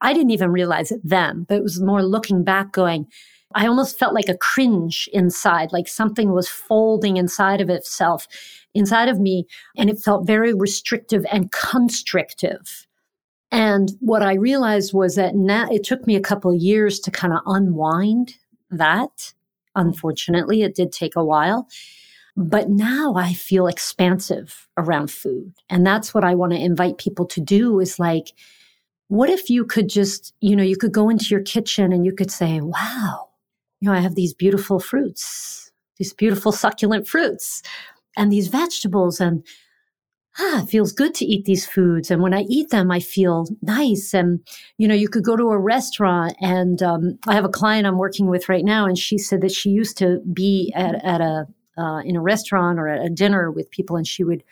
I 0.02 0.12
didn't 0.12 0.32
even 0.32 0.50
realize 0.50 0.92
it 0.92 1.00
then, 1.02 1.44
but 1.48 1.56
it 1.56 1.62
was 1.62 1.80
more 1.80 2.02
looking 2.02 2.44
back 2.44 2.72
going, 2.72 3.06
I 3.54 3.66
almost 3.66 3.98
felt 3.98 4.12
like 4.12 4.28
a 4.28 4.36
cringe 4.36 5.08
inside, 5.14 5.72
like 5.72 5.88
something 5.88 6.32
was 6.32 6.46
folding 6.46 7.16
inside 7.16 7.62
of 7.62 7.70
itself, 7.70 8.28
inside 8.74 9.08
of 9.08 9.18
me. 9.18 9.46
And 9.78 9.88
it 9.88 10.00
felt 10.00 10.26
very 10.26 10.52
restrictive 10.52 11.24
and 11.32 11.50
constrictive. 11.52 12.86
And 13.50 13.92
what 14.00 14.22
I 14.22 14.34
realized 14.34 14.92
was 14.92 15.14
that 15.14 15.36
now 15.36 15.68
it 15.70 15.84
took 15.84 16.06
me 16.06 16.16
a 16.16 16.20
couple 16.20 16.52
years 16.52 17.00
to 17.00 17.10
kind 17.10 17.32
of 17.32 17.40
unwind 17.46 18.34
that. 18.70 19.32
Unfortunately, 19.74 20.62
it 20.62 20.74
did 20.74 20.92
take 20.92 21.16
a 21.16 21.24
while. 21.24 21.68
But 22.36 22.68
now 22.68 23.14
I 23.14 23.32
feel 23.32 23.66
expansive 23.66 24.68
around 24.76 25.10
food. 25.10 25.52
And 25.70 25.86
that's 25.86 26.12
what 26.12 26.24
I 26.24 26.34
want 26.34 26.52
to 26.52 26.58
invite 26.58 26.98
people 26.98 27.26
to 27.26 27.40
do 27.40 27.78
is 27.78 27.98
like, 27.98 28.32
what 29.08 29.30
if 29.30 29.48
you 29.48 29.64
could 29.64 29.88
just, 29.88 30.34
you 30.40 30.56
know, 30.56 30.64
you 30.64 30.76
could 30.76 30.92
go 30.92 31.08
into 31.08 31.26
your 31.26 31.42
kitchen 31.42 31.92
and 31.92 32.04
you 32.04 32.12
could 32.12 32.30
say, 32.30 32.60
wow, 32.60 33.28
you 33.80 33.88
know, 33.88 33.94
I 33.94 34.00
have 34.00 34.16
these 34.16 34.34
beautiful 34.34 34.80
fruits, 34.80 35.70
these 35.98 36.12
beautiful 36.12 36.50
succulent 36.50 37.06
fruits 37.06 37.62
and 38.16 38.32
these 38.32 38.48
vegetables 38.48 39.20
and 39.20 39.46
ah, 40.38 40.62
it 40.62 40.68
feels 40.68 40.92
good 40.92 41.14
to 41.14 41.24
eat 41.24 41.44
these 41.44 41.66
foods. 41.66 42.10
And 42.10 42.20
when 42.20 42.34
I 42.34 42.42
eat 42.42 42.70
them, 42.70 42.90
I 42.90 43.00
feel 43.00 43.46
nice. 43.62 44.12
And, 44.12 44.40
you 44.78 44.88
know, 44.88 44.94
you 44.94 45.08
could 45.08 45.24
go 45.24 45.36
to 45.36 45.50
a 45.50 45.58
restaurant 45.58 46.36
and 46.40 46.82
um, 46.82 47.18
I 47.26 47.34
have 47.34 47.44
a 47.44 47.48
client 47.50 47.86
I'm 47.86 47.98
working 47.98 48.26
with 48.26 48.48
right 48.48 48.64
now, 48.64 48.86
and 48.86 48.98
she 48.98 49.18
said 49.18 49.40
that 49.42 49.52
she 49.52 49.70
used 49.70 49.96
to 49.98 50.20
be 50.32 50.72
at, 50.74 50.96
at 51.04 51.20
a, 51.20 51.46
uh, 51.78 52.00
in 52.00 52.16
a 52.16 52.20
restaurant 52.20 52.78
or 52.78 52.88
at 52.88 53.04
a 53.04 53.10
dinner 53.10 53.50
with 53.50 53.70
people 53.70 53.96
and 53.96 54.06
she 54.06 54.24
would 54.24 54.44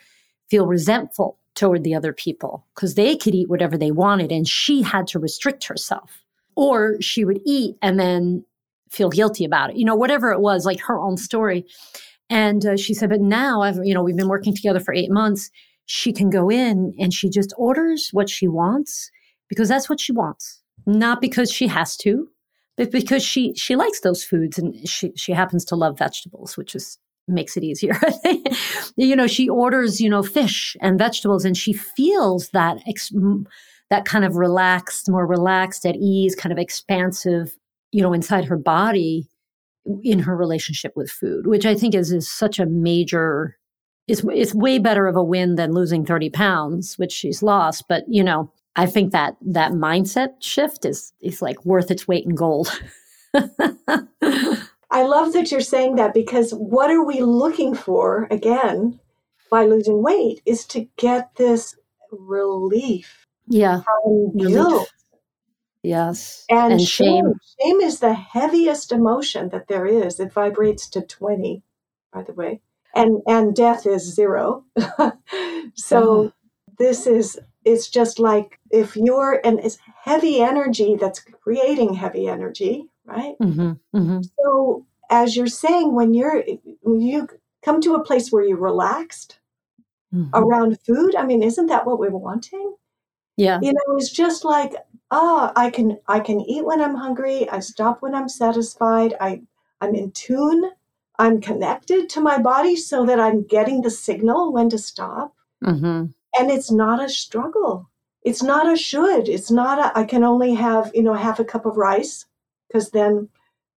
feel 0.49 0.67
resentful 0.67 1.37
toward 1.55 1.83
the 1.83 1.95
other 1.95 2.13
people 2.13 2.65
because 2.75 2.95
they 2.95 3.15
could 3.15 3.35
eat 3.35 3.49
whatever 3.49 3.77
they 3.77 3.91
wanted 3.91 4.31
and 4.31 4.47
she 4.47 4.81
had 4.81 5.07
to 5.07 5.19
restrict 5.19 5.65
herself. 5.65 6.21
Or 6.55 7.01
she 7.01 7.25
would 7.25 7.41
eat 7.45 7.75
and 7.81 7.99
then 7.99 8.45
feel 8.89 9.09
guilty 9.09 9.43
about 9.43 9.71
it, 9.71 9.75
you 9.75 9.85
know, 9.85 9.95
whatever 9.95 10.31
it 10.31 10.39
was, 10.39 10.65
like 10.65 10.79
her 10.81 10.99
own 10.99 11.17
story. 11.17 11.65
And 12.29 12.65
uh, 12.65 12.77
she 12.77 12.93
said, 12.93 13.09
but 13.09 13.21
now 13.21 13.61
I've, 13.61 13.77
you 13.83 13.93
know, 13.93 14.03
we've 14.03 14.17
been 14.17 14.27
working 14.27 14.55
together 14.55 14.79
for 14.79 14.93
eight 14.93 15.09
months. 15.09 15.49
She 15.85 16.13
can 16.13 16.29
go 16.29 16.49
in 16.49 16.93
and 16.99 17.13
she 17.13 17.29
just 17.29 17.53
orders 17.57 18.09
what 18.11 18.29
she 18.29 18.47
wants 18.47 19.11
because 19.49 19.69
that's 19.69 19.89
what 19.89 19.99
she 19.99 20.11
wants, 20.11 20.61
not 20.85 21.21
because 21.21 21.51
she 21.51 21.67
has 21.67 21.97
to, 21.97 22.27
but 22.77 22.91
because 22.91 23.23
she 23.23 23.53
she 23.55 23.75
likes 23.75 24.01
those 24.01 24.23
foods 24.23 24.57
and 24.57 24.87
she 24.87 25.11
she 25.15 25.31
happens 25.33 25.65
to 25.65 25.75
love 25.75 25.97
vegetables, 25.97 26.57
which 26.57 26.75
is 26.75 26.97
makes 27.27 27.55
it 27.55 27.63
easier. 27.63 27.99
you 28.97 29.15
know, 29.15 29.27
she 29.27 29.47
orders 29.49 30.01
you 30.01 30.09
know 30.09 30.23
fish 30.23 30.75
and 30.81 30.97
vegetables, 30.97 31.45
and 31.45 31.55
she 31.57 31.73
feels 31.73 32.49
that 32.49 32.77
ex- 32.87 33.13
that 33.89 34.05
kind 34.05 34.25
of 34.25 34.37
relaxed, 34.37 35.09
more 35.09 35.27
relaxed, 35.27 35.85
at 35.85 35.95
ease, 35.95 36.35
kind 36.35 36.51
of 36.51 36.57
expansive 36.57 37.55
you 37.93 38.01
know, 38.01 38.11
inside 38.11 38.45
her 38.45 38.57
body 38.57 39.29
in 40.03 40.19
her 40.19 40.35
relationship 40.35 40.93
with 40.95 41.11
food, 41.11 41.45
which 41.45 41.65
I 41.65 41.75
think 41.75 41.93
is, 41.93 42.11
is 42.11 42.29
such 42.29 42.59
a 42.59 42.65
major, 42.65 43.57
it's, 44.07 44.23
it's 44.33 44.53
way 44.53 44.79
better 44.79 45.07
of 45.07 45.15
a 45.15 45.23
win 45.23 45.55
than 45.55 45.73
losing 45.73 46.05
30 46.05 46.29
pounds, 46.29 46.97
which 46.97 47.11
she's 47.11 47.43
lost. 47.43 47.85
But, 47.87 48.03
you 48.07 48.23
know, 48.23 48.51
I 48.75 48.85
think 48.85 49.11
that 49.11 49.35
that 49.41 49.71
mindset 49.71 50.29
shift 50.41 50.85
is, 50.85 51.13
is 51.21 51.41
like 51.41 51.63
worth 51.65 51.91
its 51.91 52.07
weight 52.07 52.25
in 52.25 52.35
gold. 52.35 52.69
I 53.33 55.03
love 55.03 55.33
that 55.33 55.51
you're 55.51 55.61
saying 55.61 55.95
that 55.95 56.13
because 56.13 56.51
what 56.51 56.91
are 56.91 57.03
we 57.03 57.21
looking 57.21 57.73
for 57.73 58.27
again 58.29 58.99
by 59.49 59.65
losing 59.65 60.03
weight 60.03 60.41
is 60.45 60.65
to 60.67 60.87
get 60.97 61.35
this 61.35 61.75
relief 62.11 63.25
yeah 63.47 63.81
from 63.81 64.31
guilt 64.37 64.91
Yes. 65.83 66.45
And, 66.49 66.73
and 66.73 66.81
shame. 66.81 67.25
shame. 67.25 67.33
Shame 67.61 67.81
is 67.81 67.99
the 67.99 68.13
heaviest 68.13 68.93
emotion 68.93 69.49
that 69.49 69.67
there 69.67 69.85
is. 69.85 70.19
It 70.19 70.31
vibrates 70.31 70.89
to 70.91 71.01
20, 71.01 71.61
by 72.11 72.23
the 72.23 72.33
way. 72.33 72.61
And 72.93 73.21
and 73.27 73.55
death 73.55 73.85
is 73.85 74.13
zero. 74.13 74.65
so 75.75 76.33
this 76.77 77.07
is 77.07 77.39
it's 77.65 77.89
just 77.89 78.19
like 78.19 78.59
if 78.71 78.95
you're 78.95 79.39
and 79.43 79.59
it's 79.59 79.77
heavy 80.03 80.41
energy 80.41 80.97
that's 80.99 81.19
creating 81.19 81.93
heavy 81.93 82.27
energy, 82.27 82.89
right? 83.05 83.35
Mm-hmm. 83.41 83.71
Mm-hmm. 83.97 84.19
So 84.39 84.85
as 85.09 85.35
you're 85.35 85.47
saying, 85.47 85.93
when 85.93 86.13
you're 86.13 86.43
when 86.81 87.01
you 87.01 87.27
come 87.63 87.81
to 87.81 87.95
a 87.95 88.03
place 88.03 88.31
where 88.31 88.43
you're 88.43 88.57
relaxed 88.57 89.39
Mm-hmm. 90.13 90.29
around 90.35 90.79
food, 90.81 91.15
I 91.15 91.25
mean, 91.25 91.41
isn't 91.41 91.65
that 91.67 91.87
what 91.87 91.97
we're 91.97 92.11
wanting? 92.11 92.75
Yeah. 93.35 93.59
You 93.63 93.73
know, 93.73 93.97
it's 93.97 94.11
just 94.11 94.45
like, 94.45 94.73
ah, 95.09 95.51
I 95.55 95.71
can 95.71 95.97
I 96.07 96.19
can 96.19 96.39
eat 96.41 96.63
when 96.63 96.81
I'm 96.81 96.93
hungry. 96.93 97.49
I 97.49 97.61
stop 97.61 98.03
when 98.03 98.13
I'm 98.13 98.29
satisfied. 98.29 99.15
I 99.19 99.41
I'm 99.81 99.95
in 99.95 100.11
tune. 100.11 100.69
I'm 101.19 101.41
connected 101.41 102.09
to 102.09 102.21
my 102.21 102.37
body 102.39 102.75
so 102.75 103.05
that 103.05 103.19
I'm 103.19 103.43
getting 103.43 103.81
the 103.81 103.89
signal 103.91 104.51
when 104.51 104.69
to 104.69 104.77
stop. 104.77 105.35
Mm-hmm. 105.63 106.05
And 106.39 106.51
it's 106.51 106.71
not 106.71 107.03
a 107.03 107.09
struggle. 107.09 107.89
It's 108.23 108.41
not 108.41 108.71
a 108.71 108.75
should. 108.75 109.29
It's 109.29 109.51
not 109.51 109.79
a 109.79 109.97
I 109.97 110.05
can 110.05 110.23
only 110.23 110.53
have, 110.55 110.91
you 110.93 111.03
know, 111.03 111.13
half 111.13 111.39
a 111.39 111.45
cup 111.45 111.65
of 111.65 111.77
rice 111.77 112.25
because 112.67 112.89
then 112.91 113.29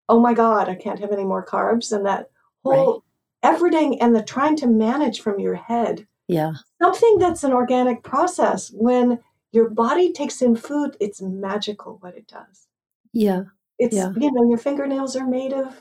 oh 0.08 0.20
my 0.20 0.32
god, 0.34 0.68
I 0.68 0.76
can't 0.76 1.00
have 1.00 1.12
any 1.12 1.24
more 1.24 1.44
carbs 1.44 1.92
and 1.92 2.06
that 2.06 2.30
whole 2.64 3.04
everything 3.42 4.00
and 4.00 4.14
the 4.14 4.22
trying 4.22 4.56
to 4.56 4.66
manage 4.66 5.20
from 5.20 5.38
your 5.38 5.54
head 5.54 6.06
Yeah. 6.28 6.54
something 6.82 7.18
that's 7.18 7.44
an 7.44 7.52
organic 7.52 8.02
process 8.02 8.70
when 8.72 9.20
your 9.52 9.70
body 9.70 10.12
takes 10.12 10.42
in 10.42 10.56
food 10.56 10.96
it's 11.00 11.20
magical 11.22 11.98
what 12.00 12.16
it 12.16 12.26
does 12.26 12.66
Yeah. 13.12 13.42
it's 13.78 13.94
Yeah. 13.94 14.10
you 14.16 14.32
know 14.32 14.48
your 14.48 14.58
fingernails 14.58 15.14
are 15.16 15.26
made 15.26 15.52
of 15.52 15.80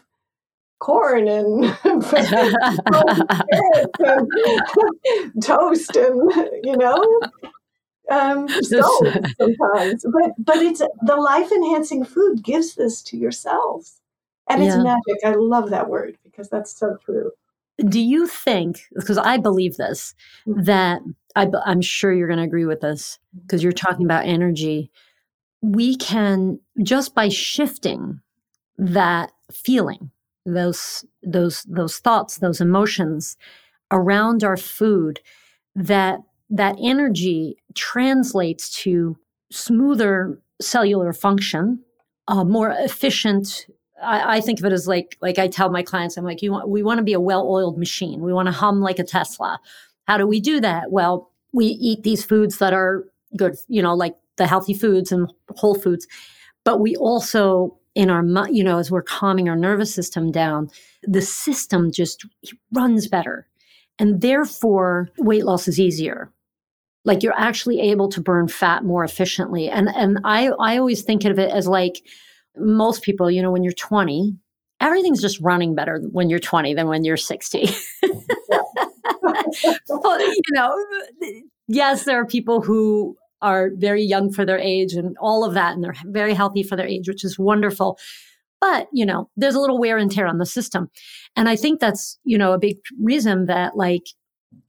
corn 0.79 1.27
and 1.27 1.65
and 3.99 5.43
toast 5.43 5.95
and 5.95 6.31
you 6.63 6.77
know 6.77 7.21
um 8.11 8.47
sometimes. 9.37 10.05
But 10.11 10.31
but 10.37 10.57
it's 10.57 10.81
the 11.05 11.15
life 11.15 11.51
enhancing 11.51 12.03
food 12.03 12.43
gives 12.43 12.75
this 12.75 13.01
to 13.03 13.17
yourselves 13.17 13.99
and 14.49 14.61
it's 14.61 14.75
Yeah. 14.75 14.83
magic. 14.83 15.23
I 15.23 15.33
love 15.35 15.69
that 15.71 15.89
word 15.89 16.17
because 16.23 16.49
that's 16.49 16.77
so 16.77 16.97
true. 17.03 17.31
Do 17.89 17.99
you 17.99 18.25
think, 18.27 18.85
because 18.95 19.17
I 19.17 19.37
believe 19.37 19.75
this, 19.75 20.15
that 20.45 21.01
I, 21.35 21.49
I'm 21.65 21.81
sure 21.81 22.13
you're 22.13 22.27
going 22.27 22.39
to 22.39 22.45
agree 22.45 22.65
with 22.65 22.79
this 22.79 23.19
because 23.41 23.61
you're 23.63 23.73
talking 23.73 24.05
about 24.05 24.25
energy, 24.25 24.91
we 25.61 25.97
can 25.97 26.59
just 26.83 27.13
by 27.15 27.27
shifting 27.27 28.21
that 28.77 29.33
feeling, 29.51 30.09
those 30.45 31.05
those 31.23 31.63
those 31.63 31.97
thoughts, 31.97 32.37
those 32.37 32.61
emotions 32.61 33.37
around 33.91 34.43
our 34.43 34.57
food, 34.57 35.19
that 35.75 36.19
that 36.49 36.75
energy 36.81 37.57
translates 37.73 38.69
to 38.83 39.17
smoother 39.51 40.39
cellular 40.61 41.13
function, 41.13 41.79
uh, 42.27 42.43
more 42.43 42.71
efficient 42.77 43.65
I, 44.01 44.37
I 44.37 44.41
think 44.41 44.59
of 44.59 44.65
it 44.65 44.73
as 44.73 44.87
like 44.87 45.17
like 45.21 45.39
I 45.39 45.47
tell 45.47 45.69
my 45.69 45.83
clients, 45.83 46.17
I'm 46.17 46.25
like, 46.25 46.41
you 46.41 46.51
want 46.51 46.69
we 46.69 46.83
want 46.83 46.97
to 46.99 47.03
be 47.03 47.13
a 47.13 47.19
well-oiled 47.19 47.77
machine. 47.77 48.21
We 48.21 48.33
want 48.33 48.47
to 48.47 48.51
hum 48.51 48.81
like 48.81 48.99
a 48.99 49.03
Tesla. 49.03 49.59
How 50.07 50.17
do 50.17 50.27
we 50.27 50.39
do 50.39 50.59
that? 50.61 50.91
Well, 50.91 51.31
we 51.53 51.65
eat 51.65 52.03
these 52.03 52.23
foods 52.23 52.59
that 52.59 52.73
are 52.73 53.05
good, 53.37 53.55
you 53.67 53.81
know, 53.81 53.95
like 53.95 54.15
the 54.37 54.47
healthy 54.47 54.73
foods 54.73 55.11
and 55.11 55.31
whole 55.55 55.75
foods. 55.75 56.07
But 56.63 56.79
we 56.79 56.95
also 56.95 57.77
in 57.95 58.09
our 58.09 58.23
you 58.49 58.63
know, 58.63 58.77
as 58.77 58.91
we're 58.91 59.01
calming 59.01 59.49
our 59.49 59.55
nervous 59.55 59.93
system 59.93 60.31
down, 60.31 60.69
the 61.03 61.21
system 61.21 61.91
just 61.91 62.25
runs 62.73 63.07
better. 63.07 63.47
And 63.97 64.21
therefore 64.21 65.09
weight 65.17 65.45
loss 65.45 65.67
is 65.67 65.79
easier. 65.79 66.31
Like 67.05 67.23
you're 67.23 67.37
actually 67.37 67.79
able 67.79 68.09
to 68.09 68.21
burn 68.21 68.49
fat 68.49 68.83
more 68.83 69.03
efficiently. 69.03 69.69
And 69.69 69.89
and 69.89 70.19
I 70.25 70.49
I 70.59 70.77
always 70.77 71.03
think 71.03 71.23
of 71.23 71.39
it 71.39 71.51
as 71.51 71.67
like 71.67 72.01
most 72.57 73.03
people, 73.03 73.31
you 73.31 73.41
know, 73.41 73.51
when 73.51 73.63
you're 73.63 73.73
20, 73.73 74.35
everything's 74.81 75.21
just 75.21 75.39
running 75.39 75.75
better 75.75 76.01
when 76.11 76.29
you're 76.29 76.39
20 76.39 76.73
than 76.73 76.87
when 76.87 77.05
you're 77.05 77.17
60. 77.17 77.69
well, 79.89 80.19
you 80.19 80.41
know, 80.51 80.85
yes, 81.67 82.03
there 82.03 82.19
are 82.19 82.25
people 82.25 82.61
who 82.61 83.17
are 83.41 83.71
very 83.75 84.03
young 84.03 84.31
for 84.31 84.45
their 84.45 84.59
age 84.59 84.93
and 84.93 85.15
all 85.19 85.43
of 85.43 85.53
that, 85.53 85.73
and 85.73 85.83
they're 85.83 85.95
very 86.05 86.33
healthy 86.33 86.63
for 86.63 86.75
their 86.75 86.87
age, 86.87 87.07
which 87.07 87.23
is 87.23 87.37
wonderful. 87.37 87.97
But, 88.61 88.87
you 88.93 89.05
know, 89.05 89.29
there's 89.35 89.55
a 89.55 89.59
little 89.59 89.79
wear 89.79 89.97
and 89.97 90.09
tear 90.09 90.27
on 90.27 90.37
the 90.37 90.45
system. 90.45 90.89
And 91.35 91.47
I 91.49 91.55
think 91.55 91.79
that's, 91.79 92.17
you 92.23 92.37
know, 92.37 92.53
a 92.53 92.57
big 92.59 92.77
reason 93.01 93.45
that 93.45 93.75
like, 93.75 94.07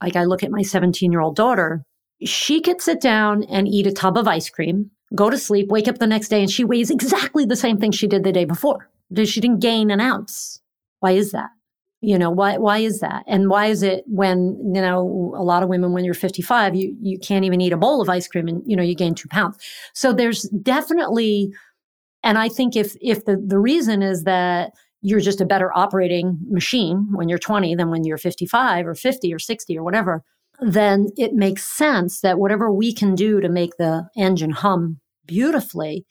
like 0.01 0.15
I 0.15 0.25
look 0.25 0.43
at 0.43 0.51
my 0.51 0.61
17 0.61 1.11
year 1.11 1.21
old 1.21 1.35
daughter, 1.35 1.83
she 2.23 2.61
could 2.61 2.81
sit 2.81 3.01
down 3.01 3.43
and 3.43 3.67
eat 3.67 3.87
a 3.87 3.91
tub 3.91 4.17
of 4.17 4.27
ice 4.27 4.49
cream, 4.49 4.91
go 5.15 5.29
to 5.29 5.37
sleep, 5.37 5.69
wake 5.69 5.87
up 5.87 5.99
the 5.99 6.07
next 6.07 6.29
day, 6.29 6.41
and 6.41 6.51
she 6.51 6.63
weighs 6.63 6.89
exactly 6.91 7.45
the 7.45 7.55
same 7.55 7.77
thing 7.77 7.91
she 7.91 8.07
did 8.07 8.23
the 8.23 8.31
day 8.31 8.45
before. 8.45 8.89
She 9.23 9.39
didn't 9.39 9.61
gain 9.61 9.89
an 9.89 10.01
ounce. 10.01 10.61
Why 10.99 11.11
is 11.11 11.31
that? 11.31 11.49
You 12.01 12.19
know, 12.19 12.29
why 12.29 12.57
why 12.57 12.79
is 12.79 12.99
that? 12.99 13.23
And 13.27 13.49
why 13.49 13.67
is 13.67 13.81
it 13.81 14.03
when, 14.05 14.59
you 14.73 14.81
know, 14.81 15.33
a 15.35 15.43
lot 15.43 15.63
of 15.63 15.69
women 15.69 15.93
when 15.93 16.05
you're 16.05 16.13
55, 16.13 16.75
you 16.75 16.95
you 17.01 17.17
can't 17.17 17.45
even 17.45 17.59
eat 17.59 17.73
a 17.73 17.77
bowl 17.77 18.01
of 18.01 18.09
ice 18.09 18.27
cream 18.27 18.47
and 18.47 18.61
you 18.65 18.75
know 18.75 18.83
you 18.83 18.95
gain 18.95 19.15
two 19.15 19.27
pounds. 19.29 19.57
So 19.93 20.13
there's 20.13 20.43
definitely 20.61 21.51
and 22.23 22.37
I 22.37 22.49
think 22.49 22.75
if 22.75 22.95
if 23.01 23.25
the, 23.25 23.41
the 23.43 23.59
reason 23.59 24.01
is 24.03 24.23
that 24.23 24.73
you're 25.01 25.19
just 25.19 25.41
a 25.41 25.45
better 25.45 25.75
operating 25.75 26.37
machine 26.49 27.07
when 27.11 27.29
you're 27.29 27.37
20 27.37 27.75
than 27.75 27.89
when 27.89 28.03
you're 28.03 28.17
55 28.17 28.87
or 28.87 28.95
50 28.95 29.33
or 29.33 29.39
60 29.39 29.77
or 29.77 29.83
whatever, 29.83 30.23
then 30.59 31.07
it 31.17 31.33
makes 31.33 31.63
sense 31.63 32.21
that 32.21 32.39
whatever 32.39 32.71
we 32.71 32.93
can 32.93 33.15
do 33.15 33.39
to 33.39 33.49
make 33.49 33.77
the 33.77 34.07
engine 34.17 34.51
hum 34.51 34.99
beautifully 35.25 36.05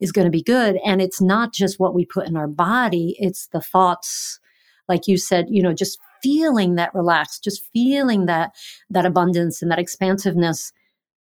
is 0.00 0.12
going 0.12 0.24
to 0.24 0.30
be 0.30 0.42
good. 0.42 0.78
And 0.84 1.00
it's 1.00 1.20
not 1.20 1.52
just 1.52 1.78
what 1.78 1.94
we 1.94 2.04
put 2.04 2.26
in 2.26 2.36
our 2.36 2.48
body, 2.48 3.16
it's 3.18 3.46
the 3.48 3.60
thoughts, 3.60 4.40
like 4.88 5.06
you 5.06 5.16
said, 5.16 5.46
you 5.48 5.62
know, 5.62 5.72
just 5.72 5.98
feeling 6.22 6.76
that 6.76 6.94
relaxed, 6.94 7.44
just 7.44 7.62
feeling 7.72 8.26
that 8.26 8.52
that 8.90 9.06
abundance 9.06 9.62
and 9.62 9.70
that 9.70 9.78
expansiveness 9.78 10.72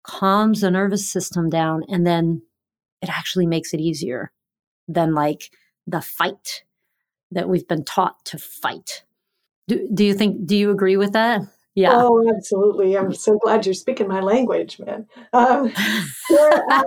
calms 0.04 0.62
the 0.62 0.72
nervous 0.72 1.08
system 1.08 1.50
down 1.50 1.84
and 1.88 2.06
then 2.08 2.42
it 3.02 3.10
actually 3.10 3.46
makes 3.46 3.74
it 3.74 3.80
easier 3.80 4.32
than 4.88 5.14
like 5.14 5.52
the 5.88 6.02
fight 6.02 6.64
that 7.32 7.48
we've 7.48 7.68
been 7.68 7.84
taught 7.84 8.24
to 8.26 8.38
fight. 8.38 9.04
Do, 9.68 9.88
do 9.94 10.04
you 10.04 10.14
think 10.14 10.46
do 10.46 10.56
you 10.56 10.72
agree 10.72 10.98
with 10.98 11.14
that? 11.14 11.42
Yeah. 11.74 11.92
Oh, 11.94 12.30
absolutely. 12.36 12.98
I'm 12.98 13.14
so 13.14 13.38
glad 13.38 13.66
you're 13.66 13.74
speaking 13.74 14.08
my 14.08 14.20
language, 14.20 14.78
man. 14.80 15.08
Um, 15.32 15.72
there, 16.30 16.72
um, 16.72 16.84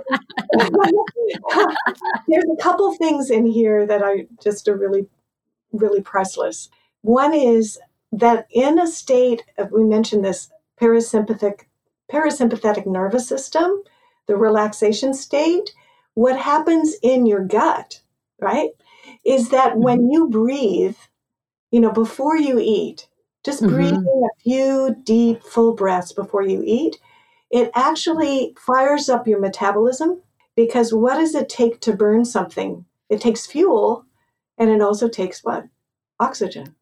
there's 2.27 2.45
a 2.51 2.61
couple 2.61 2.93
things 2.95 3.31
in 3.31 3.47
here 3.47 3.87
that 3.87 4.03
I 4.03 4.27
just 4.43 4.67
are 4.67 4.77
really, 4.77 5.07
really 5.77 6.01
priceless. 6.01 6.69
One 7.01 7.33
is 7.33 7.79
that 8.11 8.47
in 8.51 8.79
a 8.79 8.87
state 8.87 9.43
of, 9.57 9.71
we 9.71 9.83
mentioned 9.83 10.23
this 10.23 10.49
parasympathetic, 10.81 11.61
parasympathetic 12.11 12.85
nervous 12.85 13.27
system, 13.27 13.83
the 14.27 14.35
relaxation 14.37 15.13
state, 15.13 15.73
what 16.13 16.37
happens 16.39 16.95
in 17.03 17.25
your 17.25 17.43
gut, 17.45 18.01
right, 18.39 18.71
is 19.25 19.49
that 19.49 19.77
when 19.77 20.09
you 20.11 20.29
breathe, 20.29 20.97
you 21.71 21.79
know, 21.79 21.91
before 21.91 22.37
you 22.37 22.59
eat, 22.59 23.07
just 23.43 23.61
Mhm. 23.63 23.69
breathing 23.69 24.23
a 24.29 24.41
few 24.41 24.95
deep, 25.03 25.43
full 25.43 25.73
breaths 25.73 26.13
before 26.13 26.43
you 26.43 26.63
eat, 26.65 26.97
it 27.51 27.69
actually 27.75 28.55
fires 28.59 29.09
up 29.09 29.27
your 29.27 29.39
metabolism 29.39 30.21
because 30.55 30.93
what 30.93 31.15
does 31.15 31.35
it 31.35 31.49
take 31.49 31.79
to 31.81 31.93
burn 31.93 32.25
something? 32.25 32.85
It 33.09 33.21
takes 33.21 33.45
fuel 33.45 34.05
and 34.57 34.69
it 34.69 34.81
also 34.81 35.07
takes 35.07 35.43
what? 35.43 35.65
Oxygen. 36.19 36.75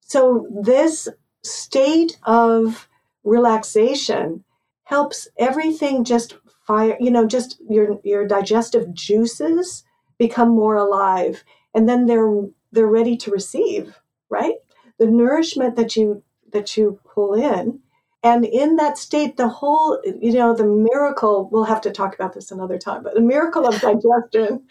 So, 0.00 0.46
this 0.62 1.08
state 1.44 2.18
of 2.24 2.88
relaxation 3.24 4.44
helps 4.84 5.28
everything 5.38 6.04
just 6.04 6.36
fire, 6.66 6.96
you 7.00 7.10
know, 7.10 7.26
just 7.26 7.60
your, 7.68 8.00
your 8.04 8.26
digestive 8.26 8.92
juices 8.94 9.84
become 10.18 10.50
more 10.50 10.76
alive 10.76 11.44
and 11.74 11.88
then 11.88 12.06
they're 12.06 12.42
they're 12.72 12.86
ready 12.86 13.16
to 13.18 13.30
receive, 13.30 14.00
right? 14.30 14.54
the 15.02 15.10
nourishment 15.10 15.74
that 15.74 15.96
you 15.96 16.22
that 16.52 16.76
you 16.76 17.00
pull 17.12 17.34
in 17.34 17.80
and 18.22 18.44
in 18.44 18.76
that 18.76 18.98
state 18.98 19.36
the 19.36 19.48
whole 19.48 20.00
you 20.20 20.32
know 20.32 20.54
the 20.54 20.64
miracle 20.64 21.48
we'll 21.50 21.64
have 21.64 21.80
to 21.80 21.90
talk 21.90 22.14
about 22.14 22.32
this 22.34 22.50
another 22.50 22.78
time 22.78 23.02
but 23.02 23.14
the 23.14 23.20
miracle 23.20 23.66
of 23.66 23.80
digestion 23.80 24.62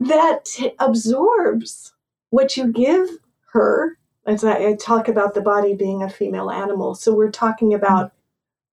that 0.00 0.46
absorbs 0.78 1.92
what 2.30 2.56
you 2.56 2.72
give 2.72 3.08
her 3.52 3.96
as 4.26 4.44
I, 4.44 4.68
I 4.68 4.74
talk 4.74 5.08
about 5.08 5.34
the 5.34 5.40
body 5.40 5.74
being 5.74 6.02
a 6.02 6.10
female 6.10 6.50
animal 6.50 6.94
so 6.94 7.14
we're 7.14 7.30
talking 7.30 7.72
about 7.74 8.12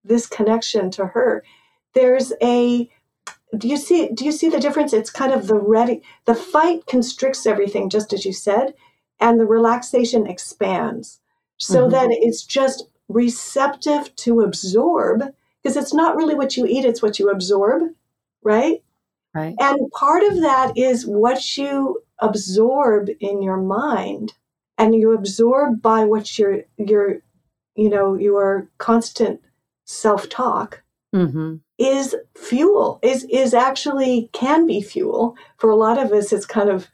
this 0.04 0.28
connection 0.28 0.92
to 0.92 1.06
her 1.08 1.44
there's 1.94 2.34
a 2.42 2.90
do 3.58 3.68
you 3.68 3.78
see 3.78 4.10
do 4.10 4.26
you 4.26 4.32
see 4.32 4.50
the 4.50 4.60
difference 4.60 4.92
it's 4.92 5.10
kind 5.10 5.32
of 5.32 5.48
the 5.48 5.56
ready 5.56 6.02
the 6.26 6.36
fight 6.36 6.86
constricts 6.88 7.46
everything 7.46 7.90
just 7.90 8.12
as 8.12 8.26
you 8.26 8.34
said 8.34 8.74
and 9.22 9.40
the 9.40 9.46
relaxation 9.46 10.28
expands. 10.28 11.22
so 11.58 11.88
Mhm. 11.88 11.92
that 11.92 12.08
it's 12.12 12.44
just 12.44 12.86
receptive 13.08 14.16
to 14.18 14.42
absorb 14.42 15.24
because 15.62 15.78
it's 15.78 15.94
not 15.94 16.16
really 16.16 16.36
what 16.36 16.58
you 16.58 16.66
eat, 16.66 16.86
it's 16.86 17.02
what 17.02 17.20
you 17.20 17.30
absorb, 17.30 17.84
right? 18.44 18.84
Right. 19.34 19.56
And 19.60 19.92
part 19.92 20.24
of 20.24 20.42
that 20.42 20.78
is 20.78 21.06
what 21.06 21.58
you 21.58 22.02
absorb 22.20 23.10
in 23.20 23.42
your 23.42 23.58
mind 23.58 24.34
and 24.78 24.96
you 24.96 25.14
absorb 25.14 25.82
by 25.82 26.06
what 26.06 26.38
your 26.38 26.62
your 26.78 27.22
you 27.76 27.90
know 27.90 28.16
your 28.16 28.70
constant 28.78 29.42
self-talk 29.86 30.82
hmm 31.14 31.56
is 31.78 32.16
fuel 32.38 33.00
is 33.04 33.26
is 33.26 33.54
actually 33.54 34.30
can 34.32 34.66
be 34.66 34.82
fuel 34.82 35.36
for 35.58 35.70
a 35.70 35.76
lot 35.76 35.98
of 35.98 36.14
us 36.14 36.32
it's 36.32 36.46
kind 36.46 36.70
of 36.70 36.88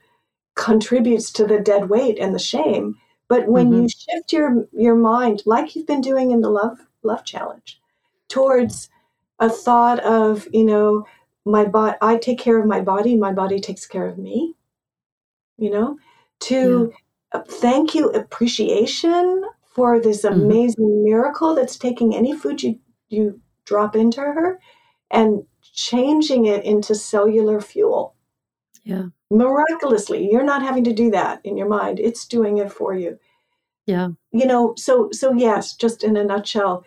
contributes 0.55 1.31
to 1.31 1.45
the 1.45 1.59
dead 1.59 1.87
weight 1.87 2.17
and 2.17 2.33
the 2.33 2.39
shame 2.39 2.95
but 3.31 3.47
when 3.47 3.71
you 3.71 3.87
shift 3.89 4.33
your 4.33 4.67
your 4.73 4.95
mind 4.95 5.41
like 5.45 5.75
you've 5.75 5.87
been 5.87 6.01
doing 6.01 6.31
in 6.31 6.41
the 6.41 6.49
love 6.49 6.79
love 7.03 7.23
challenge 7.23 7.79
towards 8.27 8.89
a 9.39 9.49
thought 9.49 9.99
of 10.01 10.47
you 10.53 10.65
know 10.65 11.05
my 11.45 11.63
body 11.65 11.97
i 12.01 12.17
take 12.17 12.39
care 12.39 12.59
of 12.59 12.67
my 12.67 12.81
body 12.81 13.15
my 13.15 13.33
body 13.33 13.59
takes 13.61 13.85
care 13.87 14.07
of 14.07 14.17
me 14.17 14.55
you 15.57 15.71
know 15.71 15.97
to 16.39 16.93
uh, 17.33 17.41
thank 17.47 17.95
you 17.95 18.09
appreciation 18.09 19.43
for 19.75 19.99
this 20.01 20.23
Mhm. 20.23 20.33
amazing 20.33 21.03
miracle 21.03 21.55
that's 21.55 21.77
taking 21.77 22.15
any 22.15 22.33
food 22.33 22.61
you 22.63 22.79
you 23.09 23.39
drop 23.65 23.95
into 23.95 24.21
her 24.21 24.59
and 25.09 25.45
changing 25.73 26.45
it 26.47 26.65
into 26.65 26.95
cellular 26.95 27.61
fuel 27.61 28.15
Yeah. 28.83 29.05
miraculously 29.29 30.29
you're 30.31 30.43
not 30.43 30.61
having 30.61 30.83
to 30.85 30.93
do 30.93 31.11
that 31.11 31.41
in 31.43 31.57
your 31.57 31.67
mind 31.67 31.99
it's 31.99 32.25
doing 32.25 32.57
it 32.57 32.71
for 32.71 32.93
you 32.93 33.19
Yeah. 33.85 34.09
you 34.31 34.45
know 34.45 34.73
so 34.77 35.09
so 35.11 35.33
yes 35.33 35.75
just 35.75 36.03
in 36.03 36.17
a 36.17 36.23
nutshell 36.23 36.85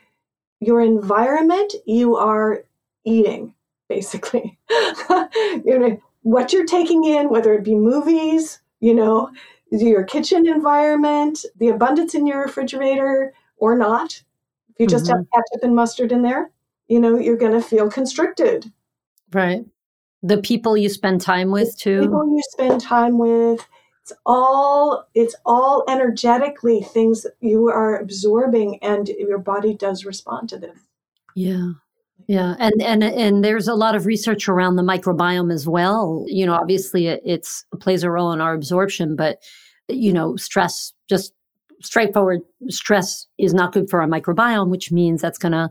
your 0.61 0.81
environment 0.81 1.73
you 1.87 2.17
are 2.17 2.65
eating 3.05 3.55
basically 3.89 4.59
you 4.71 5.79
know 5.79 6.01
what 6.23 6.53
you're 6.53 6.67
taking 6.67 7.05
in 7.05 7.29
whether 7.29 7.55
it 7.55 7.65
be 7.65 7.75
movies 7.75 8.61
you 8.81 8.95
know 8.95 9.31
your 9.71 10.05
kitchen 10.05 10.47
environment 10.49 11.45
the 11.57 11.69
abundance 11.69 12.15
in 12.15 12.27
your 12.27 12.43
refrigerator 12.43 13.35
or 13.57 13.77
not 13.77 14.23
if 14.71 14.81
you 14.81 14.87
just 14.87 15.07
have 15.07 15.19
mm-hmm. 15.19 15.41
ketchup 15.41 15.65
and 15.65 15.77
mustard 15.77 16.13
in 16.13 16.23
there 16.23 16.51
you 16.89 16.99
know 16.99 17.19
you're 17.19 17.37
going 17.37 17.53
to 17.53 17.63
feel 17.63 17.91
constricted 17.91 18.73
Right. 19.33 19.65
The 20.25 20.39
people 20.39 20.77
you 20.77 20.89
spend 20.89 21.21
time 21.21 21.51
with 21.51 21.79
too. 21.79 22.01
people 22.01 22.27
you 22.27 22.43
spend 22.51 22.81
time 22.81 23.19
with 23.19 23.65
it's 24.03 24.13
all 24.27 25.07
it's 25.15 25.35
all 25.47 25.85
energetically 25.89 26.83
things 26.83 27.27
you 27.41 27.69
are 27.69 27.99
absorbing 27.99 28.79
and 28.83 29.09
your 29.09 29.39
body 29.39 29.75
does 29.75 30.05
respond 30.05 30.49
to 30.51 30.59
them 30.59 30.81
Yeah. 31.35 31.73
Yeah, 32.27 32.55
and 32.59 32.81
and 32.81 33.05
and 33.05 33.45
there's 33.45 33.69
a 33.69 33.75
lot 33.75 33.95
of 33.95 34.07
research 34.07 34.49
around 34.49 34.77
the 34.77 34.83
microbiome 34.83 35.53
as 35.53 35.69
well. 35.69 36.25
You 36.27 36.47
know, 36.47 36.55
obviously 36.55 37.09
it 37.09 37.21
it's 37.23 37.67
it 37.73 37.81
plays 37.81 38.03
a 38.03 38.11
role 38.11 38.33
in 38.33 38.41
our 38.41 38.55
absorption, 38.55 39.15
but 39.15 39.43
you 39.89 40.11
know, 40.11 40.35
stress 40.37 40.95
just 41.07 41.35
straightforward 41.83 42.41
stress 42.71 43.27
is 43.37 43.53
not 43.53 43.73
good 43.75 43.91
for 43.91 44.01
our 44.01 44.09
microbiome, 44.09 44.71
which 44.71 44.91
means 44.91 45.21
that's 45.21 45.37
going 45.37 45.53
to 45.53 45.71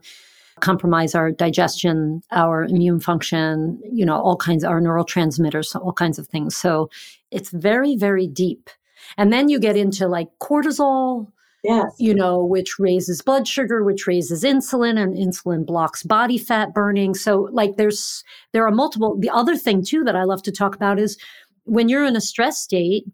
compromise 0.59 1.15
our 1.15 1.31
digestion, 1.31 2.21
our 2.31 2.63
immune 2.63 2.99
function, 2.99 3.79
you 3.91 4.05
know, 4.05 4.15
all 4.15 4.37
kinds 4.37 4.63
of 4.63 4.71
our 4.71 4.81
neurotransmitters, 4.81 5.75
all 5.75 5.93
kinds 5.93 6.19
of 6.19 6.27
things. 6.27 6.55
So 6.55 6.89
it's 7.31 7.49
very 7.49 7.95
very 7.95 8.27
deep. 8.27 8.69
And 9.17 9.33
then 9.33 9.49
you 9.49 9.59
get 9.59 9.75
into 9.75 10.07
like 10.07 10.27
cortisol, 10.41 11.31
yes 11.63 11.93
you 11.97 12.13
know, 12.13 12.43
which 12.43 12.77
raises 12.79 13.21
blood 13.21 13.47
sugar, 13.47 13.83
which 13.83 14.07
raises 14.07 14.43
insulin, 14.43 15.01
and 15.01 15.15
insulin 15.15 15.65
blocks 15.65 16.03
body 16.03 16.37
fat 16.37 16.73
burning. 16.73 17.13
So, 17.13 17.49
like, 17.51 17.77
there's 17.77 18.23
there 18.51 18.65
are 18.67 18.71
multiple. 18.71 19.17
The 19.19 19.29
other 19.29 19.55
thing 19.55 19.83
too 19.83 20.03
that 20.03 20.15
I 20.15 20.23
love 20.23 20.43
to 20.43 20.51
talk 20.51 20.75
about 20.75 20.99
is 20.99 21.17
when 21.65 21.89
you're 21.89 22.05
in 22.05 22.15
a 22.15 22.21
stress 22.21 22.57
state, 22.57 23.05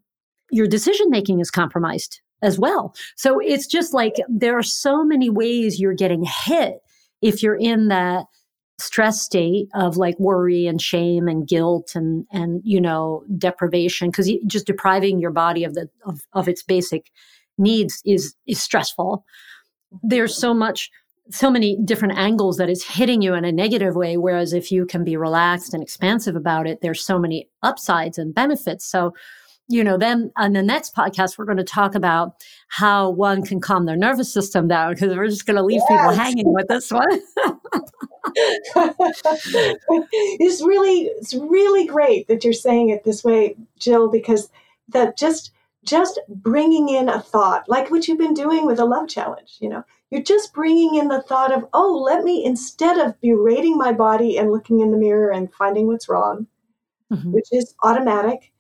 your 0.52 0.68
decision 0.68 1.10
making 1.10 1.40
is 1.40 1.52
compromised 1.52 2.22
as 2.42 2.58
well. 2.58 2.96
So 3.16 3.40
it's 3.40 3.68
just 3.68 3.94
like 3.94 4.16
there 4.28 4.58
are 4.58 4.64
so 4.64 5.04
many 5.04 5.30
ways 5.30 5.80
you're 5.80 5.94
getting 5.94 6.26
hit 6.46 6.80
if 7.22 7.44
you're 7.44 7.56
in 7.56 7.88
that 7.90 8.26
stress 8.80 9.22
state 9.22 9.68
of 9.74 9.98
like 9.98 10.18
worry 10.20 10.66
and 10.66 10.82
shame 10.82 11.28
and 11.28 11.48
guilt 11.48 11.92
and 11.96 12.26
and 12.32 12.62
you 12.64 12.80
know 12.80 13.24
deprivation 13.38 14.10
because 14.10 14.32
just 14.48 14.66
depriving 14.66 15.20
your 15.20 15.32
body 15.32 15.64
of 15.64 15.74
the 15.74 15.90
of, 16.06 16.22
of 16.34 16.48
its 16.48 16.64
basic 16.64 17.12
needs 17.58 18.02
is 18.06 18.36
is 18.48 18.62
stressful. 18.62 19.26
There's 20.02 20.36
so 20.36 20.54
much 20.54 20.90
so 21.32 21.52
many 21.52 21.78
different 21.86 22.18
angles 22.18 22.58
that 22.58 22.70
is 22.70 22.84
hitting 22.84 23.22
you 23.22 23.36
in 23.36 23.46
a 23.46 23.52
negative 23.52 23.96
way 23.96 24.18
whereas 24.18 24.54
if 24.54 24.72
you 24.72 24.86
can 24.86 25.04
be 25.04 25.16
relaxed 25.16 25.74
and 25.76 25.84
expansive 25.84 26.36
about 26.36 26.66
it 26.66 26.80
there's 26.82 27.06
so 27.06 27.20
many 27.20 27.50
upsides 27.62 28.18
and 28.18 28.34
benefits. 28.34 28.86
So 28.86 29.14
you 29.70 29.84
know 29.84 29.98
then 29.98 30.32
on 30.36 30.54
the 30.54 30.64
next 30.64 30.96
podcast 30.96 31.38
we're 31.38 31.46
going 31.46 31.58
to 31.58 31.64
talk 31.64 31.96
about 31.96 32.34
how 32.68 33.10
one 33.10 33.44
can 33.46 33.62
calm 33.62 33.86
their 33.86 33.96
nervous 33.96 34.34
system 34.34 34.68
down 34.68 34.94
because 34.94 35.16
we're 35.16 35.28
just 35.28 35.46
going 35.46 35.56
to 35.56 35.64
leave 35.64 35.82
people 35.88 36.12
hanging 36.12 36.52
with 36.54 36.68
this 36.68 36.92
one. 36.92 37.22
It's 40.42 40.62
really 40.62 41.04
it's 41.20 41.34
really 41.34 41.86
great 41.86 42.28
that 42.28 42.44
you're 42.44 42.54
saying 42.54 42.90
it 42.90 43.04
this 43.04 43.24
way 43.24 43.56
jill 43.80 44.10
because 44.10 44.50
that 44.90 45.18
just 45.18 45.52
just 45.86 46.20
bringing 46.28 46.90
in 46.90 47.08
a 47.10 47.22
thought 47.22 47.68
like 47.68 47.90
what 47.90 48.08
you've 48.08 48.18
been 48.18 48.34
doing 48.34 48.66
with 48.66 48.80
a 48.80 48.86
love 48.86 49.08
challenge 49.08 49.58
you 49.60 49.70
know? 49.70 49.84
You're 50.12 50.24
just 50.24 50.54
bringing 50.54 50.96
in 50.96 51.08
the 51.08 51.22
thought 51.22 51.52
of 51.54 51.66
oh 51.74 52.02
let 52.06 52.24
me 52.24 52.44
instead 52.44 52.98
of 52.98 53.20
berating 53.22 53.78
my 53.78 53.94
body 53.94 54.38
and 54.38 54.52
looking 54.52 54.80
in 54.82 54.92
the 54.92 54.98
mirror 54.98 55.32
and 55.32 55.52
finding 55.54 55.88
what's 55.88 56.10
wrong 56.10 56.48
Mhm. 57.12 57.32
which 57.32 57.48
is 57.52 57.74
automatic 57.84 58.52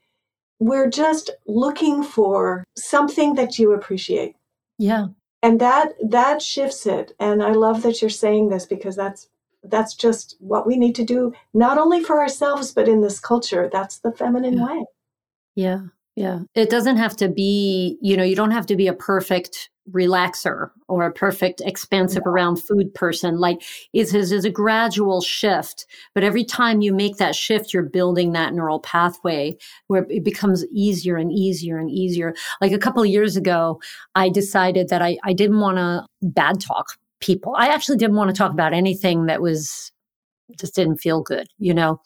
we're 0.59 0.89
just 0.89 1.31
looking 1.47 2.03
for 2.03 2.63
something 2.77 3.35
that 3.35 3.57
you 3.57 3.73
appreciate 3.73 4.35
yeah 4.77 5.07
and 5.41 5.59
that 5.61 5.93
that 6.07 6.41
shifts 6.41 6.85
it 6.85 7.13
and 7.19 7.41
i 7.41 7.51
love 7.51 7.81
that 7.81 8.01
you're 8.01 8.09
saying 8.09 8.49
this 8.49 8.65
because 8.65 8.95
that's 8.95 9.29
that's 9.63 9.93
just 9.93 10.35
what 10.39 10.65
we 10.65 10.77
need 10.77 10.95
to 10.95 11.03
do 11.03 11.33
not 11.53 11.77
only 11.77 12.03
for 12.03 12.19
ourselves 12.19 12.73
but 12.73 12.87
in 12.87 13.01
this 13.01 13.19
culture 13.19 13.69
that's 13.71 13.99
the 13.99 14.11
feminine 14.11 14.57
Yeah. 14.57 14.65
way 14.65 14.85
Yeah. 15.55 15.81
Yeah. 16.19 16.39
It 16.53 16.69
doesn't 16.69 16.97
have 16.97 17.15
to 17.15 17.29
be, 17.29 17.97
you 18.01 18.17
know, 18.17 18.25
you 18.25 18.35
don't 18.35 18.51
have 18.51 18.65
to 18.65 18.75
be 18.75 18.87
a 18.87 18.93
perfect 18.93 19.69
relaxer 19.89 20.69
or 20.89 21.05
a 21.05 21.13
perfect 21.13 21.61
expansive 21.61 22.23
around 22.25 22.57
food 22.57 22.93
person. 22.93 23.39
Like 23.39 23.63
it's, 23.93 24.13
it's, 24.13 24.31
it's 24.31 24.43
a 24.43 24.49
gradual 24.49 25.21
shift. 25.21 25.85
But 26.13 26.25
every 26.25 26.43
time 26.43 26.81
you 26.81 26.93
make 26.93 27.15
that 27.17 27.35
shift, 27.35 27.73
you're 27.73 27.83
building 27.83 28.33
that 28.33 28.53
neural 28.53 28.81
pathway 28.81 29.55
where 29.87 30.05
it 30.09 30.25
becomes 30.25 30.65
easier 30.73 31.15
and 31.15 31.31
easier 31.31 31.77
and 31.77 31.89
easier. 31.89 32.35
Like 32.59 32.73
a 32.73 32.77
couple 32.77 33.01
of 33.01 33.07
years 33.07 33.37
ago, 33.37 33.79
I 34.13 34.27
decided 34.27 34.89
that 34.89 35.01
I, 35.01 35.17
I 35.23 35.31
didn't 35.31 35.61
want 35.61 35.77
to 35.77 36.05
bad 36.21 36.59
talk 36.59 36.97
people. 37.21 37.55
I 37.57 37.67
actually 37.67 37.97
didn't 37.97 38.17
want 38.17 38.29
to 38.29 38.37
talk 38.37 38.51
about 38.51 38.73
anything 38.73 39.27
that 39.27 39.41
was 39.41 39.89
just 40.59 40.75
didn't 40.75 40.97
feel 40.97 41.21
good, 41.21 41.47
you 41.59 41.73
know? 41.73 42.01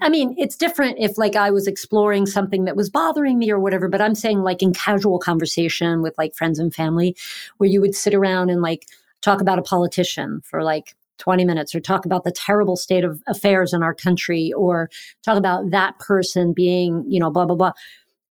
I 0.00 0.08
mean, 0.08 0.34
it's 0.38 0.56
different 0.56 0.96
if 0.98 1.18
like 1.18 1.36
I 1.36 1.50
was 1.50 1.66
exploring 1.66 2.26
something 2.26 2.64
that 2.64 2.76
was 2.76 2.88
bothering 2.88 3.38
me 3.38 3.50
or 3.50 3.60
whatever, 3.60 3.88
but 3.88 4.00
I'm 4.00 4.14
saying 4.14 4.42
like 4.42 4.62
in 4.62 4.72
casual 4.72 5.18
conversation 5.18 6.02
with 6.02 6.16
like 6.16 6.34
friends 6.34 6.58
and 6.58 6.74
family 6.74 7.16
where 7.58 7.68
you 7.68 7.80
would 7.80 7.94
sit 7.94 8.14
around 8.14 8.50
and 8.50 8.62
like 8.62 8.86
talk 9.20 9.40
about 9.40 9.58
a 9.58 9.62
politician 9.62 10.40
for 10.44 10.62
like 10.62 10.94
20 11.18 11.44
minutes 11.44 11.74
or 11.74 11.80
talk 11.80 12.04
about 12.04 12.24
the 12.24 12.32
terrible 12.32 12.76
state 12.76 13.04
of 13.04 13.22
affairs 13.28 13.72
in 13.72 13.82
our 13.82 13.94
country 13.94 14.52
or 14.54 14.90
talk 15.22 15.36
about 15.36 15.70
that 15.70 15.98
person 15.98 16.52
being, 16.52 17.04
you 17.06 17.20
know, 17.20 17.30
blah, 17.30 17.44
blah, 17.44 17.54
blah. 17.54 17.72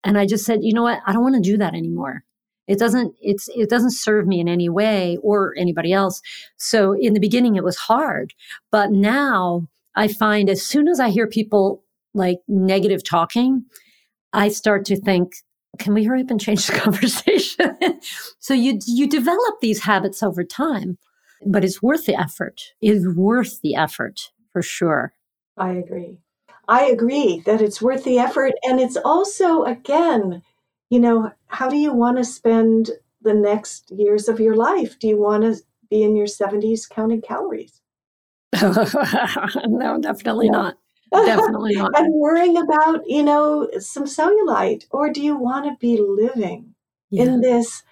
And 0.02 0.18
I 0.18 0.26
just 0.26 0.44
said, 0.44 0.60
you 0.62 0.72
know 0.72 0.82
what? 0.82 1.00
I 1.06 1.12
don't 1.12 1.22
want 1.22 1.36
to 1.36 1.50
do 1.50 1.58
that 1.58 1.74
anymore. 1.74 2.24
It 2.66 2.78
doesn't, 2.78 3.14
it's, 3.20 3.48
it 3.54 3.68
doesn't 3.68 3.92
serve 3.92 4.26
me 4.26 4.40
in 4.40 4.48
any 4.48 4.68
way 4.68 5.18
or 5.22 5.54
anybody 5.56 5.92
else. 5.92 6.22
So 6.56 6.92
in 6.92 7.14
the 7.14 7.20
beginning, 7.20 7.56
it 7.56 7.64
was 7.64 7.76
hard, 7.76 8.32
but 8.70 8.90
now 8.90 9.68
I 10.00 10.08
find 10.08 10.48
as 10.48 10.62
soon 10.62 10.88
as 10.88 10.98
I 10.98 11.10
hear 11.10 11.26
people 11.26 11.84
like 12.14 12.38
negative 12.48 13.04
talking, 13.04 13.66
I 14.32 14.48
start 14.48 14.86
to 14.86 14.98
think, 14.98 15.34
can 15.78 15.92
we 15.92 16.04
hurry 16.04 16.22
up 16.22 16.30
and 16.30 16.40
change 16.40 16.66
the 16.66 16.72
conversation? 16.86 17.78
so 18.38 18.54
you 18.54 18.78
you 18.86 19.06
develop 19.06 19.60
these 19.60 19.82
habits 19.82 20.22
over 20.22 20.42
time, 20.42 20.96
but 21.44 21.64
it's 21.64 21.82
worth 21.82 22.06
the 22.06 22.18
effort. 22.18 22.62
It's 22.80 23.06
worth 23.14 23.60
the 23.60 23.74
effort 23.74 24.30
for 24.54 24.62
sure. 24.62 25.12
i 25.58 25.70
agree 25.72 26.18
i 26.66 26.80
agree 26.86 27.42
that 27.46 27.60
it's 27.60 27.82
worth 27.82 28.04
the 28.04 28.18
effort 28.18 28.52
and 28.64 28.80
it's 28.80 28.96
also 29.12 29.64
again 29.64 30.42
you 30.88 31.00
know 31.04 31.30
how 31.58 31.68
do 31.68 31.76
you 31.76 31.92
want 31.92 32.16
to 32.16 32.24
spend 32.24 32.90
the 33.28 33.34
next 33.34 33.90
years 33.90 34.28
of 34.28 34.40
your 34.40 34.56
life 34.56 34.98
do 34.98 35.06
you 35.12 35.18
want 35.18 35.42
to 35.42 35.54
be 35.90 36.02
in 36.02 36.16
your 36.16 36.26
70s 36.26 36.88
counting 36.88 37.20
calories 37.20 37.80
no, 39.68 39.98
definitely 40.00 40.46
Yeah. 40.46 40.52
not. 40.52 40.78
Definitely 41.12 41.74
not. 41.76 41.90
and 41.98 42.14
worrying 42.14 42.56
about 42.56 43.02
you 43.08 43.22
know 43.22 43.68
some 43.78 44.04
cellulite 44.04 44.84
or 44.90 45.12
do 45.12 45.20
you 45.20 45.36
want 45.36 45.64
to 45.64 45.76
be 45.80 46.00
living 46.00 46.74
Yeah. 47.10 47.24
in 47.24 47.40
this 47.40 47.82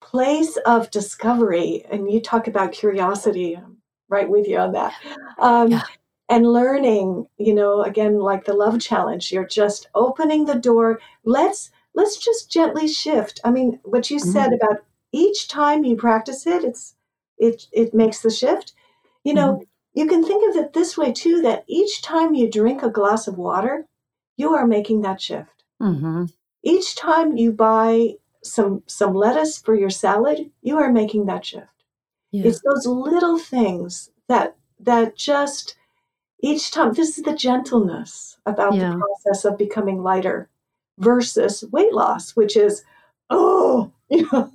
place 0.00 0.56
of 0.58 0.90
discovery, 0.90 1.84
and 1.90 2.10
you 2.10 2.20
talk 2.20 2.48
about 2.48 2.72
curiosity, 2.72 3.56
I'm 3.56 3.78
right 4.08 4.28
with 4.28 4.46
you 4.48 4.58
on 4.58 4.72
that. 4.72 4.94
Um, 5.38 5.70
yeah. 5.70 5.82
And 6.30 6.46
learning, 6.46 7.26
you 7.38 7.54
know, 7.54 7.82
again, 7.82 8.18
like 8.18 8.44
the 8.44 8.52
love 8.52 8.80
challenge, 8.80 9.32
you're 9.32 9.46
just 9.46 9.88
opening 9.94 10.44
the 10.44 10.54
door. 10.54 11.00
Let's 11.24 11.70
let's 11.94 12.16
just 12.18 12.50
gently 12.50 12.86
shift. 12.86 13.40
I 13.44 13.50
mean, 13.50 13.80
what 13.82 14.10
you 14.10 14.18
mm-hmm. 14.18 14.30
said 14.30 14.52
about 14.52 14.84
each 15.12 15.48
time 15.48 15.84
you 15.84 15.96
practice 15.96 16.46
it, 16.46 16.64
it's 16.64 16.94
it 17.38 17.66
it 17.72 17.94
makes 17.94 18.20
the 18.20 18.30
shift. 18.30 18.74
You 19.24 19.34
know, 19.34 19.52
mm-hmm. 19.54 19.62
You 19.98 20.06
can 20.06 20.24
think 20.24 20.48
of 20.48 20.56
it 20.56 20.72
this 20.72 20.96
way 20.96 21.12
too: 21.12 21.42
that 21.42 21.64
each 21.66 22.02
time 22.02 22.34
you 22.34 22.48
drink 22.48 22.82
a 22.82 22.90
glass 22.90 23.26
of 23.26 23.36
water, 23.36 23.86
you 24.36 24.54
are 24.54 24.66
making 24.66 25.02
that 25.02 25.20
shift. 25.20 25.64
Mm-hmm. 25.82 26.26
Each 26.62 26.94
time 26.94 27.36
you 27.36 27.52
buy 27.52 28.14
some 28.44 28.84
some 28.86 29.12
lettuce 29.12 29.58
for 29.58 29.74
your 29.74 29.90
salad, 29.90 30.50
you 30.62 30.78
are 30.78 30.92
making 30.92 31.26
that 31.26 31.44
shift. 31.44 31.66
Yeah. 32.30 32.46
It's 32.46 32.60
those 32.60 32.86
little 32.86 33.38
things 33.38 34.10
that 34.28 34.56
that 34.78 35.16
just 35.16 35.74
each 36.40 36.70
time 36.70 36.92
this 36.92 37.18
is 37.18 37.24
the 37.24 37.34
gentleness 37.34 38.38
about 38.46 38.74
yeah. 38.74 38.90
the 38.90 38.98
process 38.98 39.44
of 39.44 39.58
becoming 39.58 40.04
lighter 40.04 40.48
versus 40.98 41.64
weight 41.72 41.92
loss, 41.92 42.36
which 42.36 42.56
is, 42.56 42.84
oh, 43.30 43.90
you 44.08 44.28
know, 44.32 44.52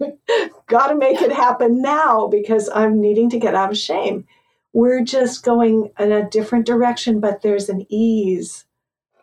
gotta 0.68 0.96
make 0.96 1.22
it 1.22 1.34
happen 1.34 1.82
now 1.82 2.28
because 2.28 2.70
I'm 2.74 3.02
needing 3.02 3.30
to 3.32 3.40
get 3.40 3.56
out 3.56 3.72
of 3.72 3.78
shame. 3.78 4.26
We're 4.74 5.04
just 5.04 5.44
going 5.44 5.92
in 6.00 6.12
a 6.12 6.30
different 6.30 6.66
direction, 6.66 7.20
but 7.20 7.42
there's 7.42 7.70
an 7.70 7.86
ease. 7.90 8.66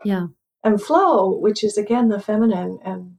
Yeah. 0.04 0.28
And 0.62 0.80
flow, 0.80 1.36
which 1.36 1.64
is 1.64 1.76
again 1.76 2.08
the 2.08 2.20
feminine 2.20 2.78
and 2.84 3.16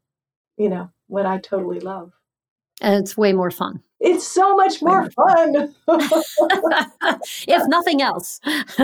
you 0.57 0.69
know, 0.69 0.91
what 1.07 1.25
I 1.25 1.39
totally 1.39 1.79
love. 1.79 2.13
And 2.81 2.95
it's 2.95 3.15
way 3.15 3.31
more 3.31 3.51
fun. 3.51 3.81
It's 4.03 4.27
so 4.27 4.55
much 4.55 4.81
more 4.81 5.07
fun. 5.11 5.75
if 7.47 7.67
nothing 7.67 8.01
else. 8.01 8.41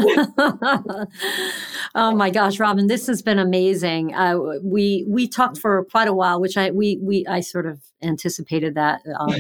oh 1.96 2.16
my 2.16 2.30
gosh, 2.30 2.60
Robin, 2.60 2.86
this 2.86 3.08
has 3.08 3.24
been 3.24 3.40
amazing. 3.40 4.14
Uh, 4.14 4.38
we 4.64 5.06
we 5.10 5.28
talked 5.28 5.58
for 5.58 5.86
quite 5.86 6.08
a 6.08 6.14
while, 6.14 6.40
which 6.40 6.56
I 6.56 6.70
we 6.70 7.00
we 7.02 7.26
I 7.28 7.40
sort 7.40 7.66
of 7.66 7.82
anticipated 8.04 8.76
that, 8.76 9.02
um, 9.20 9.34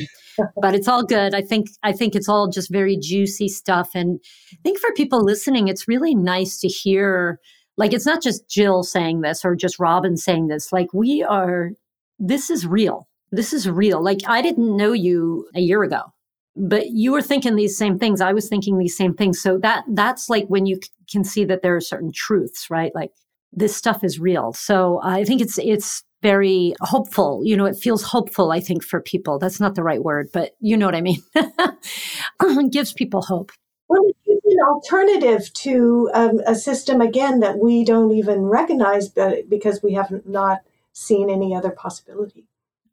but 0.59 0.73
it's 0.73 0.87
all 0.87 1.03
good. 1.03 1.35
I 1.35 1.43
think 1.43 1.67
I 1.83 1.91
think 1.91 2.15
it's 2.15 2.27
all 2.27 2.49
just 2.49 2.71
very 2.71 2.97
juicy 2.97 3.47
stuff, 3.47 3.91
and 3.93 4.19
I 4.53 4.57
think 4.63 4.79
for 4.79 4.91
people 4.93 5.23
listening, 5.23 5.67
it's 5.67 5.87
really 5.87 6.15
nice 6.15 6.57
to 6.61 6.67
hear. 6.67 7.39
Like 7.79 7.93
it's 7.93 8.07
not 8.07 8.23
just 8.23 8.49
Jill 8.49 8.81
saying 8.81 9.21
this 9.21 9.45
or 9.45 9.55
just 9.55 9.77
Robin 9.77 10.17
saying 10.17 10.47
this. 10.47 10.73
Like 10.73 10.91
we 10.91 11.21
are 11.21 11.73
this 12.17 12.49
is 12.49 12.65
real. 12.65 13.07
This 13.31 13.53
is 13.53 13.69
real. 13.69 14.01
Like 14.01 14.19
I 14.27 14.41
didn't 14.41 14.75
know 14.75 14.93
you 14.93 15.47
a 15.55 15.59
year 15.59 15.83
ago, 15.83 16.13
but 16.55 16.87
you 16.89 17.11
were 17.11 17.21
thinking 17.21 17.55
these 17.55 17.77
same 17.77 17.99
things. 17.99 18.21
I 18.21 18.33
was 18.33 18.49
thinking 18.49 18.77
these 18.77 18.97
same 18.97 19.13
things. 19.13 19.41
So 19.41 19.57
that 19.59 19.83
that's 19.89 20.29
like 20.29 20.47
when 20.47 20.65
you 20.65 20.79
can 21.11 21.23
see 21.23 21.43
that 21.45 21.61
there 21.61 21.75
are 21.75 21.81
certain 21.81 22.11
truths, 22.11 22.69
right? 22.69 22.93
Like 22.95 23.11
this 23.51 23.75
stuff 23.75 24.03
is 24.03 24.19
real. 24.19 24.53
So 24.53 25.01
I 25.03 25.23
think 25.23 25.41
it's 25.41 25.57
it's 25.59 26.03
very 26.21 26.73
hopeful. 26.81 27.41
You 27.43 27.55
know, 27.55 27.65
it 27.65 27.77
feels 27.77 28.03
hopeful, 28.03 28.51
I 28.51 28.59
think, 28.59 28.83
for 28.83 29.01
people. 29.01 29.39
That's 29.39 29.59
not 29.59 29.75
the 29.75 29.83
right 29.83 30.03
word, 30.03 30.29
but 30.33 30.55
you 30.59 30.75
know 30.77 30.85
what 30.85 30.95
I 30.95 31.01
mean. 31.01 31.21
it 31.35 32.71
gives 32.71 32.93
people 32.93 33.21
hope. 33.21 33.51
Well, 33.87 34.01
it 34.03 34.15
gives 34.25 34.41
an 34.45 34.57
alternative 34.67 35.53
to 35.53 36.09
um, 36.13 36.41
a 36.45 36.55
system, 36.55 37.01
again, 37.01 37.39
that 37.41 37.59
we 37.59 37.83
don't 37.83 38.11
even 38.11 38.41
recognize 38.41 39.09
because 39.09 39.81
we 39.83 39.93
have 39.93 40.25
not 40.25 40.61
seen 40.91 41.29
any 41.29 41.55
other 41.55 41.69
possibility. 41.69 42.45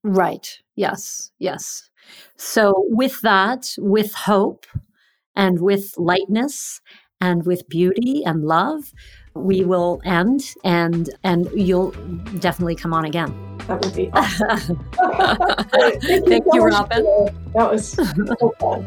Right. 0.05 0.59
Yes. 0.77 1.31
Yes. 1.39 1.89
So, 2.37 2.85
with 2.89 3.23
that, 3.23 3.75
with 3.79 4.13
hope 4.13 4.67
and 5.35 5.61
with 5.61 5.95
lightness 5.97 6.83
and 7.23 7.47
with 7.47 7.67
beauty 7.71 8.23
and 8.25 8.45
love, 8.45 8.93
we 9.35 9.65
will 9.65 10.03
end 10.05 10.55
and 10.63 11.09
and 11.25 11.49
you'll 11.55 11.93
definitely 12.39 12.77
come 12.77 12.93
on 12.93 13.07
again. 13.07 13.33
That 13.67 13.83
would 13.83 13.95
be 13.95 14.11
awesome. 14.13 14.77
Thank, 15.73 16.03
Thank 16.29 16.45
you, 16.53 16.63
Robin. 16.63 17.05
That 17.55 17.73
was 17.73 17.89
so 17.93 18.55
fun. 18.61 18.85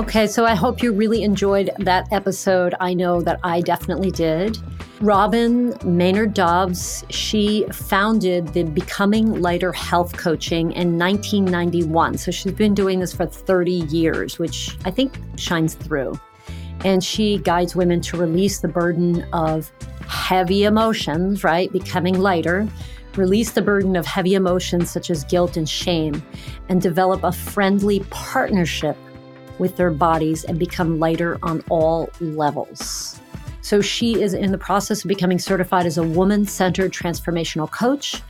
Okay, 0.00 0.26
so 0.26 0.44
I 0.44 0.54
hope 0.54 0.82
you 0.82 0.92
really 0.92 1.22
enjoyed 1.22 1.70
that 1.78 2.12
episode. 2.12 2.74
I 2.80 2.94
know 2.94 3.20
that 3.22 3.38
I 3.44 3.60
definitely 3.60 4.10
did. 4.10 4.58
Robin 5.00 5.74
Maynard 5.84 6.34
Dobbs, 6.34 7.04
she 7.08 7.64
founded 7.72 8.48
the 8.48 8.64
Becoming 8.64 9.40
Lighter 9.40 9.72
Health 9.72 10.16
Coaching 10.16 10.72
in 10.72 10.98
1991. 10.98 12.18
So 12.18 12.32
she's 12.32 12.52
been 12.52 12.74
doing 12.74 12.98
this 12.98 13.14
for 13.14 13.24
30 13.24 13.70
years, 13.70 14.40
which 14.40 14.76
I 14.84 14.90
think 14.90 15.16
shines 15.36 15.74
through. 15.74 16.18
And 16.84 17.04
she 17.04 17.38
guides 17.38 17.76
women 17.76 18.00
to 18.02 18.16
release 18.16 18.58
the 18.58 18.66
burden 18.66 19.24
of 19.32 19.70
heavy 20.08 20.64
emotions, 20.64 21.44
right? 21.44 21.70
Becoming 21.70 22.18
lighter, 22.18 22.66
release 23.14 23.52
the 23.52 23.62
burden 23.62 23.94
of 23.94 24.04
heavy 24.04 24.34
emotions 24.34 24.90
such 24.90 25.10
as 25.10 25.22
guilt 25.24 25.56
and 25.56 25.68
shame, 25.68 26.20
and 26.68 26.82
develop 26.82 27.22
a 27.22 27.30
friendly 27.30 28.00
partnership 28.10 28.96
with 29.60 29.76
their 29.76 29.92
bodies 29.92 30.42
and 30.42 30.58
become 30.58 30.98
lighter 30.98 31.38
on 31.44 31.62
all 31.68 32.10
levels. 32.20 33.20
So 33.60 33.80
she 33.80 34.20
is 34.22 34.34
in 34.34 34.52
the 34.52 34.58
process 34.58 35.04
of 35.04 35.08
becoming 35.08 35.38
certified 35.38 35.86
as 35.86 35.98
a 35.98 36.02
woman 36.02 36.46
centered 36.46 36.92
transformational 36.92 37.70
coach, 37.70 38.22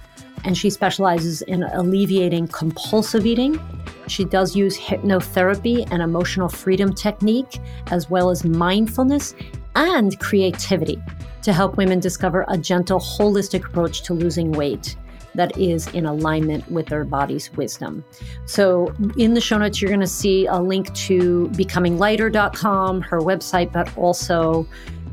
and 0.45 0.57
she 0.57 0.71
specializes 0.71 1.43
in 1.43 1.63
alleviating 1.65 2.49
compulsive 2.49 3.27
eating. 3.27 3.61
She 4.07 4.25
does 4.25 4.57
use 4.57 4.79
hypnotherapy 4.79 5.91
and 5.91 6.03
emotional 6.03 6.49
freedom 6.49 6.95
technique, 6.95 7.61
as 7.91 8.09
well 8.09 8.31
as 8.31 8.45
mindfulness 8.45 9.35
and 9.75 10.19
creativity 10.19 11.03
to 11.43 11.53
help 11.53 11.77
women 11.77 12.01
discover 12.01 12.45
a 12.49 12.59
gentle, 12.59 12.99
holistic 12.99 13.67
approach 13.67 14.03
to 14.03 14.15
losing 14.15 14.53
weight 14.53 14.97
that 15.35 15.57
is 15.57 15.87
in 15.89 16.05
alignment 16.05 16.69
with 16.71 16.87
their 16.87 17.05
body's 17.05 17.53
wisdom. 17.57 18.05
So, 18.47 18.93
in 19.17 19.35
the 19.35 19.41
show 19.41 19.59
notes, 19.59 19.81
you're 19.81 19.91
going 19.91 20.01
to 20.01 20.07
see 20.07 20.47
a 20.47 20.57
link 20.57 20.93
to 20.95 21.49
becominglighter.com, 21.55 23.03
her 23.03 23.21
website, 23.21 23.73
but 23.73 23.97
also 23.97 24.67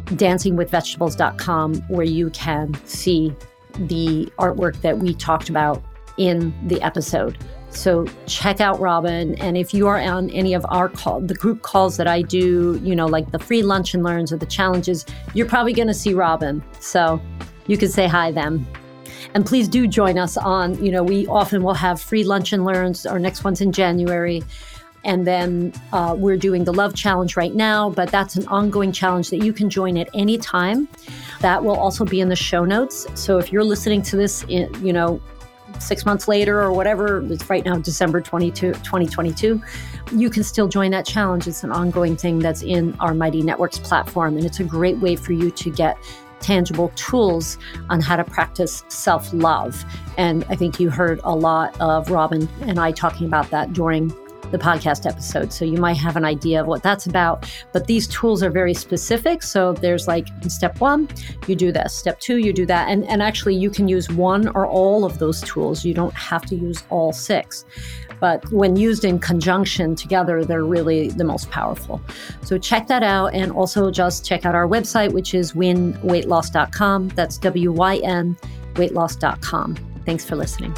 dancingwithvegetables.com, 0.05 1.75
where 1.87 2.05
you 2.05 2.29
can 2.31 2.73
see 2.85 3.35
the 3.77 4.31
artwork 4.39 4.79
that 4.81 4.99
we 4.99 5.13
talked 5.13 5.49
about 5.49 5.83
in 6.17 6.53
the 6.67 6.81
episode. 6.81 7.37
So 7.69 8.05
check 8.25 8.61
out 8.61 8.79
Robin. 8.79 9.35
And 9.35 9.57
if 9.57 9.73
you 9.73 9.87
are 9.87 9.99
on 9.99 10.29
any 10.29 10.53
of 10.53 10.65
our 10.69 10.87
call, 10.87 11.19
the 11.19 11.35
group 11.35 11.61
calls 11.61 11.97
that 11.97 12.07
I 12.07 12.21
do, 12.21 12.79
you 12.81 12.95
know, 12.95 13.05
like 13.05 13.31
the 13.31 13.39
free 13.39 13.63
lunch 13.63 13.93
and 13.93 14.03
learns 14.03 14.31
or 14.31 14.37
the 14.37 14.45
challenges, 14.45 15.05
you're 15.33 15.45
probably 15.45 15.73
going 15.73 15.89
to 15.89 15.93
see 15.93 16.13
Robin. 16.13 16.63
So 16.79 17.21
you 17.67 17.77
can 17.77 17.89
say 17.89 18.07
hi 18.07 18.31
then. 18.31 18.65
And 19.33 19.45
please 19.45 19.67
do 19.67 19.87
join 19.87 20.17
us 20.17 20.37
on, 20.37 20.81
you 20.83 20.91
know, 20.91 21.03
we 21.03 21.27
often 21.27 21.63
will 21.63 21.73
have 21.73 22.01
free 22.01 22.23
lunch 22.23 22.53
and 22.53 22.63
learns. 22.63 23.05
Our 23.05 23.19
next 23.19 23.43
one's 23.43 23.59
in 23.59 23.73
January. 23.73 24.41
And 25.05 25.25
then 25.25 25.71
uh, 25.93 26.15
we're 26.17 26.35
doing 26.35 26.63
the 26.65 26.73
Love 26.73 26.95
Challenge 26.95 27.37
right 27.37 27.53
now, 27.53 27.91
but 27.91 28.09
that's 28.09 28.35
an 28.35 28.47
ongoing 28.47 28.91
challenge 28.91 29.29
that 29.29 29.43
you 29.43 29.53
can 29.53 29.69
join 29.69 29.97
at 29.97 30.09
any 30.13 30.37
time. 30.37 30.89
That 31.41 31.63
will 31.63 31.75
also 31.75 32.03
be 32.03 32.19
in 32.19 32.29
the 32.29 32.35
show 32.35 32.65
notes. 32.65 33.07
So 33.13 33.37
if 33.37 33.51
you're 33.51 33.63
listening 33.63 34.01
to 34.03 34.17
this, 34.17 34.43
in, 34.49 34.73
you 34.83 34.91
know, 34.91 35.21
six 35.79 36.05
months 36.05 36.27
later 36.27 36.59
or 36.59 36.71
whatever, 36.71 37.23
it's 37.31 37.49
right 37.49 37.63
now, 37.63 37.77
December 37.77 38.19
22, 38.19 38.73
2022, 38.73 39.61
you 40.13 40.29
can 40.29 40.43
still 40.43 40.67
join 40.67 40.91
that 40.91 41.05
challenge. 41.05 41.47
It's 41.47 41.63
an 41.63 41.71
ongoing 41.71 42.17
thing 42.17 42.39
that's 42.39 42.63
in 42.63 42.95
our 42.99 43.13
Mighty 43.13 43.41
Networks 43.41 43.77
platform. 43.77 44.37
And 44.37 44.45
it's 44.45 44.59
a 44.59 44.63
great 44.63 44.97
way 44.97 45.15
for 45.15 45.33
you 45.33 45.51
to 45.51 45.69
get 45.69 45.97
tangible 46.39 46.91
tools 46.95 47.57
on 47.89 48.01
how 48.01 48.15
to 48.15 48.23
practice 48.23 48.83
self 48.87 49.33
love. 49.33 49.83
And 50.17 50.43
I 50.49 50.55
think 50.55 50.79
you 50.79 50.89
heard 50.89 51.19
a 51.23 51.35
lot 51.35 51.79
of 51.79 52.09
Robin 52.09 52.47
and 52.61 52.79
I 52.79 52.91
talking 52.91 53.27
about 53.27 53.49
that 53.51 53.73
during 53.73 54.15
the 54.51 54.57
podcast 54.57 55.09
episode. 55.09 55.51
So 55.51 55.65
you 55.65 55.77
might 55.77 55.97
have 55.97 56.15
an 56.15 56.25
idea 56.25 56.61
of 56.61 56.67
what 56.67 56.83
that's 56.83 57.05
about. 57.05 57.49
But 57.73 57.87
these 57.87 58.07
tools 58.07 58.43
are 58.43 58.49
very 58.49 58.73
specific. 58.73 59.43
So 59.43 59.73
there's 59.73 60.07
like 60.07 60.27
step 60.47 60.79
one, 60.79 61.09
you 61.47 61.55
do 61.55 61.71
this. 61.71 61.93
Step 61.93 62.19
two, 62.19 62.37
you 62.37 62.53
do 62.53 62.65
that. 62.65 62.89
And, 62.89 63.05
and 63.05 63.21
actually, 63.21 63.55
you 63.55 63.69
can 63.69 63.87
use 63.87 64.09
one 64.09 64.47
or 64.49 64.65
all 64.67 65.05
of 65.05 65.19
those 65.19 65.41
tools. 65.41 65.85
You 65.85 65.93
don't 65.93 66.13
have 66.13 66.45
to 66.47 66.55
use 66.55 66.83
all 66.89 67.13
six. 67.13 67.65
But 68.19 68.49
when 68.51 68.75
used 68.75 69.03
in 69.03 69.19
conjunction 69.19 69.95
together, 69.95 70.45
they're 70.45 70.63
really 70.63 71.09
the 71.09 71.25
most 71.25 71.51
powerful. 71.51 72.01
So 72.43 72.57
check 72.57 72.87
that 72.87 73.03
out. 73.03 73.33
And 73.33 73.51
also 73.51 73.91
just 73.91 74.25
check 74.25 74.45
out 74.45 74.55
our 74.55 74.67
website, 74.67 75.11
which 75.11 75.33
is 75.33 75.53
wynweightloss.com. 75.53 77.09
That's 77.09 77.37
W 77.37 77.71
Y 77.71 77.97
N 77.97 78.37
weightloss.com. 78.75 79.75
Thanks 80.05 80.25
for 80.25 80.35
listening. 80.35 80.75